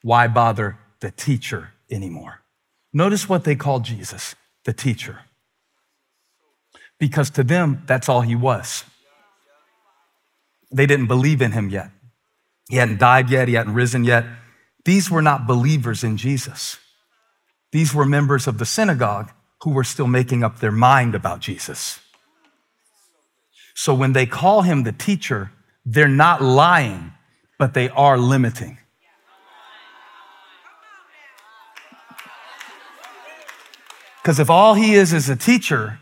Why 0.00 0.26
bother 0.26 0.78
the 1.00 1.10
teacher 1.10 1.72
anymore? 1.90 2.40
Notice 2.94 3.28
what 3.28 3.44
they 3.44 3.56
called 3.56 3.84
Jesus, 3.84 4.34
the 4.64 4.72
teacher. 4.72 5.18
Because 7.02 7.30
to 7.30 7.42
them, 7.42 7.82
that's 7.86 8.08
all 8.08 8.20
he 8.20 8.36
was. 8.36 8.84
They 10.70 10.86
didn't 10.86 11.08
believe 11.08 11.42
in 11.42 11.50
him 11.50 11.68
yet. 11.68 11.90
He 12.68 12.76
hadn't 12.76 13.00
died 13.00 13.28
yet, 13.28 13.48
he 13.48 13.54
hadn't 13.54 13.74
risen 13.74 14.04
yet. 14.04 14.24
These 14.84 15.10
were 15.10 15.20
not 15.20 15.44
believers 15.44 16.04
in 16.04 16.16
Jesus. 16.16 16.78
These 17.72 17.92
were 17.92 18.04
members 18.04 18.46
of 18.46 18.58
the 18.58 18.64
synagogue 18.64 19.32
who 19.62 19.70
were 19.70 19.82
still 19.82 20.06
making 20.06 20.44
up 20.44 20.60
their 20.60 20.70
mind 20.70 21.16
about 21.16 21.40
Jesus. 21.40 21.98
So 23.74 23.92
when 23.92 24.12
they 24.12 24.24
call 24.24 24.62
him 24.62 24.84
the 24.84 24.92
teacher, 24.92 25.50
they're 25.84 26.06
not 26.06 26.40
lying, 26.40 27.14
but 27.58 27.74
they 27.74 27.88
are 27.88 28.16
limiting. 28.16 28.78
Because 34.22 34.38
if 34.38 34.48
all 34.48 34.74
he 34.74 34.94
is 34.94 35.12
is 35.12 35.28
a 35.28 35.34
teacher, 35.34 35.98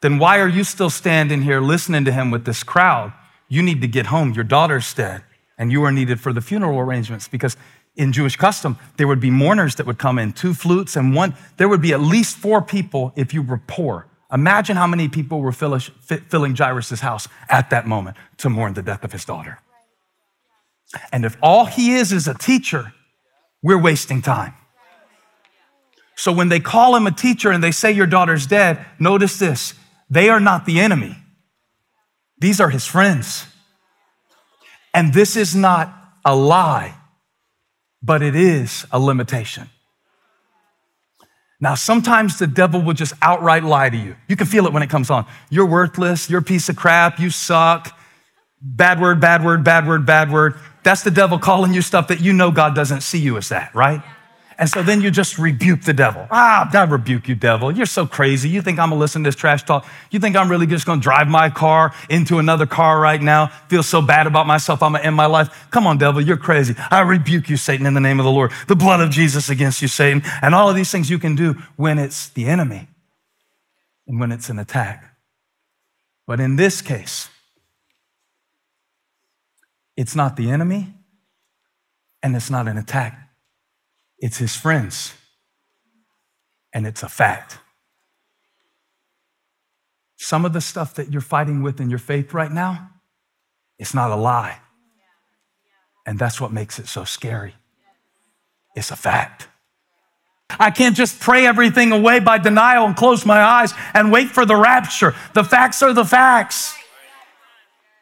then 0.00 0.18
why 0.18 0.38
are 0.38 0.48
you 0.48 0.64
still 0.64 0.90
standing 0.90 1.42
here 1.42 1.60
listening 1.60 2.04
to 2.04 2.12
him 2.12 2.30
with 2.30 2.44
this 2.44 2.62
crowd? 2.62 3.12
You 3.48 3.62
need 3.62 3.80
to 3.80 3.88
get 3.88 4.06
home. 4.06 4.32
Your 4.32 4.44
daughter's 4.44 4.92
dead 4.94 5.24
and 5.58 5.72
you 5.72 5.82
are 5.82 5.92
needed 5.92 6.20
for 6.20 6.32
the 6.32 6.40
funeral 6.40 6.78
arrangements 6.78 7.26
because 7.26 7.56
in 7.96 8.12
Jewish 8.12 8.36
custom, 8.36 8.78
there 8.96 9.08
would 9.08 9.18
be 9.18 9.30
mourners 9.30 9.74
that 9.74 9.86
would 9.86 9.98
come 9.98 10.18
in, 10.18 10.32
two 10.32 10.54
flutes 10.54 10.94
and 10.94 11.14
one. 11.14 11.34
There 11.56 11.68
would 11.68 11.82
be 11.82 11.92
at 11.92 12.00
least 12.00 12.36
four 12.36 12.62
people 12.62 13.12
if 13.16 13.34
you 13.34 13.42
were 13.42 13.60
poor. 13.66 14.06
Imagine 14.32 14.76
how 14.76 14.86
many 14.86 15.08
people 15.08 15.40
were 15.40 15.52
filling 15.52 16.54
Jairus' 16.54 17.00
house 17.00 17.26
at 17.48 17.70
that 17.70 17.86
moment 17.88 18.16
to 18.36 18.48
mourn 18.48 18.74
the 18.74 18.82
death 18.82 19.02
of 19.02 19.10
his 19.10 19.24
daughter. 19.24 19.58
And 21.12 21.24
if 21.24 21.36
all 21.42 21.64
he 21.64 21.94
is 21.94 22.12
is 22.12 22.28
a 22.28 22.34
teacher, 22.34 22.92
we're 23.62 23.80
wasting 23.80 24.22
time. 24.22 24.54
So 26.14 26.30
when 26.30 26.50
they 26.50 26.60
call 26.60 26.94
him 26.94 27.06
a 27.06 27.10
teacher 27.10 27.50
and 27.50 27.64
they 27.64 27.70
say 27.70 27.90
your 27.90 28.06
daughter's 28.06 28.46
dead, 28.46 28.84
notice 28.98 29.38
this 29.38 29.74
they 30.10 30.28
are 30.28 30.40
not 30.40 30.66
the 30.66 30.80
enemy, 30.80 31.16
these 32.38 32.60
are 32.60 32.70
his 32.70 32.86
friends. 32.86 33.46
And 34.94 35.12
this 35.12 35.36
is 35.36 35.54
not 35.54 35.94
a 36.24 36.34
lie, 36.34 36.94
but 38.02 38.22
it 38.22 38.34
is 38.34 38.86
a 38.90 38.98
limitation. 38.98 39.68
Now, 41.60 41.74
sometimes 41.74 42.38
the 42.38 42.46
devil 42.46 42.80
will 42.80 42.94
just 42.94 43.12
outright 43.20 43.64
lie 43.64 43.90
to 43.90 43.96
you. 43.96 44.16
You 44.28 44.36
can 44.36 44.46
feel 44.46 44.66
it 44.66 44.72
when 44.72 44.82
it 44.82 44.90
comes 44.90 45.10
on. 45.10 45.26
You're 45.50 45.66
worthless. 45.66 46.30
You're 46.30 46.40
a 46.40 46.44
piece 46.44 46.68
of 46.68 46.76
crap. 46.76 47.18
You 47.18 47.30
suck. 47.30 47.96
Bad 48.60 49.00
word, 49.00 49.20
bad 49.20 49.44
word, 49.44 49.64
bad 49.64 49.86
word, 49.86 50.06
bad 50.06 50.32
word. 50.32 50.54
That's 50.84 51.02
the 51.02 51.10
devil 51.10 51.38
calling 51.38 51.74
you 51.74 51.82
stuff 51.82 52.08
that 52.08 52.20
you 52.20 52.32
know 52.32 52.50
God 52.50 52.74
doesn't 52.74 53.02
see 53.02 53.18
you 53.18 53.36
as 53.36 53.48
that, 53.48 53.74
right? 53.74 54.02
And 54.60 54.68
so 54.68 54.82
then 54.82 55.00
you 55.00 55.12
just 55.12 55.38
rebuke 55.38 55.82
the 55.82 55.92
devil. 55.92 56.26
Ah, 56.32 56.68
I 56.72 56.82
rebuke 56.82 57.28
you, 57.28 57.36
devil. 57.36 57.70
You're 57.70 57.86
so 57.86 58.08
crazy. 58.08 58.48
You 58.48 58.60
think 58.60 58.80
I'm 58.80 58.88
gonna 58.88 59.00
listen 59.00 59.22
to 59.22 59.28
this 59.28 59.36
trash 59.36 59.62
talk? 59.62 59.86
You 60.10 60.18
think 60.18 60.34
I'm 60.34 60.50
really 60.50 60.66
just 60.66 60.84
gonna 60.84 61.00
drive 61.00 61.28
my 61.28 61.48
car 61.48 61.94
into 62.10 62.40
another 62.40 62.66
car 62.66 63.00
right 63.00 63.22
now? 63.22 63.46
Feel 63.68 63.84
so 63.84 64.02
bad 64.02 64.26
about 64.26 64.48
myself, 64.48 64.82
I'm 64.82 64.92
gonna 64.92 65.04
end 65.04 65.14
my 65.14 65.26
life? 65.26 65.68
Come 65.70 65.86
on, 65.86 65.96
devil, 65.96 66.20
you're 66.20 66.36
crazy. 66.36 66.74
I 66.90 67.02
rebuke 67.02 67.48
you, 67.48 67.56
Satan, 67.56 67.86
in 67.86 67.94
the 67.94 68.00
name 68.00 68.18
of 68.18 68.24
the 68.24 68.32
Lord. 68.32 68.50
The 68.66 68.74
blood 68.74 69.00
of 69.00 69.10
Jesus 69.10 69.48
against 69.48 69.80
you, 69.80 69.86
Satan. 69.86 70.22
And 70.42 70.56
all 70.56 70.68
of 70.68 70.74
these 70.74 70.90
things 70.90 71.08
you 71.08 71.20
can 71.20 71.36
do 71.36 71.54
when 71.76 71.96
it's 71.96 72.28
the 72.28 72.46
enemy 72.46 72.88
and 74.08 74.18
when 74.18 74.32
it's 74.32 74.50
an 74.50 74.58
attack. 74.58 75.16
But 76.26 76.40
in 76.40 76.56
this 76.56 76.82
case, 76.82 77.28
it's 79.96 80.16
not 80.16 80.34
the 80.34 80.50
enemy 80.50 80.94
and 82.24 82.34
it's 82.34 82.50
not 82.50 82.66
an 82.66 82.76
attack 82.76 83.27
it's 84.18 84.38
his 84.38 84.56
friends. 84.56 85.14
And 86.72 86.86
it's 86.86 87.02
a 87.02 87.08
fact. 87.08 87.58
Some 90.16 90.44
of 90.44 90.52
the 90.52 90.60
stuff 90.60 90.94
that 90.94 91.12
you're 91.12 91.20
fighting 91.20 91.62
with 91.62 91.80
in 91.80 91.88
your 91.90 91.98
faith 91.98 92.34
right 92.34 92.50
now, 92.50 92.90
it's 93.78 93.94
not 93.94 94.10
a 94.10 94.16
lie. 94.16 94.58
And 96.06 96.18
that's 96.18 96.40
what 96.40 96.52
makes 96.52 96.78
it 96.78 96.88
so 96.88 97.04
scary. 97.04 97.54
It's 98.74 98.90
a 98.90 98.96
fact. 98.96 99.48
I 100.50 100.70
can't 100.70 100.96
just 100.96 101.20
pray 101.20 101.46
everything 101.46 101.92
away 101.92 102.20
by 102.20 102.38
denial 102.38 102.86
and 102.86 102.96
close 102.96 103.26
my 103.26 103.40
eyes 103.40 103.74
and 103.94 104.10
wait 104.10 104.28
for 104.28 104.46
the 104.46 104.56
rapture. 104.56 105.14
The 105.34 105.44
facts 105.44 105.82
are 105.82 105.92
the 105.92 106.04
facts. 106.04 106.74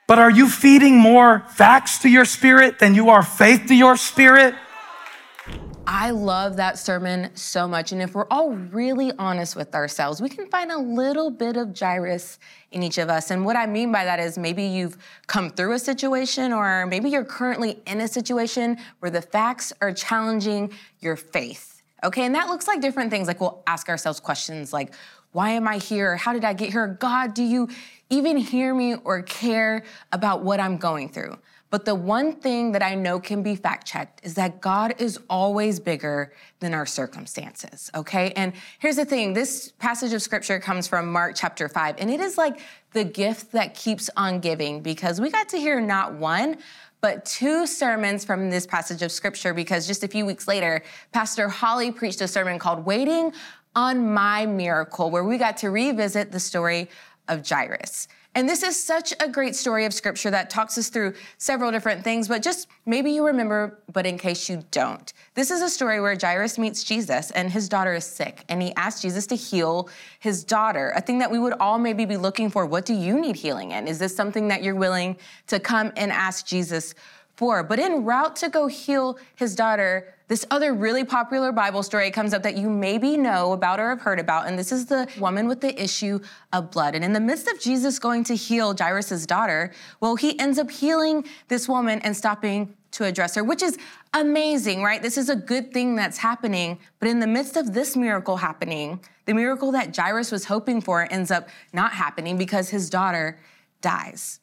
But 0.07 0.19
are 0.19 0.31
you 0.31 0.49
feeding 0.49 0.99
more 0.99 1.41
facts 1.55 1.99
to 2.01 2.09
your 2.09 2.25
spirit 2.25 2.79
than 2.79 2.95
you 2.95 3.11
are 3.11 3.23
faith 3.23 3.67
to 3.69 3.75
your 3.75 3.97
spirit? 3.97 4.55
I 5.89 6.11
love 6.11 6.57
that 6.57 6.79
sermon 6.79 7.31
so 7.35 7.69
much. 7.69 7.93
And 7.93 8.03
if 8.03 8.15
we're 8.15 8.27
all 8.29 8.51
really 8.51 9.13
honest 9.21 9.55
with 9.55 9.73
ourselves, 9.73 10.21
we 10.21 10.29
can 10.29 10.49
find 10.51 10.73
a 10.73 10.79
little 10.79 11.31
bit 11.31 11.57
of 11.57 11.79
Jairus 11.79 12.41
in 12.73 12.83
each 12.83 12.99
of 12.99 13.09
us. 13.09 13.31
And 13.31 13.45
what 13.45 13.55
I 13.55 13.67
mean 13.67 13.93
by 13.93 14.05
that 14.05 14.19
is 14.19 14.37
maybe 14.37 14.65
you've 14.65 14.99
come 15.29 15.49
through 15.49 15.73
a 15.73 15.79
situation, 15.79 16.53
or 16.53 16.87
maybe 16.87 17.09
you're 17.09 17.25
currently 17.25 17.81
in 17.87 18.01
a 18.01 18.09
situation 18.09 18.79
where 18.99 19.13
the 19.13 19.23
facts 19.23 19.73
are 19.81 19.93
challenging 19.93 20.73
your 20.99 21.15
faith. 21.15 21.83
Okay, 22.03 22.25
and 22.27 22.35
that 22.35 22.49
looks 22.49 22.67
like 22.67 22.81
different 22.81 23.11
things. 23.11 23.29
Like 23.29 23.41
we'll 23.41 23.63
ask 23.69 23.89
ourselves 23.89 24.19
questions 24.19 24.73
like, 24.73 24.93
why 25.33 25.51
am 25.51 25.69
I 25.69 25.79
here? 25.79 26.17
How 26.17 26.33
did 26.33 26.45
I 26.45 26.53
get 26.53 26.73
here? 26.73 26.87
God, 26.87 27.33
do 27.33 27.45
you 27.45 27.69
even 28.11 28.37
hear 28.37 28.75
me 28.75 28.97
or 28.97 29.23
care 29.23 29.85
about 30.11 30.43
what 30.43 30.59
I'm 30.59 30.79
going 30.79 31.11
through? 31.11 31.39
But 31.77 31.85
the 31.85 31.95
one 31.95 32.33
thing 32.33 32.73
that 32.73 32.83
I 32.83 32.95
know 32.95 33.21
can 33.21 33.43
be 33.43 33.55
fact 33.55 33.87
checked 33.87 34.25
is 34.25 34.33
that 34.37 34.63
God 34.63 34.95
is 34.97 35.21
always 35.29 35.79
bigger 35.79 36.33
than 36.61 36.73
our 36.73 36.87
circumstances, 36.87 37.91
okay? 37.95 38.31
And 38.31 38.55
here's 38.79 38.97
the 38.97 39.05
thing 39.05 39.35
this 39.35 39.73
passage 39.79 40.15
of 40.15 40.23
scripture 40.23 40.59
comes 40.59 40.89
from 40.89 41.13
Mark 41.13 41.35
chapter 41.37 41.69
5, 41.69 41.97
and 41.99 42.11
it 42.11 42.19
is 42.19 42.39
like 42.39 42.61
the 42.95 43.05
gift 43.05 43.53
that 43.53 43.75
keeps 43.75 44.09
on 44.17 44.41
giving 44.41 44.81
because 44.81 45.21
we 45.21 45.29
got 45.29 45.51
to 45.51 45.59
hear 45.59 45.79
not 45.79 46.15
one, 46.15 46.57
but 47.03 47.27
two 47.27 47.67
sermons 47.67 48.25
from 48.25 48.49
this 48.49 48.67
passage 48.67 49.03
of 49.03 49.13
scripture 49.13 49.53
because 49.53 49.87
just 49.87 50.03
a 50.03 50.09
few 50.09 50.25
weeks 50.25 50.49
later, 50.49 50.83
Pastor 51.13 51.47
Holly 51.47 51.93
preached 51.93 52.23
a 52.23 52.29
sermon 52.29 52.59
called 52.59 52.87
Waiting 52.87 53.35
on 53.75 54.15
My 54.15 54.47
Miracle, 54.47 55.11
where 55.11 55.25
we 55.25 55.37
got 55.37 55.59
to 55.59 55.69
revisit 55.69 56.33
the 56.33 56.41
story 56.41 56.89
of 57.29 57.47
Jairus. 57.47 58.09
And 58.37 58.47
this 58.47 58.63
is 58.63 58.79
such 58.79 59.15
a 59.19 59.31
great 59.31 59.57
story 59.57 59.87
of 59.87 59.95
scripture 59.95 60.31
that 60.31 60.51
talks 60.51 60.77
us 60.77 60.91
through 60.91 61.15
several 61.39 61.73
different 61.73 62.05
things, 62.05 62.29
but 62.29 62.43
just 62.43 62.69
maybe 62.85 63.11
you 63.11 63.25
remember, 63.25 63.79
but 63.91 64.05
in 64.05 64.19
case 64.19 64.51
you 64.51 64.63
don't. 64.71 65.11
This 65.33 65.51
is 65.51 65.63
a 65.63 65.71
story 65.71 66.03
where 66.03 66.15
Jairus 66.21 66.59
meets 66.59 66.85
Jesus 66.85 67.31
and 67.31 67.51
his 67.51 67.67
daughter 67.67 67.95
is 67.95 68.05
sick, 68.05 68.45
and 68.51 68.61
he 68.61 68.75
asks 68.75 69.01
Jesus 69.01 69.27
to 69.29 69.37
heal 69.37 69.89
his 70.19 70.45
daughter, 70.45 70.93
a 70.95 71.01
thing 71.01 71.19
that 71.21 71.31
we 71.31 71.39
would 71.39 71.55
all 71.55 71.79
maybe 71.79 72.05
be 72.05 72.19
looking 72.19 72.51
for. 72.51 72.67
What 72.67 72.85
do 72.85 72.93
you 72.93 73.19
need 73.19 73.37
healing 73.37 73.71
in? 73.71 73.89
Is 73.89 73.99
this 73.99 74.15
something 74.15 74.49
that 74.49 74.63
you're 74.63 74.75
willing 74.75 75.17
to 75.47 75.59
come 75.59 75.91
and 75.97 76.13
ask 76.13 76.45
Jesus 76.45 76.95
for? 77.37 77.63
But 77.63 77.79
en 77.79 78.05
route 78.05 78.37
to 78.37 78.51
go 78.51 78.67
heal 78.67 79.19
his 79.37 79.57
daughter, 79.57 80.13
this 80.29 80.45
other 80.51 80.75
really 80.75 81.05
popular 81.05 81.53
Bible 81.53 81.83
story 81.83 82.11
comes 82.11 82.35
up 82.35 82.43
that 82.43 82.57
you 82.57 82.69
maybe 82.69 83.17
know 83.17 83.53
about 83.53 83.79
or 83.79 83.91
have 83.91 84.01
heard 84.01 84.19
about, 84.19 84.49
and 84.49 84.59
this 84.59 84.73
is 84.73 84.87
the 84.87 85.09
woman 85.19 85.47
with 85.47 85.61
the 85.61 85.81
issue 85.81 86.19
of 86.53 86.71
blood. 86.73 86.95
And 86.97 87.05
in 87.05 87.13
the 87.13 87.21
midst 87.21 87.47
of 87.47 87.61
Jesus 87.61 87.99
going 87.99 88.25
to 88.25 88.35
heal 88.35 88.75
Jairus' 88.77 89.25
daughter, 89.25 89.73
well, 90.01 90.17
he 90.17 90.39
ends 90.39 90.59
up 90.59 90.71
healing 90.71 91.25
this 91.49 91.69
woman 91.69 92.01
and 92.01 92.17
stopping 92.17 92.75
to 92.93 93.05
address 93.05 93.35
her, 93.37 93.45
which 93.45 93.63
is 93.63 93.79
amazing, 94.15 94.83
right? 94.83 95.03
This 95.03 95.19
is 95.19 95.29
a 95.29 95.37
good 95.37 95.73
thing 95.73 95.95
that's 95.95 96.19
happening. 96.19 96.79
But 96.99 97.09
in 97.09 97.21
the 97.21 97.27
midst 97.27 97.57
of 97.57 97.75
this 97.75 97.95
miracle 97.95 98.39
happening, 98.39 99.01
the 99.27 99.35
miracle 99.35 99.71
that 99.73 99.95
Jairus 99.95 100.33
was 100.33 100.47
hoping 100.47 100.81
for 100.81 101.07
ends 101.13 101.31
up 101.31 101.49
not 101.73 101.93
happening 101.93 102.37
because 102.37 102.71
his 102.71 102.91
daughter 102.91 103.39
dies. 103.81 104.41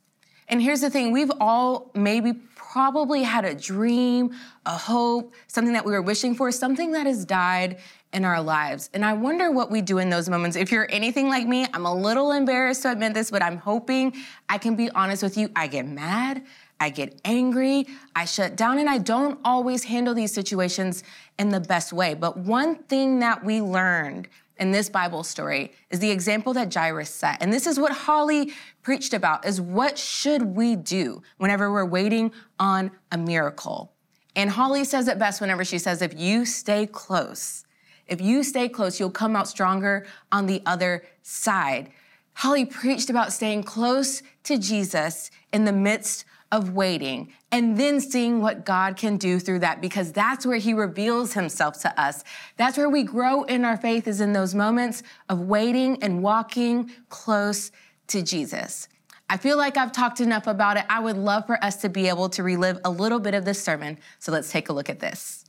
And 0.48 0.62
here's 0.62 0.82
the 0.82 0.90
thing 0.90 1.12
we've 1.12 1.32
all 1.42 1.90
maybe 1.96 2.34
probably 2.74 3.22
had 3.22 3.46
a 3.46 3.54
dream, 3.54 4.32
a 4.66 4.76
hope, 4.76 5.32
something 5.46 5.74
that 5.74 5.86
we 5.86 5.92
were 5.92 6.02
wishing 6.02 6.34
for, 6.34 6.52
something 6.52 6.92
that 6.92 7.06
has 7.06 7.24
died 7.24 7.78
in 8.14 8.26
our 8.26 8.42
lives. 8.42 8.90
And 8.96 9.06
I 9.06 9.14
wonder 9.14 9.52
what 9.52 9.70
we 9.70 9.80
do 9.80 10.00
in 10.00 10.10
those 10.10 10.28
moments. 10.28 10.58
If 10.58 10.72
you're 10.72 10.88
anything 10.90 11.30
like 11.30 11.48
me, 11.48 11.68
I'm 11.72 11.86
a 11.86 11.94
little 11.94 12.32
embarrassed 12.32 12.82
to 12.82 12.92
admit 12.92 13.14
this, 13.14 13.30
but 13.30 13.44
I'm 13.44 13.58
hoping 13.58 14.16
I 14.50 14.58
can 14.58 14.76
be 14.76 14.90
honest 14.90 15.22
with 15.22 15.38
you. 15.38 15.52
I 15.56 15.68
get 15.68 15.88
mad, 15.88 16.42
I 16.80 16.90
get 16.90 17.22
angry, 17.24 17.86
I 18.16 18.26
shut 18.26 18.56
down, 18.56 18.80
and 18.80 18.90
I 18.90 18.98
don't 18.98 19.40
always 19.46 19.84
handle 19.84 20.16
these 20.16 20.34
situations 20.34 21.04
in 21.38 21.50
the 21.50 21.60
best 21.60 21.94
way. 21.94 22.16
But 22.16 22.38
one 22.38 22.78
thing 22.86 23.20
that 23.20 23.46
we 23.46 23.62
learned 23.62 24.30
in 24.58 24.72
this 24.72 24.90
Bible 24.90 25.24
story 25.24 25.72
is 25.90 26.00
the 26.00 26.12
example 26.12 26.54
that 26.54 26.74
Jairus 26.74 27.10
set. 27.10 27.42
And 27.42 27.52
this 27.52 27.66
is 27.66 27.80
what 27.80 27.92
Holly 27.92 28.54
preached 28.82 29.14
about 29.14 29.46
is 29.46 29.60
what 29.60 29.98
should 29.98 30.42
we 30.56 30.76
do 30.76 31.22
whenever 31.38 31.72
we're 31.72 31.86
waiting 31.86 32.32
on 32.60 32.92
a 33.12 33.18
miracle? 33.18 33.94
And 34.36 34.50
Holly 34.50 34.84
says 34.84 35.08
it 35.08 35.20
best 35.20 35.42
whenever 35.42 35.64
she 35.64 35.78
says 35.78 36.02
if 36.02 36.18
you 36.18 36.46
stay 36.46 36.88
close, 36.88 37.66
if 38.08 38.20
you 38.22 38.44
stay 38.44 38.68
close, 38.70 39.00
you'll 39.00 39.12
come 39.12 39.36
out 39.36 39.48
stronger 39.48 40.06
on 40.32 40.46
the 40.46 40.62
other 40.66 41.04
side. 41.22 41.92
Holly 42.34 42.66
preached 42.66 43.10
about 43.10 43.32
staying 43.32 43.64
close 43.64 44.24
to 44.44 44.58
Jesus 44.58 45.30
in 45.52 45.66
the 45.66 45.72
midst 45.72 46.26
of 46.54 46.70
waiting 46.70 47.34
and 47.52 47.80
then 47.80 48.00
seeing 48.00 48.40
what 48.40 48.64
God 48.64 48.96
can 48.96 49.18
do 49.18 49.40
through 49.40 49.58
that 49.60 49.82
because 49.82 50.12
that's 50.12 50.46
where 50.46 50.60
he 50.60 50.72
reveals 50.72 51.34
himself 51.34 51.82
to 51.82 52.00
us. 52.00 52.24
That's 52.58 52.78
where 52.78 52.92
we 52.92 53.02
grow 53.02 53.42
in 53.42 53.66
our 53.66 53.76
faith 53.76 54.08
is 54.08 54.22
in 54.22 54.34
those 54.34 54.54
moments 54.54 55.02
of 55.30 55.40
waiting 55.42 56.02
and 56.04 56.22
walking 56.22 56.92
close 57.10 57.72
to 58.10 58.22
Jesus. 58.22 58.88
I 59.28 59.38
feel 59.38 59.58
like 59.58 59.78
I've 59.78 59.92
talked 59.92 60.22
enough 60.22 60.46
about 60.46 60.78
it. 60.78 60.86
I 60.90 61.00
would 61.00 61.18
love 61.18 61.48
for 61.48 61.62
us 61.64 61.78
to 61.78 61.90
be 61.90 62.08
able 62.08 62.30
to 62.30 62.44
relive 62.44 62.80
a 62.86 62.92
little 62.92 63.20
bit 63.20 63.34
of 63.34 63.46
this 63.46 63.62
sermon. 63.62 63.98
So 64.20 64.32
let's 64.32 64.52
take 64.52 64.70
a 64.70 64.74
look 64.74 64.92
at 64.92 65.00
this. 65.00 65.46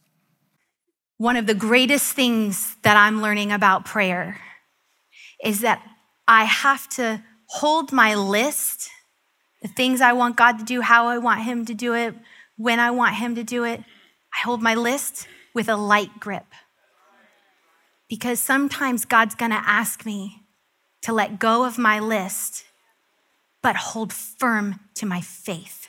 One 1.18 1.36
of 1.36 1.46
the 1.46 1.54
greatest 1.54 2.14
things 2.14 2.76
that 2.80 2.96
I'm 2.96 3.20
learning 3.20 3.52
about 3.52 3.84
prayer 3.84 4.40
is 5.44 5.60
that 5.60 5.86
I 6.26 6.44
have 6.44 6.88
to 6.90 7.22
hold 7.48 7.92
my 7.92 8.14
list 8.14 8.88
the 9.64 9.68
things 9.68 10.02
I 10.02 10.12
want 10.12 10.36
God 10.36 10.58
to 10.58 10.64
do, 10.64 10.82
how 10.82 11.06
I 11.06 11.16
want 11.16 11.40
Him 11.40 11.64
to 11.64 11.72
do 11.72 11.94
it, 11.94 12.14
when 12.58 12.78
I 12.78 12.90
want 12.90 13.14
Him 13.14 13.34
to 13.36 13.42
do 13.42 13.64
it. 13.64 13.80
I 13.80 14.44
hold 14.44 14.60
my 14.60 14.74
list 14.74 15.26
with 15.54 15.70
a 15.70 15.76
light 15.76 16.20
grip. 16.20 16.44
Because 18.06 18.38
sometimes 18.38 19.06
God's 19.06 19.34
gonna 19.34 19.62
ask 19.64 20.04
me 20.04 20.42
to 21.00 21.14
let 21.14 21.38
go 21.38 21.64
of 21.64 21.78
my 21.78 21.98
list, 21.98 22.64
but 23.62 23.74
hold 23.74 24.12
firm 24.12 24.80
to 24.96 25.06
my 25.06 25.22
faith. 25.22 25.88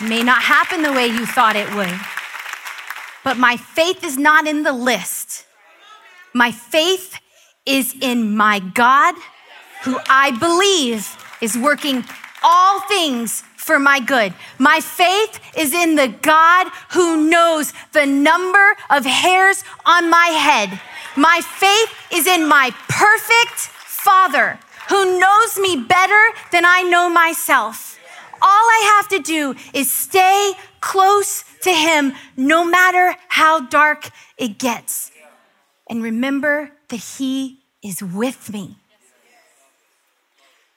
It 0.00 0.08
may 0.08 0.22
not 0.22 0.40
happen 0.40 0.80
the 0.80 0.92
way 0.92 1.08
you 1.08 1.26
thought 1.26 1.56
it 1.56 1.74
would, 1.74 2.00
but 3.22 3.36
my 3.36 3.58
faith 3.58 4.02
is 4.02 4.16
not 4.16 4.46
in 4.46 4.62
the 4.62 4.72
list. 4.72 5.44
My 6.32 6.52
faith 6.52 7.20
is 7.66 7.94
in 8.00 8.34
my 8.34 8.60
God, 8.60 9.14
who 9.82 9.98
I 10.08 10.30
believe 10.30 11.18
is 11.40 11.56
working 11.56 12.04
all 12.42 12.80
things 12.80 13.42
for 13.56 13.78
my 13.78 13.98
good. 13.98 14.32
My 14.58 14.80
faith 14.80 15.40
is 15.56 15.74
in 15.74 15.96
the 15.96 16.08
God 16.08 16.68
who 16.90 17.28
knows 17.28 17.72
the 17.92 18.06
number 18.06 18.76
of 18.90 19.04
hairs 19.04 19.64
on 19.84 20.08
my 20.08 20.26
head. 20.26 20.80
My 21.16 21.40
faith 21.42 21.90
is 22.12 22.26
in 22.26 22.46
my 22.46 22.70
perfect 22.88 23.58
Father 23.58 24.58
who 24.88 25.18
knows 25.18 25.58
me 25.58 25.76
better 25.76 26.22
than 26.52 26.64
I 26.64 26.82
know 26.82 27.08
myself. 27.08 27.98
All 28.40 28.66
I 28.78 28.92
have 28.96 29.08
to 29.08 29.18
do 29.18 29.54
is 29.74 29.90
stay 29.90 30.52
close 30.80 31.44
to 31.62 31.72
Him 31.72 32.12
no 32.36 32.64
matter 32.64 33.16
how 33.28 33.60
dark 33.60 34.10
it 34.36 34.58
gets. 34.58 35.10
And 35.88 36.02
remember 36.02 36.70
that 36.88 37.00
He 37.18 37.64
is 37.82 38.02
with 38.02 38.52
me 38.52 38.76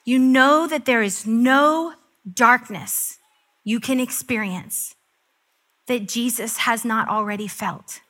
you 0.09 0.17
know 0.17 0.65
that 0.65 0.85
there 0.85 1.03
is 1.03 1.27
no 1.27 1.93
darkness 2.33 3.19
you 3.63 3.79
can 3.79 3.99
experience 3.99 4.95
that 5.85 6.07
Jesus 6.07 6.57
has 6.57 6.83
not 6.83 7.07
already 7.07 7.47
felt. 7.47 8.01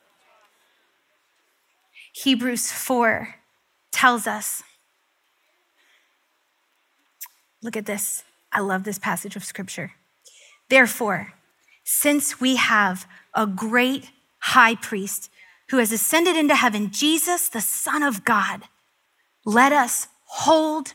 Hebrews 2.14 2.72
4 2.72 3.34
tells 3.92 4.26
us 4.26 4.62
look 7.62 7.76
at 7.76 7.84
this. 7.84 8.24
I 8.50 8.60
love 8.60 8.84
this 8.84 8.98
passage 8.98 9.36
of 9.36 9.44
scripture. 9.44 9.92
Therefore, 10.70 11.34
since 11.84 12.40
we 12.40 12.56
have 12.56 13.06
a 13.34 13.46
great 13.46 14.10
high 14.38 14.74
priest 14.74 15.28
who 15.68 15.76
has 15.76 15.92
ascended 15.92 16.34
into 16.34 16.56
heaven, 16.56 16.90
Jesus, 16.90 17.50
the 17.50 17.60
Son 17.60 18.02
of 18.02 18.24
God, 18.24 18.62
let 19.44 19.70
us 19.70 20.08
hold 20.24 20.94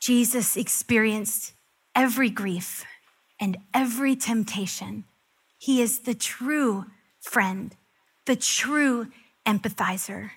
Jesus 0.00 0.56
experienced 0.56 1.52
every 1.94 2.30
grief 2.30 2.84
and 3.38 3.58
every 3.74 4.16
temptation. 4.16 5.04
He 5.58 5.82
is 5.82 6.00
the 6.00 6.14
true 6.14 6.86
friend, 7.20 7.76
the 8.24 8.36
true 8.36 9.08
empathizer. 9.46 10.30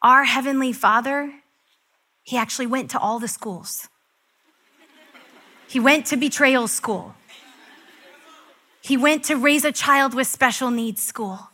Our 0.00 0.24
Heavenly 0.24 0.72
Father, 0.72 1.32
He 2.22 2.38
actually 2.38 2.66
went 2.66 2.90
to 2.92 2.98
all 2.98 3.18
the 3.18 3.28
schools. 3.28 3.88
He 5.68 5.80
went 5.80 6.06
to 6.06 6.16
betrayal 6.16 6.68
school. 6.68 7.14
He 8.80 8.96
went 8.96 9.24
to 9.24 9.36
raise 9.36 9.64
a 9.64 9.72
child 9.72 10.14
with 10.14 10.26
special 10.26 10.70
needs 10.70 11.02
school. 11.02 11.50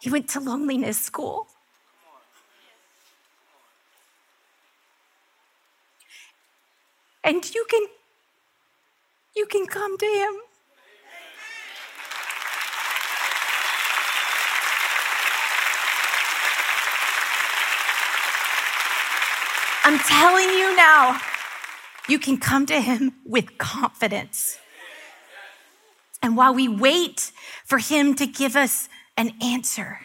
He 0.00 0.10
went 0.10 0.28
to 0.30 0.40
loneliness 0.40 0.98
school. 0.98 1.46
And 7.24 7.54
you 7.54 7.64
can 7.70 7.86
you 9.34 9.46
can 9.46 9.66
come 9.66 9.96
to 9.96 10.06
him. 10.06 10.34
I'm 19.84 19.98
telling 19.98 20.48
you 20.48 20.76
now, 20.76 21.20
you 22.08 22.18
can 22.18 22.38
come 22.38 22.66
to 22.66 22.80
him 22.80 23.14
with 23.24 23.58
confidence. 23.58 24.58
And 26.22 26.36
while 26.36 26.54
we 26.54 26.68
wait 26.68 27.32
for 27.64 27.78
him 27.78 28.14
to 28.14 28.26
give 28.26 28.54
us 28.54 28.88
an 29.16 29.32
answer, 29.42 29.98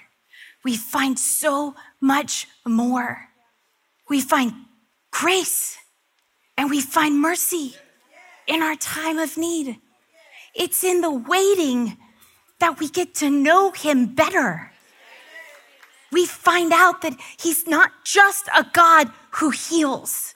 we 0.63 0.75
find 0.75 1.19
so 1.19 1.75
much 2.01 2.47
more. 2.65 3.29
We 4.09 4.19
find 4.21 4.53
grace 5.11 5.77
and 6.57 6.69
we 6.69 6.81
find 6.81 7.19
mercy 7.19 7.75
in 8.47 8.61
our 8.61 8.75
time 8.75 9.17
of 9.19 9.37
need. 9.37 9.77
It's 10.53 10.83
in 10.83 11.01
the 11.01 11.11
waiting 11.11 11.97
that 12.59 12.79
we 12.79 12.89
get 12.89 13.13
to 13.15 13.29
know 13.29 13.71
him 13.71 14.15
better. 14.15 14.71
We 16.11 16.25
find 16.25 16.73
out 16.73 17.01
that 17.01 17.15
he's 17.39 17.67
not 17.67 17.91
just 18.03 18.47
a 18.55 18.65
God 18.73 19.11
who 19.31 19.51
heals 19.51 20.35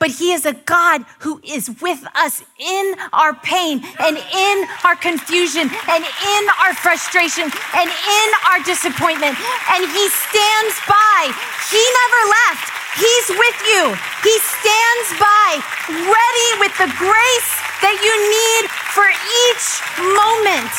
but 0.00 0.10
He 0.10 0.32
is 0.32 0.46
a 0.46 0.54
God 0.54 1.04
who 1.20 1.40
is 1.44 1.70
with 1.80 2.02
us 2.14 2.42
in 2.58 2.94
our 3.12 3.34
pain 3.34 3.84
and 4.00 4.16
in 4.16 4.66
our 4.82 4.96
confusion 4.96 5.68
and 5.88 6.02
in 6.02 6.42
our 6.58 6.74
frustration 6.74 7.44
and 7.44 7.88
in 7.88 8.28
our 8.48 8.64
disappointment. 8.64 9.36
And 9.70 9.84
He 9.84 10.08
stands 10.08 10.76
by. 10.88 11.30
He 11.70 11.84
never 12.00 12.22
left. 12.48 12.79
He's 12.96 13.28
with 13.30 13.58
you. 13.68 13.94
He 14.24 14.34
stands 14.40 15.08
by, 15.20 15.48
ready 15.90 16.48
with 16.58 16.74
the 16.80 16.90
grace 16.98 17.52
that 17.84 17.96
you 18.02 18.14
need 18.14 18.62
for 18.94 19.06
each 19.06 19.66
moment. 20.18 20.74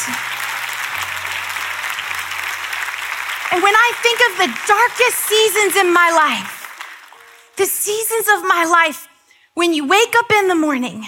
And 3.51 3.63
when 3.63 3.75
I 3.75 3.89
think 3.99 4.19
of 4.27 4.33
the 4.43 4.49
darkest 4.67 5.19
seasons 5.27 5.75
in 5.75 5.93
my 5.93 6.09
life, 6.11 6.67
the 7.57 7.65
seasons 7.65 8.27
of 8.37 8.47
my 8.47 8.65
life 8.65 9.07
when 9.53 9.73
you 9.73 9.85
wake 9.85 10.15
up 10.17 10.31
in 10.31 10.47
the 10.47 10.55
morning 10.55 11.05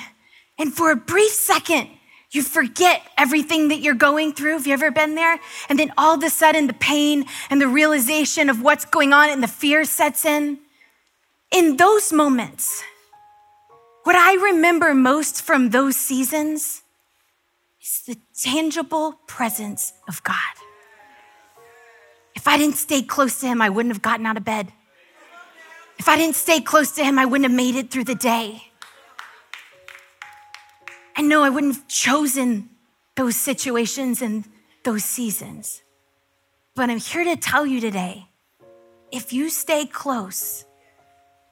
and 0.57 0.73
for 0.73 0.91
a 0.91 0.95
brief 0.95 1.31
second, 1.31 1.87
you 2.31 2.41
forget 2.41 3.01
everything 3.17 3.69
that 3.69 3.79
you're 3.79 3.93
going 3.93 4.33
through. 4.33 4.53
Have 4.53 4.67
you 4.67 4.73
ever 4.73 4.91
been 4.91 5.15
there? 5.15 5.39
And 5.69 5.79
then 5.79 5.93
all 5.97 6.15
of 6.15 6.23
a 6.23 6.29
sudden, 6.29 6.67
the 6.67 6.73
pain 6.73 7.25
and 7.49 7.61
the 7.61 7.67
realization 7.67 8.49
of 8.49 8.61
what's 8.61 8.85
going 8.85 9.13
on 9.13 9.29
and 9.29 9.41
the 9.41 9.47
fear 9.47 9.85
sets 9.85 10.25
in. 10.25 10.57
In 11.53 11.77
those 11.77 12.11
moments, 12.11 12.83
what 14.03 14.15
I 14.15 14.33
remember 14.33 14.93
most 14.93 15.41
from 15.41 15.69
those 15.69 15.95
seasons 15.95 16.81
is 17.81 18.01
the 18.07 18.17
tangible 18.35 19.13
presence 19.27 19.93
of 20.07 20.23
God. 20.23 20.35
If 22.35 22.47
I 22.47 22.57
didn't 22.57 22.75
stay 22.75 23.03
close 23.03 23.39
to 23.41 23.47
Him, 23.47 23.61
I 23.61 23.69
wouldn't 23.69 23.93
have 23.93 24.01
gotten 24.01 24.25
out 24.25 24.37
of 24.37 24.43
bed. 24.43 24.73
If 25.99 26.09
I 26.09 26.17
didn't 26.17 26.35
stay 26.35 26.59
close 26.59 26.91
to 26.93 27.03
him, 27.03 27.17
I 27.17 27.25
wouldn't 27.25 27.49
have 27.49 27.55
made 27.55 27.75
it 27.75 27.91
through 27.91 28.03
the 28.03 28.15
day. 28.15 28.61
I 31.15 31.21
know 31.21 31.43
I 31.43 31.49
wouldn't 31.49 31.75
have 31.75 31.87
chosen 31.87 32.69
those 33.15 33.35
situations 33.35 34.21
and 34.21 34.43
those 34.83 35.05
seasons. 35.05 35.81
But 36.75 36.89
I'm 36.89 36.97
here 36.97 37.23
to 37.23 37.37
tell 37.37 37.65
you 37.65 37.79
today 37.79 38.27
if 39.11 39.31
you 39.31 39.49
stay 39.49 39.85
close, 39.85 40.65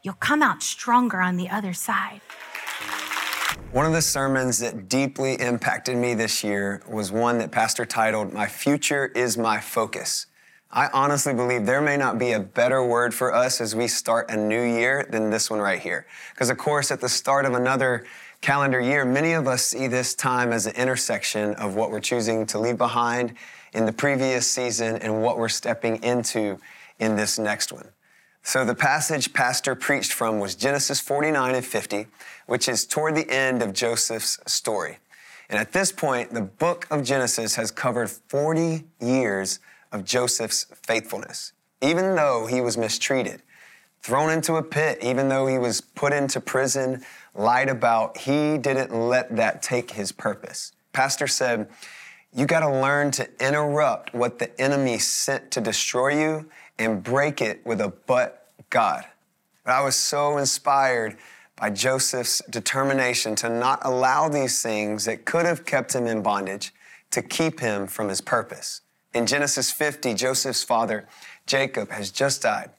you'll 0.03 0.13
come 0.15 0.41
out 0.41 0.63
stronger 0.63 1.21
on 1.21 1.37
the 1.37 1.49
other 1.49 1.73
side. 1.73 2.21
One 3.71 3.85
of 3.85 3.93
the 3.93 4.01
sermons 4.01 4.59
that 4.59 4.89
deeply 4.89 5.39
impacted 5.39 5.95
me 5.95 6.13
this 6.13 6.43
year 6.43 6.81
was 6.89 7.11
one 7.11 7.37
that 7.37 7.51
Pastor 7.51 7.85
titled, 7.85 8.33
My 8.33 8.47
Future 8.47 9.07
is 9.15 9.37
My 9.37 9.61
Focus. 9.61 10.25
I 10.71 10.89
honestly 10.93 11.33
believe 11.33 11.65
there 11.65 11.81
may 11.81 11.97
not 11.97 12.17
be 12.17 12.31
a 12.31 12.39
better 12.39 12.85
word 12.85 13.13
for 13.13 13.33
us 13.33 13.61
as 13.61 13.75
we 13.75 13.87
start 13.87 14.29
a 14.29 14.37
new 14.37 14.61
year 14.61 15.07
than 15.09 15.29
this 15.29 15.49
one 15.49 15.59
right 15.59 15.79
here. 15.79 16.05
Because, 16.33 16.49
of 16.49 16.57
course, 16.57 16.91
at 16.91 17.01
the 17.01 17.09
start 17.09 17.45
of 17.45 17.53
another 17.53 18.05
calendar 18.41 18.79
year, 18.79 19.05
many 19.05 19.33
of 19.33 19.47
us 19.47 19.63
see 19.63 19.87
this 19.87 20.15
time 20.15 20.51
as 20.51 20.65
an 20.65 20.75
intersection 20.75 21.53
of 21.55 21.75
what 21.75 21.91
we're 21.91 21.99
choosing 21.99 22.45
to 22.47 22.59
leave 22.59 22.77
behind 22.77 23.35
in 23.73 23.85
the 23.85 23.93
previous 23.93 24.49
season 24.49 24.97
and 24.97 25.21
what 25.21 25.37
we're 25.37 25.49
stepping 25.49 26.01
into 26.03 26.57
in 26.99 27.15
this 27.15 27.37
next 27.37 27.71
one. 27.71 27.87
So, 28.43 28.65
the 28.65 28.75
passage 28.75 29.33
Pastor 29.33 29.75
preached 29.75 30.13
from 30.13 30.39
was 30.39 30.55
Genesis 30.55 30.99
49 30.99 31.55
and 31.55 31.65
50, 31.65 32.07
which 32.47 32.67
is 32.67 32.85
toward 32.85 33.15
the 33.15 33.29
end 33.29 33.61
of 33.61 33.71
Joseph's 33.71 34.39
story. 34.51 34.97
And 35.49 35.59
at 35.59 35.73
this 35.73 35.91
point, 35.91 36.33
the 36.33 36.41
book 36.41 36.87
of 36.89 37.03
Genesis 37.03 37.55
has 37.55 37.71
covered 37.71 38.09
40 38.09 38.85
years 38.99 39.59
of 39.91 40.05
Joseph's 40.05 40.65
faithfulness. 40.81 41.53
Even 41.81 42.15
though 42.15 42.47
he 42.47 42.61
was 42.61 42.77
mistreated, 42.77 43.41
thrown 44.01 44.31
into 44.31 44.55
a 44.55 44.63
pit, 44.63 44.97
even 45.01 45.29
though 45.29 45.47
he 45.47 45.57
was 45.57 45.81
put 45.81 46.11
into 46.11 46.39
prison, 46.39 47.03
lied 47.35 47.69
about, 47.69 48.17
he 48.17 48.57
didn't 48.57 48.93
let 48.93 49.35
that 49.35 49.61
take 49.61 49.91
his 49.91 50.11
purpose. 50.11 50.71
Pastor 50.93 51.27
said, 51.27 51.69
You 52.33 52.45
got 52.45 52.61
to 52.61 52.69
learn 52.69 53.11
to 53.11 53.29
interrupt 53.39 54.13
what 54.15 54.39
the 54.39 54.59
enemy 54.59 54.97
sent 54.97 55.51
to 55.51 55.61
destroy 55.61 56.19
you 56.19 56.49
and 56.83 57.03
break 57.03 57.41
it 57.41 57.65
with 57.65 57.81
a 57.81 57.93
but 58.07 58.47
God. 58.69 59.05
But 59.63 59.73
I 59.73 59.83
was 59.83 59.95
so 59.95 60.37
inspired 60.37 61.17
by 61.55 61.69
Joseph's 61.69 62.41
determination 62.49 63.35
to 63.35 63.49
not 63.49 63.79
allow 63.83 64.27
these 64.27 64.61
things 64.61 65.05
that 65.05 65.25
could 65.25 65.45
have 65.45 65.65
kept 65.65 65.93
him 65.93 66.07
in 66.07 66.23
bondage 66.23 66.73
to 67.11 67.21
keep 67.21 67.59
him 67.59 67.85
from 67.85 68.09
his 68.09 68.21
purpose. 68.21 68.81
In 69.13 69.27
Genesis 69.27 69.71
50, 69.71 70.13
Joseph's 70.15 70.63
father, 70.63 71.07
Jacob, 71.45 71.91
has 71.91 72.09
just 72.09 72.41
died, 72.41 72.71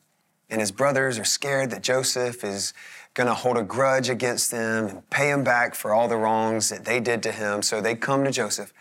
and 0.50 0.60
his 0.60 0.72
brothers 0.72 1.18
are 1.18 1.24
scared 1.24 1.70
that 1.70 1.82
Joseph 1.82 2.42
is 2.42 2.72
going 3.14 3.28
to 3.28 3.34
hold 3.34 3.58
a 3.58 3.62
grudge 3.62 4.08
against 4.08 4.50
them 4.50 4.86
and 4.86 5.10
pay 5.10 5.30
him 5.30 5.44
back 5.44 5.74
for 5.74 5.92
all 5.92 6.08
the 6.08 6.16
wrongs 6.16 6.70
that 6.70 6.84
they 6.84 6.98
did 6.98 7.22
to 7.22 7.30
him. 7.30 7.62
So 7.62 7.80
they 7.80 7.94
come 7.94 8.24
to 8.24 8.30
Joseph, 8.30 8.72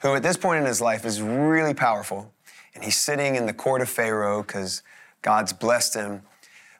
who 0.00 0.14
at 0.14 0.22
this 0.22 0.36
point 0.36 0.60
in 0.60 0.66
his 0.66 0.80
life 0.80 1.04
is 1.04 1.20
really 1.20 1.74
powerful, 1.74 2.32
and 2.74 2.84
he's 2.84 2.98
sitting 2.98 3.36
in 3.36 3.46
the 3.46 3.52
court 3.52 3.82
of 3.82 3.88
Pharaoh 3.88 4.42
because 4.42 4.82
God's 5.20 5.52
blessed 5.52 5.94
him. 5.94 6.22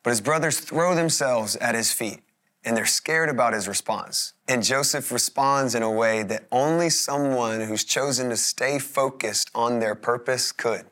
But 0.03 0.11
his 0.11 0.21
brothers 0.21 0.61
throw 0.61 0.95
themselves 0.95 1.57
at 1.57 1.75
his 1.75 1.93
feet 1.93 2.21
and 2.65 2.77
they're 2.77 2.87
scared 2.87 3.29
about 3.29 3.55
his 3.55 3.67
response. 3.67 4.35
And 4.49 4.63
Joseph 4.63 5.11
responds 5.11 5.75
in 5.75 5.83
a 5.83 5.91
way 5.91 6.23
that 6.25 6.47
only 6.53 6.91
someone 6.91 7.61
who's 7.61 7.85
chosen 7.85 8.29
to 8.31 8.37
stay 8.37 8.79
focused 8.79 9.51
on 9.55 9.81
their 9.81 9.95
purpose 9.95 10.53
could. 10.53 10.87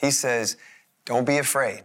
He 0.00 0.10
says, 0.10 0.56
Don't 1.04 1.26
be 1.26 1.38
afraid. 1.38 1.82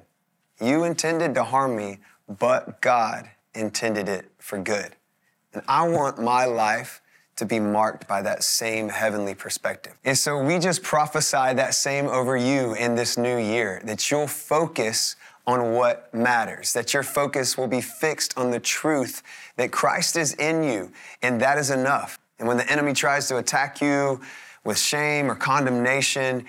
You 0.62 0.84
intended 0.84 1.34
to 1.36 1.44
harm 1.44 1.76
me, 1.76 2.00
but 2.28 2.82
God 2.82 3.30
intended 3.56 4.08
it 4.08 4.32
for 4.38 4.60
good. 4.60 4.96
And 5.54 5.64
I 5.68 5.88
want 5.88 6.20
my 6.20 6.46
life 6.46 7.01
to 7.42 7.46
be 7.48 7.60
marked 7.60 8.08
by 8.08 8.22
that 8.22 8.44
same 8.44 8.88
heavenly 8.88 9.34
perspective. 9.34 9.94
And 10.06 10.16
so 10.16 10.38
we 10.38 10.60
just 10.60 10.84
prophesy 10.84 11.56
that 11.56 11.74
same 11.74 12.06
over 12.06 12.38
you 12.38 12.76
in 12.76 12.94
this 12.94 13.18
new 13.18 13.36
year, 13.36 13.82
that 13.86 14.12
you'll 14.12 14.28
focus 14.28 15.16
on 15.48 15.74
what 15.74 16.14
matters, 16.14 16.72
that 16.74 16.94
your 16.94 17.02
focus 17.02 17.58
will 17.58 17.68
be 17.68 17.82
fixed 17.82 18.38
on 18.38 18.52
the 18.52 18.60
truth 18.60 19.24
that 19.56 19.72
Christ 19.72 20.18
is 20.18 20.36
in 20.36 20.62
you, 20.64 20.92
and 21.24 21.42
that 21.42 21.58
is 21.58 21.72
enough. 21.72 22.20
And 22.38 22.48
when 22.48 22.58
the 22.58 22.72
enemy 22.72 22.94
tries 22.94 23.28
to 23.30 23.38
attack 23.38 23.82
you 23.82 24.22
with 24.64 24.78
shame 24.78 25.32
or 25.32 25.34
condemnation, 25.34 26.46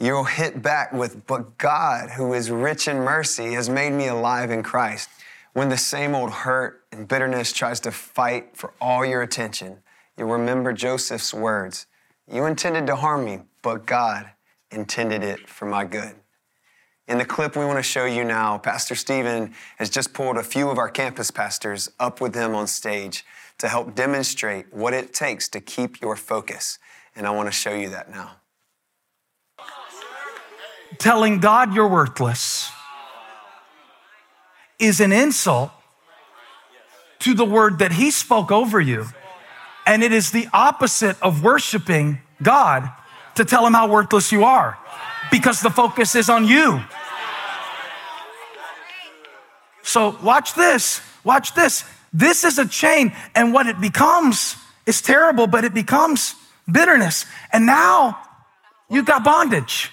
you'll 0.00 0.24
hit 0.24 0.60
back 0.60 0.92
with, 0.92 1.24
But 1.28 1.56
God, 1.56 2.10
who 2.10 2.32
is 2.32 2.50
rich 2.50 2.88
in 2.88 2.96
mercy, 2.96 3.52
has 3.52 3.68
made 3.68 3.92
me 3.92 4.08
alive 4.08 4.50
in 4.50 4.64
Christ. 4.64 5.08
When 5.52 5.68
the 5.68 5.78
same 5.78 6.16
old 6.16 6.32
hurt 6.32 6.82
and 6.90 7.06
bitterness 7.06 7.52
tries 7.52 7.78
to 7.80 7.92
fight 7.92 8.56
for 8.56 8.72
all 8.80 9.06
your 9.06 9.22
attention, 9.22 9.78
you'll 10.16 10.28
remember 10.28 10.72
Joseph's 10.72 11.32
words 11.32 11.86
You 12.30 12.44
intended 12.46 12.86
to 12.86 12.96
harm 12.96 13.24
me, 13.24 13.40
but 13.62 13.86
God 13.86 14.30
intended 14.70 15.22
it 15.22 15.48
for 15.48 15.66
my 15.66 15.84
good. 15.84 16.14
In 17.08 17.18
the 17.18 17.24
clip 17.24 17.56
we 17.56 17.64
want 17.64 17.78
to 17.78 17.84
show 17.84 18.04
you 18.04 18.24
now, 18.24 18.58
Pastor 18.58 18.96
Stephen 18.96 19.54
has 19.78 19.90
just 19.90 20.12
pulled 20.12 20.36
a 20.36 20.42
few 20.42 20.70
of 20.70 20.78
our 20.78 20.88
campus 20.88 21.30
pastors 21.30 21.88
up 22.00 22.20
with 22.20 22.34
him 22.34 22.54
on 22.54 22.66
stage 22.66 23.24
to 23.58 23.68
help 23.68 23.94
demonstrate 23.94 24.72
what 24.72 24.92
it 24.92 25.14
takes 25.14 25.48
to 25.48 25.60
keep 25.60 26.00
your 26.00 26.16
focus. 26.16 26.78
And 27.14 27.26
I 27.26 27.30
want 27.30 27.48
to 27.48 27.52
show 27.52 27.74
you 27.74 27.90
that 27.90 28.10
now. 28.10 28.32
Telling 30.98 31.40
God 31.40 31.74
you're 31.74 31.88
worthless 31.88 32.70
is 34.78 35.00
an 35.00 35.12
insult 35.12 35.70
to 37.20 37.34
the 37.34 37.44
word 37.44 37.78
that 37.78 37.92
He 37.92 38.10
spoke 38.10 38.52
over 38.52 38.80
you. 38.80 39.06
And 39.86 40.02
it 40.02 40.12
is 40.12 40.32
the 40.32 40.48
opposite 40.52 41.16
of 41.22 41.42
worshiping 41.42 42.18
God 42.42 42.90
to 43.36 43.44
tell 43.44 43.66
Him 43.66 43.72
how 43.72 43.88
worthless 43.88 44.32
you 44.32 44.44
are 44.44 44.76
because 45.30 45.60
the 45.60 45.70
focus 45.70 46.14
is 46.14 46.28
on 46.28 46.46
you. 46.46 46.82
So, 49.82 50.18
watch 50.22 50.54
this. 50.54 51.00
Watch 51.22 51.54
this. 51.54 51.84
This 52.12 52.44
is 52.44 52.58
a 52.58 52.66
chain, 52.66 53.12
and 53.34 53.52
what 53.52 53.66
it 53.66 53.80
becomes 53.80 54.56
is 54.86 55.02
terrible, 55.02 55.46
but 55.46 55.64
it 55.64 55.74
becomes 55.74 56.34
bitterness. 56.70 57.26
And 57.52 57.66
now 57.66 58.18
you've 58.88 59.06
got 59.06 59.22
bondage. 59.22 59.90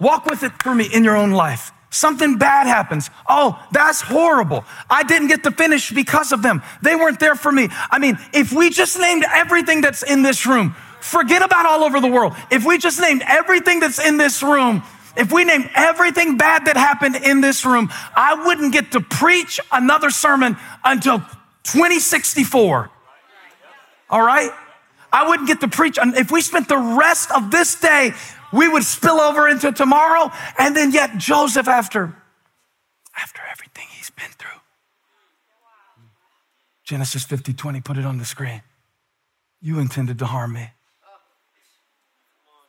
Walk 0.00 0.26
with 0.26 0.42
it 0.42 0.52
for 0.62 0.74
me 0.74 0.88
in 0.92 1.04
your 1.04 1.16
own 1.16 1.32
life. 1.32 1.72
Something 1.92 2.38
bad 2.38 2.66
happens. 2.66 3.10
Oh, 3.28 3.62
that's 3.70 4.00
horrible. 4.00 4.64
I 4.88 5.02
didn't 5.02 5.28
get 5.28 5.42
to 5.42 5.50
finish 5.50 5.90
because 5.90 6.32
of 6.32 6.40
them. 6.42 6.62
They 6.80 6.96
weren't 6.96 7.20
there 7.20 7.34
for 7.34 7.52
me. 7.52 7.68
I 7.90 7.98
mean, 7.98 8.18
if 8.32 8.50
we 8.50 8.70
just 8.70 8.98
named 8.98 9.26
everything 9.30 9.82
that's 9.82 10.02
in 10.02 10.22
this 10.22 10.46
room, 10.46 10.74
forget 11.02 11.42
about 11.42 11.66
all 11.66 11.84
over 11.84 12.00
the 12.00 12.08
world. 12.08 12.34
If 12.50 12.64
we 12.64 12.78
just 12.78 12.98
named 12.98 13.22
everything 13.28 13.78
that's 13.78 13.98
in 13.98 14.16
this 14.16 14.42
room, 14.42 14.82
if 15.18 15.30
we 15.30 15.44
named 15.44 15.68
everything 15.74 16.38
bad 16.38 16.64
that 16.64 16.78
happened 16.78 17.16
in 17.16 17.42
this 17.42 17.66
room, 17.66 17.90
I 18.16 18.42
wouldn't 18.46 18.72
get 18.72 18.92
to 18.92 19.02
preach 19.02 19.60
another 19.70 20.08
sermon 20.08 20.56
until 20.82 21.18
2064. 21.64 22.90
All 24.08 24.22
right? 24.22 24.50
I 25.12 25.28
wouldn't 25.28 25.46
get 25.46 25.60
to 25.60 25.68
preach. 25.68 25.98
If 26.00 26.30
we 26.30 26.40
spent 26.40 26.70
the 26.70 26.78
rest 26.78 27.30
of 27.32 27.50
this 27.50 27.74
day, 27.74 28.14
we 28.52 28.68
would 28.68 28.84
spill 28.84 29.20
over 29.20 29.48
into 29.48 29.72
tomorrow. 29.72 30.30
And 30.58 30.76
then 30.76 30.92
yet 30.92 31.16
Joseph, 31.16 31.68
after, 31.68 32.14
after 33.16 33.40
everything 33.50 33.86
he's 33.90 34.10
been 34.10 34.30
through, 34.38 34.60
Genesis 36.84 37.24
50, 37.24 37.52
20, 37.54 37.80
put 37.80 37.96
it 37.96 38.04
on 38.04 38.18
the 38.18 38.24
screen. 38.24 38.62
You 39.60 39.78
intended 39.78 40.18
to 40.18 40.26
harm 40.26 40.52
me. 40.52 40.70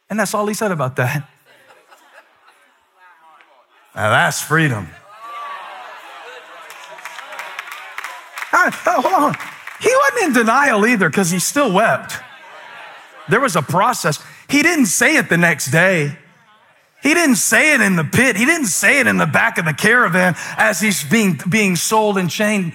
And 0.09 0.19
that's 0.19 0.33
all 0.33 0.45
he 0.47 0.53
said 0.53 0.71
about 0.71 0.95
that. 0.97 1.27
Now 3.95 4.09
that's 4.09 4.41
freedom. 4.41 4.87
Uh, 8.51 8.71
hold 8.71 9.05
on. 9.05 9.35
He 9.81 9.93
wasn't 9.95 10.27
in 10.27 10.33
denial 10.33 10.85
either 10.85 11.09
because 11.09 11.31
he 11.31 11.39
still 11.39 11.71
wept. 11.73 12.15
There 13.29 13.39
was 13.39 13.55
a 13.55 13.61
process. 13.61 14.23
He 14.53 14.61
didn't 14.61 14.85
say 14.85 15.17
it 15.17 15.29
the 15.29 15.37
next 15.37 15.71
day. 15.71 16.15
He 17.01 17.15
didn't 17.15 17.37
say 17.37 17.73
it 17.73 17.81
in 17.81 17.95
the 17.95 18.03
pit. 18.03 18.35
He 18.35 18.45
didn't 18.45 18.67
say 18.67 18.99
it 18.99 19.07
in 19.07 19.17
the 19.17 19.25
back 19.25 19.57
of 19.57 19.65
the 19.65 19.73
caravan 19.73 20.35
as 20.57 20.79
he's 20.79 21.03
being, 21.03 21.39
being 21.49 21.75
sold 21.75 22.19
and 22.19 22.29
chained. 22.29 22.73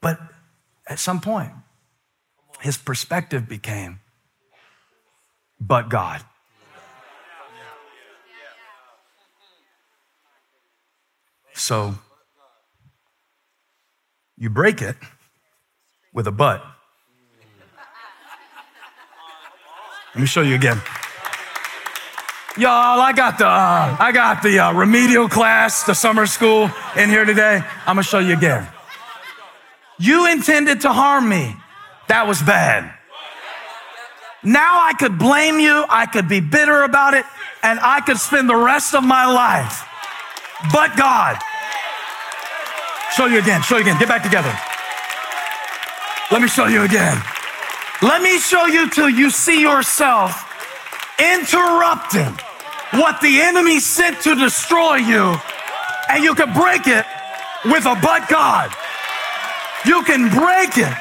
But 0.00 0.18
at 0.86 0.98
some 0.98 1.20
point, 1.20 1.50
his 2.62 2.78
perspective 2.78 3.46
became, 3.46 4.00
but 5.60 5.90
God. 5.90 6.24
So 11.52 11.94
you 14.38 14.48
break 14.48 14.80
it 14.80 14.96
with 16.14 16.26
a 16.26 16.32
but. 16.32 16.64
Let 20.14 20.20
me 20.20 20.26
show 20.26 20.42
you 20.42 20.54
again. 20.54 20.80
Y'all, 22.56 23.00
I 23.00 23.12
got 23.14 23.38
the 23.38 23.46
uh, 23.46 23.96
I 23.98 24.10
got 24.12 24.42
the 24.42 24.58
uh, 24.58 24.72
remedial 24.72 25.28
class, 25.28 25.84
the 25.84 25.94
summer 25.94 26.26
school 26.26 26.70
in 26.96 27.08
here 27.08 27.24
today. 27.24 27.62
I'm 27.86 27.96
gonna 27.96 28.02
show 28.02 28.18
you 28.18 28.34
again. 28.34 28.66
You 29.98 30.30
intended 30.30 30.80
to 30.82 30.92
harm 30.92 31.28
me. 31.28 31.54
That 32.08 32.26
was 32.26 32.42
bad. 32.42 32.92
Now 34.42 34.82
I 34.82 34.94
could 34.94 35.18
blame 35.18 35.60
you, 35.60 35.84
I 35.88 36.06
could 36.06 36.28
be 36.28 36.40
bitter 36.40 36.82
about 36.82 37.14
it, 37.14 37.24
and 37.62 37.78
I 37.80 38.00
could 38.00 38.18
spend 38.18 38.48
the 38.48 38.56
rest 38.56 38.94
of 38.94 39.04
my 39.04 39.26
life. 39.26 39.86
But 40.72 40.96
God, 40.96 41.38
Show 43.12 43.26
you 43.26 43.40
again. 43.40 43.60
Show 43.62 43.76
you 43.76 43.82
again. 43.82 43.98
Get 43.98 44.08
back 44.08 44.22
together. 44.22 44.54
Let 46.30 46.40
me 46.40 46.48
show 46.48 46.66
you 46.66 46.84
again. 46.84 47.20
Let 48.02 48.22
me 48.22 48.38
show 48.38 48.66
you 48.66 48.88
till 48.88 49.10
you 49.10 49.28
see 49.28 49.60
yourself 49.60 50.46
interrupting 51.18 52.32
what 52.92 53.20
the 53.20 53.40
enemy 53.42 53.78
sent 53.78 54.22
to 54.22 54.34
destroy 54.34 54.96
you, 54.96 55.36
and 56.08 56.24
you 56.24 56.34
can 56.34 56.52
break 56.54 56.86
it 56.86 57.04
with 57.66 57.84
a 57.84 57.98
but 58.02 58.26
God. 58.28 58.72
You 59.84 60.02
can 60.04 60.30
break 60.30 60.78
it. 60.78 60.96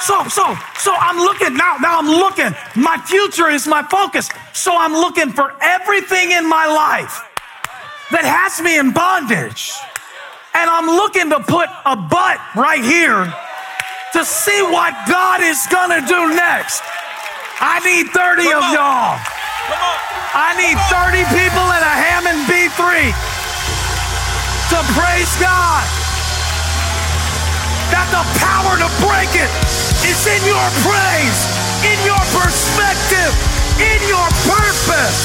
So, 0.00 0.22
so, 0.28 0.54
so 0.78 0.94
I'm 0.94 1.16
looking 1.16 1.56
now. 1.56 1.76
Now 1.80 1.98
I'm 1.98 2.06
looking. 2.06 2.54
My 2.76 2.96
future 2.98 3.48
is 3.48 3.66
my 3.66 3.82
focus. 3.82 4.28
So 4.52 4.76
I'm 4.76 4.92
looking 4.92 5.32
for 5.32 5.52
everything 5.60 6.30
in 6.30 6.48
my 6.48 6.66
life 6.66 7.26
that 8.12 8.24
has 8.24 8.62
me 8.62 8.78
in 8.78 8.92
bondage 8.92 9.72
and 10.54 10.70
I'm 10.70 10.86
looking 10.86 11.28
to 11.30 11.40
put 11.40 11.68
a 11.84 11.96
but 11.96 12.40
right 12.56 12.82
here 12.82 13.32
to 14.12 14.24
see 14.24 14.62
what 14.62 14.94
God 15.08 15.40
is 15.42 15.66
gonna 15.70 16.00
do 16.06 16.34
next. 16.34 16.82
I 17.60 17.80
need 17.84 18.12
30 18.12 18.44
Come 18.52 18.58
of 18.58 18.64
on. 18.64 18.74
y'all. 18.74 19.18
I 20.36 20.52
need 20.60 20.76
30 20.92 21.24
people 21.32 21.66
in 21.72 21.82
a 21.82 21.94
Hammond 21.96 22.40
B3 22.46 23.10
to 24.70 24.78
praise 24.94 25.32
God. 25.40 25.84
That 27.90 28.06
the 28.12 28.22
power 28.42 28.76
to 28.82 28.88
break 29.02 29.30
it 29.38 29.50
is 30.04 30.20
in 30.26 30.42
your 30.44 30.66
praise, 30.84 31.38
in 31.86 31.98
your 32.04 32.20
perspective, 32.34 33.32
in 33.80 34.00
your 34.10 34.26
purpose. 34.44 35.18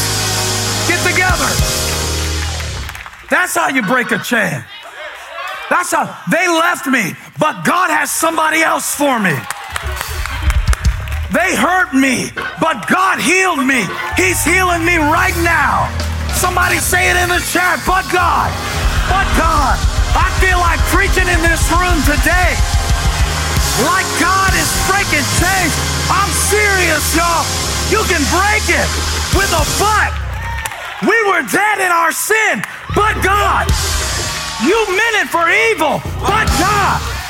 Get 0.88 1.02
together. 1.06 1.50
That's 3.30 3.56
how 3.56 3.70
you 3.70 3.82
break 3.82 4.12
a 4.12 4.20
chain. 4.20 4.64
That's 5.70 5.92
how 5.92 6.06
they 6.30 6.48
left 6.48 6.88
me, 6.88 7.16
but 7.42 7.66
God 7.66 7.89
has 7.89 8.14
somebody 8.14 8.62
else 8.62 8.94
for 8.94 9.18
me. 9.18 9.34
They 11.34 11.58
hurt 11.58 11.89
me, 11.89 12.30
but 12.62 12.86
God 12.86 13.18
healed 13.18 13.66
me. 13.66 13.82
He's 14.14 14.46
healing 14.46 14.86
me 14.86 15.02
right 15.02 15.34
now. 15.42 15.89
Somebody 16.38 16.78
say 16.78 17.10
it 17.10 17.18
in 17.18 17.34
the 17.34 17.42
chat, 17.50 17.82
but 17.82 18.06
God, 18.14 18.54
but 19.10 19.26
God. 19.42 19.74
I 20.14 20.30
feel 20.38 20.62
like 20.62 20.78
preaching 20.94 21.26
in 21.26 21.42
this 21.42 21.66
room 21.74 21.98
today. 22.06 22.54
Like 23.89 24.06
God 24.22 24.54
is 24.54 24.70
breaking 24.86 25.26
chains. 25.42 25.74
I'm 26.14 26.30
serious, 26.46 27.02
y'all. 27.18 27.42
You 27.89 28.06
can 28.06 28.22
break 28.30 28.70
it 28.70 28.89
with 29.34 29.50
a 29.50 29.66
but. 29.82 30.14
We 31.10 31.18
were 31.26 31.42
dead 31.50 31.82
in 31.82 31.89
our 31.89 32.14
sin, 32.14 32.62
but 32.94 33.18
God. 33.26 33.66
You 34.62 34.78
meant 34.94 35.26
it 35.26 35.30
for 35.34 35.50
evil, 35.50 36.06
but 36.22 36.46
God. 36.62 37.21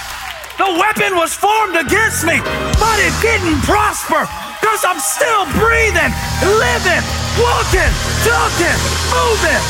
The 0.62 0.78
weapon 0.78 1.18
was 1.18 1.34
formed 1.34 1.76
against 1.76 2.24
me, 2.24 2.38
but 2.38 2.98
it 3.02 3.16
didn't 3.18 3.66
prosper 3.66 4.30
because 4.62 4.86
I'm 4.86 5.02
still 5.02 5.50
breathing, 5.58 6.14
living, 6.62 7.02
walking, 7.42 7.90
talking, 8.22 8.78
moving. 9.10 9.64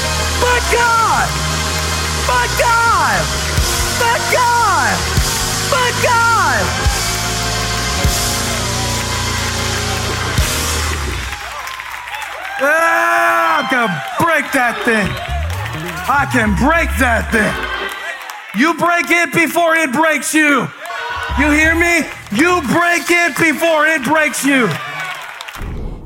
But 0.43 0.59
God, 0.67 1.31
but 2.27 2.49
God, 2.59 3.23
but 4.03 4.19
God, 4.35 4.91
but 5.71 5.93
God. 6.03 6.59
Ah, 12.59 13.63
I 13.63 13.67
can 13.71 13.87
break 14.19 14.51
that 14.51 14.75
thing. 14.83 15.07
I 16.11 16.27
can 16.33 16.51
break 16.59 16.89
that 16.99 17.31
thing. 17.31 18.59
You 18.59 18.73
break 18.73 19.05
it 19.07 19.31
before 19.33 19.77
it 19.77 19.93
breaks 19.93 20.33
you. 20.33 20.67
You 21.41 21.49
hear 21.49 21.73
me? 21.73 22.07
You 22.33 22.61
break 22.67 23.09
it 23.09 23.35
before 23.35 23.87
it 23.87 24.03
breaks 24.03 24.45
you. 24.45 24.69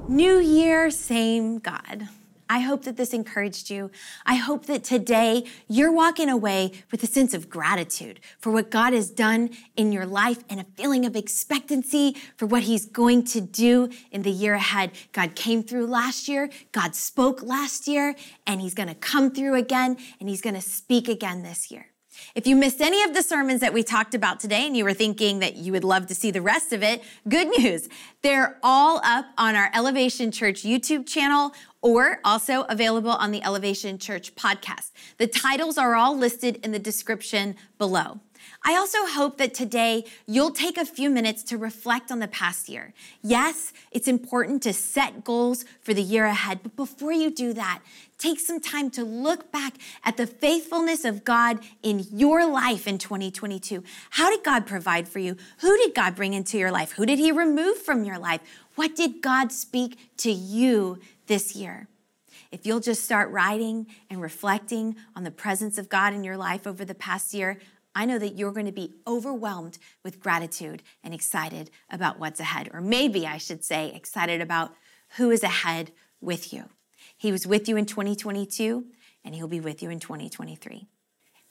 New 0.07 0.39
year, 0.39 0.89
same 0.89 1.59
God. 1.59 2.07
I 2.49 2.59
hope 2.59 2.85
that 2.85 2.95
this 2.95 3.13
encouraged 3.13 3.69
you. 3.69 3.91
I 4.25 4.35
hope 4.35 4.67
that 4.67 4.85
today 4.85 5.43
you're 5.67 5.91
walking 5.91 6.29
away 6.29 6.71
with 6.89 7.03
a 7.03 7.07
sense 7.07 7.33
of 7.33 7.49
gratitude 7.49 8.21
for 8.39 8.49
what 8.49 8.71
God 8.71 8.93
has 8.93 9.09
done 9.09 9.49
in 9.75 9.91
your 9.91 10.05
life 10.05 10.41
and 10.49 10.61
a 10.61 10.65
feeling 10.77 11.05
of 11.05 11.17
expectancy 11.17 12.15
for 12.37 12.45
what 12.45 12.63
He's 12.63 12.85
going 12.85 13.25
to 13.25 13.41
do 13.41 13.89
in 14.11 14.21
the 14.21 14.31
year 14.31 14.53
ahead. 14.53 14.91
God 15.11 15.35
came 15.35 15.63
through 15.63 15.87
last 15.87 16.29
year, 16.29 16.49
God 16.71 16.95
spoke 16.95 17.43
last 17.43 17.89
year, 17.89 18.15
and 18.47 18.61
He's 18.61 18.73
going 18.73 18.87
to 18.87 18.95
come 18.95 19.31
through 19.31 19.55
again, 19.55 19.97
and 20.21 20.29
He's 20.29 20.39
going 20.39 20.55
to 20.55 20.61
speak 20.61 21.09
again 21.09 21.43
this 21.43 21.69
year. 21.69 21.87
If 22.35 22.45
you 22.45 22.57
missed 22.57 22.81
any 22.81 23.01
of 23.03 23.13
the 23.13 23.23
sermons 23.23 23.61
that 23.61 23.71
we 23.71 23.81
talked 23.81 24.13
about 24.13 24.41
today 24.41 24.67
and 24.67 24.75
you 24.75 24.83
were 24.83 24.93
thinking 24.93 25.39
that 25.39 25.55
you 25.55 25.71
would 25.71 25.85
love 25.85 26.07
to 26.07 26.15
see 26.15 26.31
the 26.31 26.41
rest 26.41 26.73
of 26.73 26.83
it, 26.83 27.01
good 27.29 27.47
news. 27.57 27.87
They're 28.23 28.57
all 28.61 28.99
up 29.05 29.27
on 29.37 29.55
our 29.55 29.71
Elevation 29.73 30.31
Church 30.31 30.63
YouTube 30.63 31.07
channel 31.07 31.53
or 31.81 32.19
also 32.25 32.63
available 32.63 33.11
on 33.11 33.31
the 33.31 33.41
Elevation 33.41 33.97
Church 33.97 34.35
podcast. 34.35 34.91
The 35.17 35.27
titles 35.27 35.77
are 35.77 35.95
all 35.95 36.17
listed 36.17 36.59
in 36.61 36.73
the 36.73 36.79
description 36.79 37.55
below. 37.77 38.19
I 38.67 38.75
also 38.77 39.05
hope 39.05 39.37
that 39.37 39.53
today 39.53 40.05
you'll 40.25 40.49
take 40.49 40.79
a 40.79 40.85
few 40.85 41.11
minutes 41.11 41.43
to 41.43 41.57
reflect 41.57 42.11
on 42.11 42.17
the 42.17 42.27
past 42.27 42.67
year. 42.67 42.95
Yes, 43.21 43.71
it's 43.91 44.07
important 44.07 44.63
to 44.63 44.73
set 44.73 45.23
goals 45.23 45.65
for 45.81 45.93
the 45.93 46.01
year 46.01 46.25
ahead, 46.25 46.61
but 46.63 46.75
before 46.75 47.13
you 47.13 47.29
do 47.29 47.53
that, 47.53 47.81
take 48.17 48.39
some 48.39 48.59
time 48.59 48.89
to 48.89 49.03
look 49.03 49.51
back 49.51 49.75
at 50.03 50.17
the 50.17 50.25
faithfulness 50.25 51.05
of 51.05 51.23
God 51.23 51.59
in 51.83 52.07
your 52.11 52.51
life 52.51 52.87
in 52.87 52.97
2022. 52.97 53.83
How 54.09 54.31
did 54.31 54.43
God 54.43 54.65
provide 54.65 55.07
for 55.07 55.19
you? 55.19 55.37
Who 55.59 55.77
did 55.77 55.93
God 55.93 56.15
bring 56.15 56.33
into 56.33 56.57
your 56.57 56.71
life? 56.71 56.93
Who 56.93 57.05
did 57.05 57.19
He 57.19 57.31
remove 57.31 57.77
from 57.77 58.03
your 58.03 58.17
life? 58.17 58.41
What 58.73 58.95
did 58.95 59.21
God 59.21 59.51
speak 59.51 59.99
to 60.17 60.31
you 60.31 60.97
this 61.27 61.55
year? 61.55 61.87
If 62.51 62.65
you'll 62.65 62.79
just 62.79 63.03
start 63.03 63.29
writing 63.29 63.85
and 64.09 64.19
reflecting 64.21 64.95
on 65.15 65.23
the 65.23 65.29
presence 65.29 65.77
of 65.77 65.87
God 65.87 66.13
in 66.13 66.23
your 66.23 66.37
life 66.37 66.65
over 66.65 66.83
the 66.83 66.95
past 66.95 67.31
year, 67.31 67.59
I 67.95 68.05
know 68.05 68.19
that 68.19 68.35
you're 68.35 68.51
going 68.51 68.65
to 68.65 68.73
be 68.73 68.93
overwhelmed 69.07 69.77
with 70.03 70.19
gratitude 70.19 70.83
and 71.03 71.13
excited 71.13 71.71
about 71.89 72.19
what's 72.19 72.41
ahead. 72.41 72.69
Or 72.73 72.81
maybe 72.81 73.25
I 73.25 73.37
should 73.37 73.63
say, 73.63 73.93
excited 73.95 74.41
about 74.41 74.73
who 75.17 75.31
is 75.31 75.43
ahead 75.43 75.91
with 76.19 76.51
you. 76.51 76.65
He 77.17 77.31
was 77.31 77.47
with 77.47 77.69
you 77.69 77.77
in 77.77 77.85
2022, 77.85 78.85
and 79.23 79.33
he'll 79.33 79.47
be 79.47 79.61
with 79.61 79.81
you 79.81 79.89
in 79.89 79.99
2023. 79.99 80.87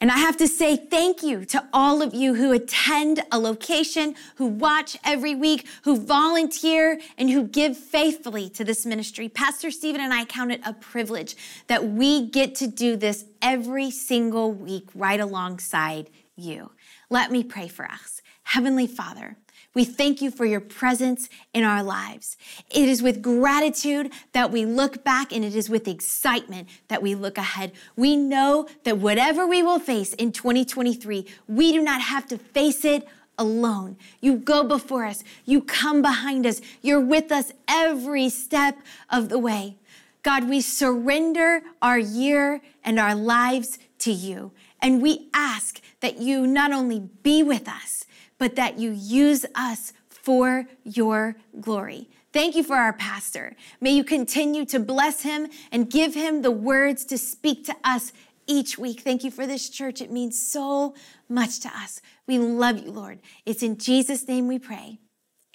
And 0.00 0.10
I 0.10 0.18
have 0.18 0.36
to 0.38 0.48
say 0.48 0.76
thank 0.76 1.22
you 1.22 1.46
to 1.46 1.66
all 1.72 2.02
of 2.02 2.12
you 2.12 2.34
who 2.34 2.52
attend 2.52 3.22
a 3.32 3.38
location, 3.38 4.14
who 4.36 4.46
watch 4.46 4.98
every 5.02 5.34
week, 5.34 5.66
who 5.84 5.96
volunteer, 5.96 7.00
and 7.16 7.30
who 7.30 7.44
give 7.44 7.76
faithfully 7.76 8.50
to 8.50 8.64
this 8.64 8.84
ministry. 8.84 9.30
Pastor 9.30 9.70
Stephen 9.70 10.02
and 10.02 10.12
I 10.12 10.26
count 10.26 10.52
it 10.52 10.60
a 10.66 10.74
privilege 10.74 11.36
that 11.68 11.86
we 11.86 12.28
get 12.28 12.54
to 12.56 12.66
do 12.66 12.96
this 12.96 13.24
every 13.40 13.90
single 13.90 14.52
week 14.52 14.88
right 14.94 15.20
alongside 15.20 16.10
you. 16.36 16.70
Let 17.10 17.30
me 17.30 17.44
pray 17.44 17.68
for 17.68 17.84
us. 17.84 18.20
Heavenly 18.44 18.86
Father, 18.86 19.36
we 19.74 19.84
thank 19.84 20.22
you 20.22 20.30
for 20.30 20.44
your 20.44 20.60
presence 20.60 21.28
in 21.52 21.64
our 21.64 21.82
lives. 21.82 22.36
It 22.70 22.88
is 22.88 23.02
with 23.02 23.22
gratitude 23.22 24.12
that 24.32 24.52
we 24.52 24.64
look 24.64 25.02
back, 25.02 25.32
and 25.32 25.44
it 25.44 25.56
is 25.56 25.68
with 25.68 25.88
excitement 25.88 26.68
that 26.88 27.02
we 27.02 27.14
look 27.14 27.38
ahead. 27.38 27.72
We 27.96 28.16
know 28.16 28.68
that 28.84 28.98
whatever 28.98 29.46
we 29.46 29.62
will 29.62 29.80
face 29.80 30.14
in 30.14 30.30
2023, 30.30 31.26
we 31.48 31.72
do 31.72 31.82
not 31.82 32.00
have 32.02 32.26
to 32.28 32.38
face 32.38 32.84
it 32.84 33.06
alone. 33.36 33.96
You 34.20 34.36
go 34.36 34.62
before 34.62 35.06
us, 35.06 35.24
you 35.44 35.60
come 35.60 36.02
behind 36.02 36.46
us, 36.46 36.60
you're 36.82 37.00
with 37.00 37.32
us 37.32 37.52
every 37.66 38.28
step 38.28 38.78
of 39.10 39.28
the 39.28 39.38
way. 39.38 39.76
God, 40.22 40.48
we 40.48 40.60
surrender 40.60 41.62
our 41.82 41.98
year 41.98 42.60
and 42.84 42.98
our 42.98 43.14
lives 43.14 43.78
to 43.98 44.12
you. 44.12 44.52
And 44.84 45.00
we 45.00 45.30
ask 45.32 45.80
that 46.00 46.18
you 46.18 46.46
not 46.46 46.70
only 46.70 47.00
be 47.00 47.42
with 47.42 47.66
us, 47.68 48.04
but 48.36 48.54
that 48.56 48.78
you 48.78 48.90
use 48.90 49.46
us 49.54 49.94
for 50.10 50.66
your 50.84 51.36
glory. 51.58 52.10
Thank 52.34 52.54
you 52.54 52.62
for 52.62 52.76
our 52.76 52.92
pastor. 52.92 53.56
May 53.80 53.92
you 53.92 54.04
continue 54.04 54.66
to 54.66 54.78
bless 54.78 55.22
him 55.22 55.48
and 55.72 55.88
give 55.88 56.12
him 56.14 56.42
the 56.42 56.50
words 56.50 57.06
to 57.06 57.16
speak 57.16 57.64
to 57.64 57.74
us 57.82 58.12
each 58.46 58.76
week. 58.76 59.00
Thank 59.00 59.24
you 59.24 59.30
for 59.30 59.46
this 59.46 59.70
church. 59.70 60.02
It 60.02 60.10
means 60.10 60.38
so 60.38 60.94
much 61.30 61.60
to 61.60 61.68
us. 61.68 62.02
We 62.26 62.38
love 62.38 62.84
you, 62.84 62.92
Lord. 62.92 63.20
It's 63.46 63.62
in 63.62 63.78
Jesus' 63.78 64.28
name 64.28 64.48
we 64.48 64.58
pray. 64.58 64.98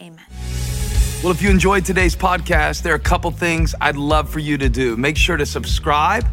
Amen. 0.02 0.26
Well, 1.22 1.32
if 1.32 1.40
you 1.40 1.52
enjoyed 1.52 1.86
today's 1.86 2.16
podcast, 2.16 2.82
there 2.82 2.94
are 2.94 2.96
a 2.96 3.00
couple 3.00 3.30
things 3.30 3.76
I'd 3.80 3.96
love 3.96 4.28
for 4.28 4.40
you 4.40 4.58
to 4.58 4.70
do. 4.70 4.98
Make 4.98 5.18
sure 5.18 5.38
to 5.38 5.46
subscribe, 5.46 6.26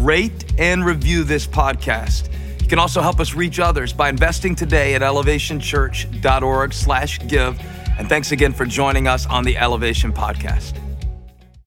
rate, 0.00 0.52
and 0.58 0.84
review 0.84 1.24
this 1.24 1.46
podcast 1.46 2.28
can 2.72 2.78
also 2.78 3.02
help 3.02 3.20
us 3.20 3.34
reach 3.34 3.60
others 3.60 3.92
by 3.92 4.08
investing 4.08 4.54
today 4.54 4.94
at 4.94 5.02
elevationchurch.org 5.02 6.72
slash 6.72 7.18
give. 7.28 7.60
And 7.98 8.08
thanks 8.08 8.32
again 8.32 8.54
for 8.54 8.64
joining 8.64 9.06
us 9.06 9.26
on 9.26 9.44
the 9.44 9.58
Elevation 9.58 10.10
Podcast. 10.10 10.72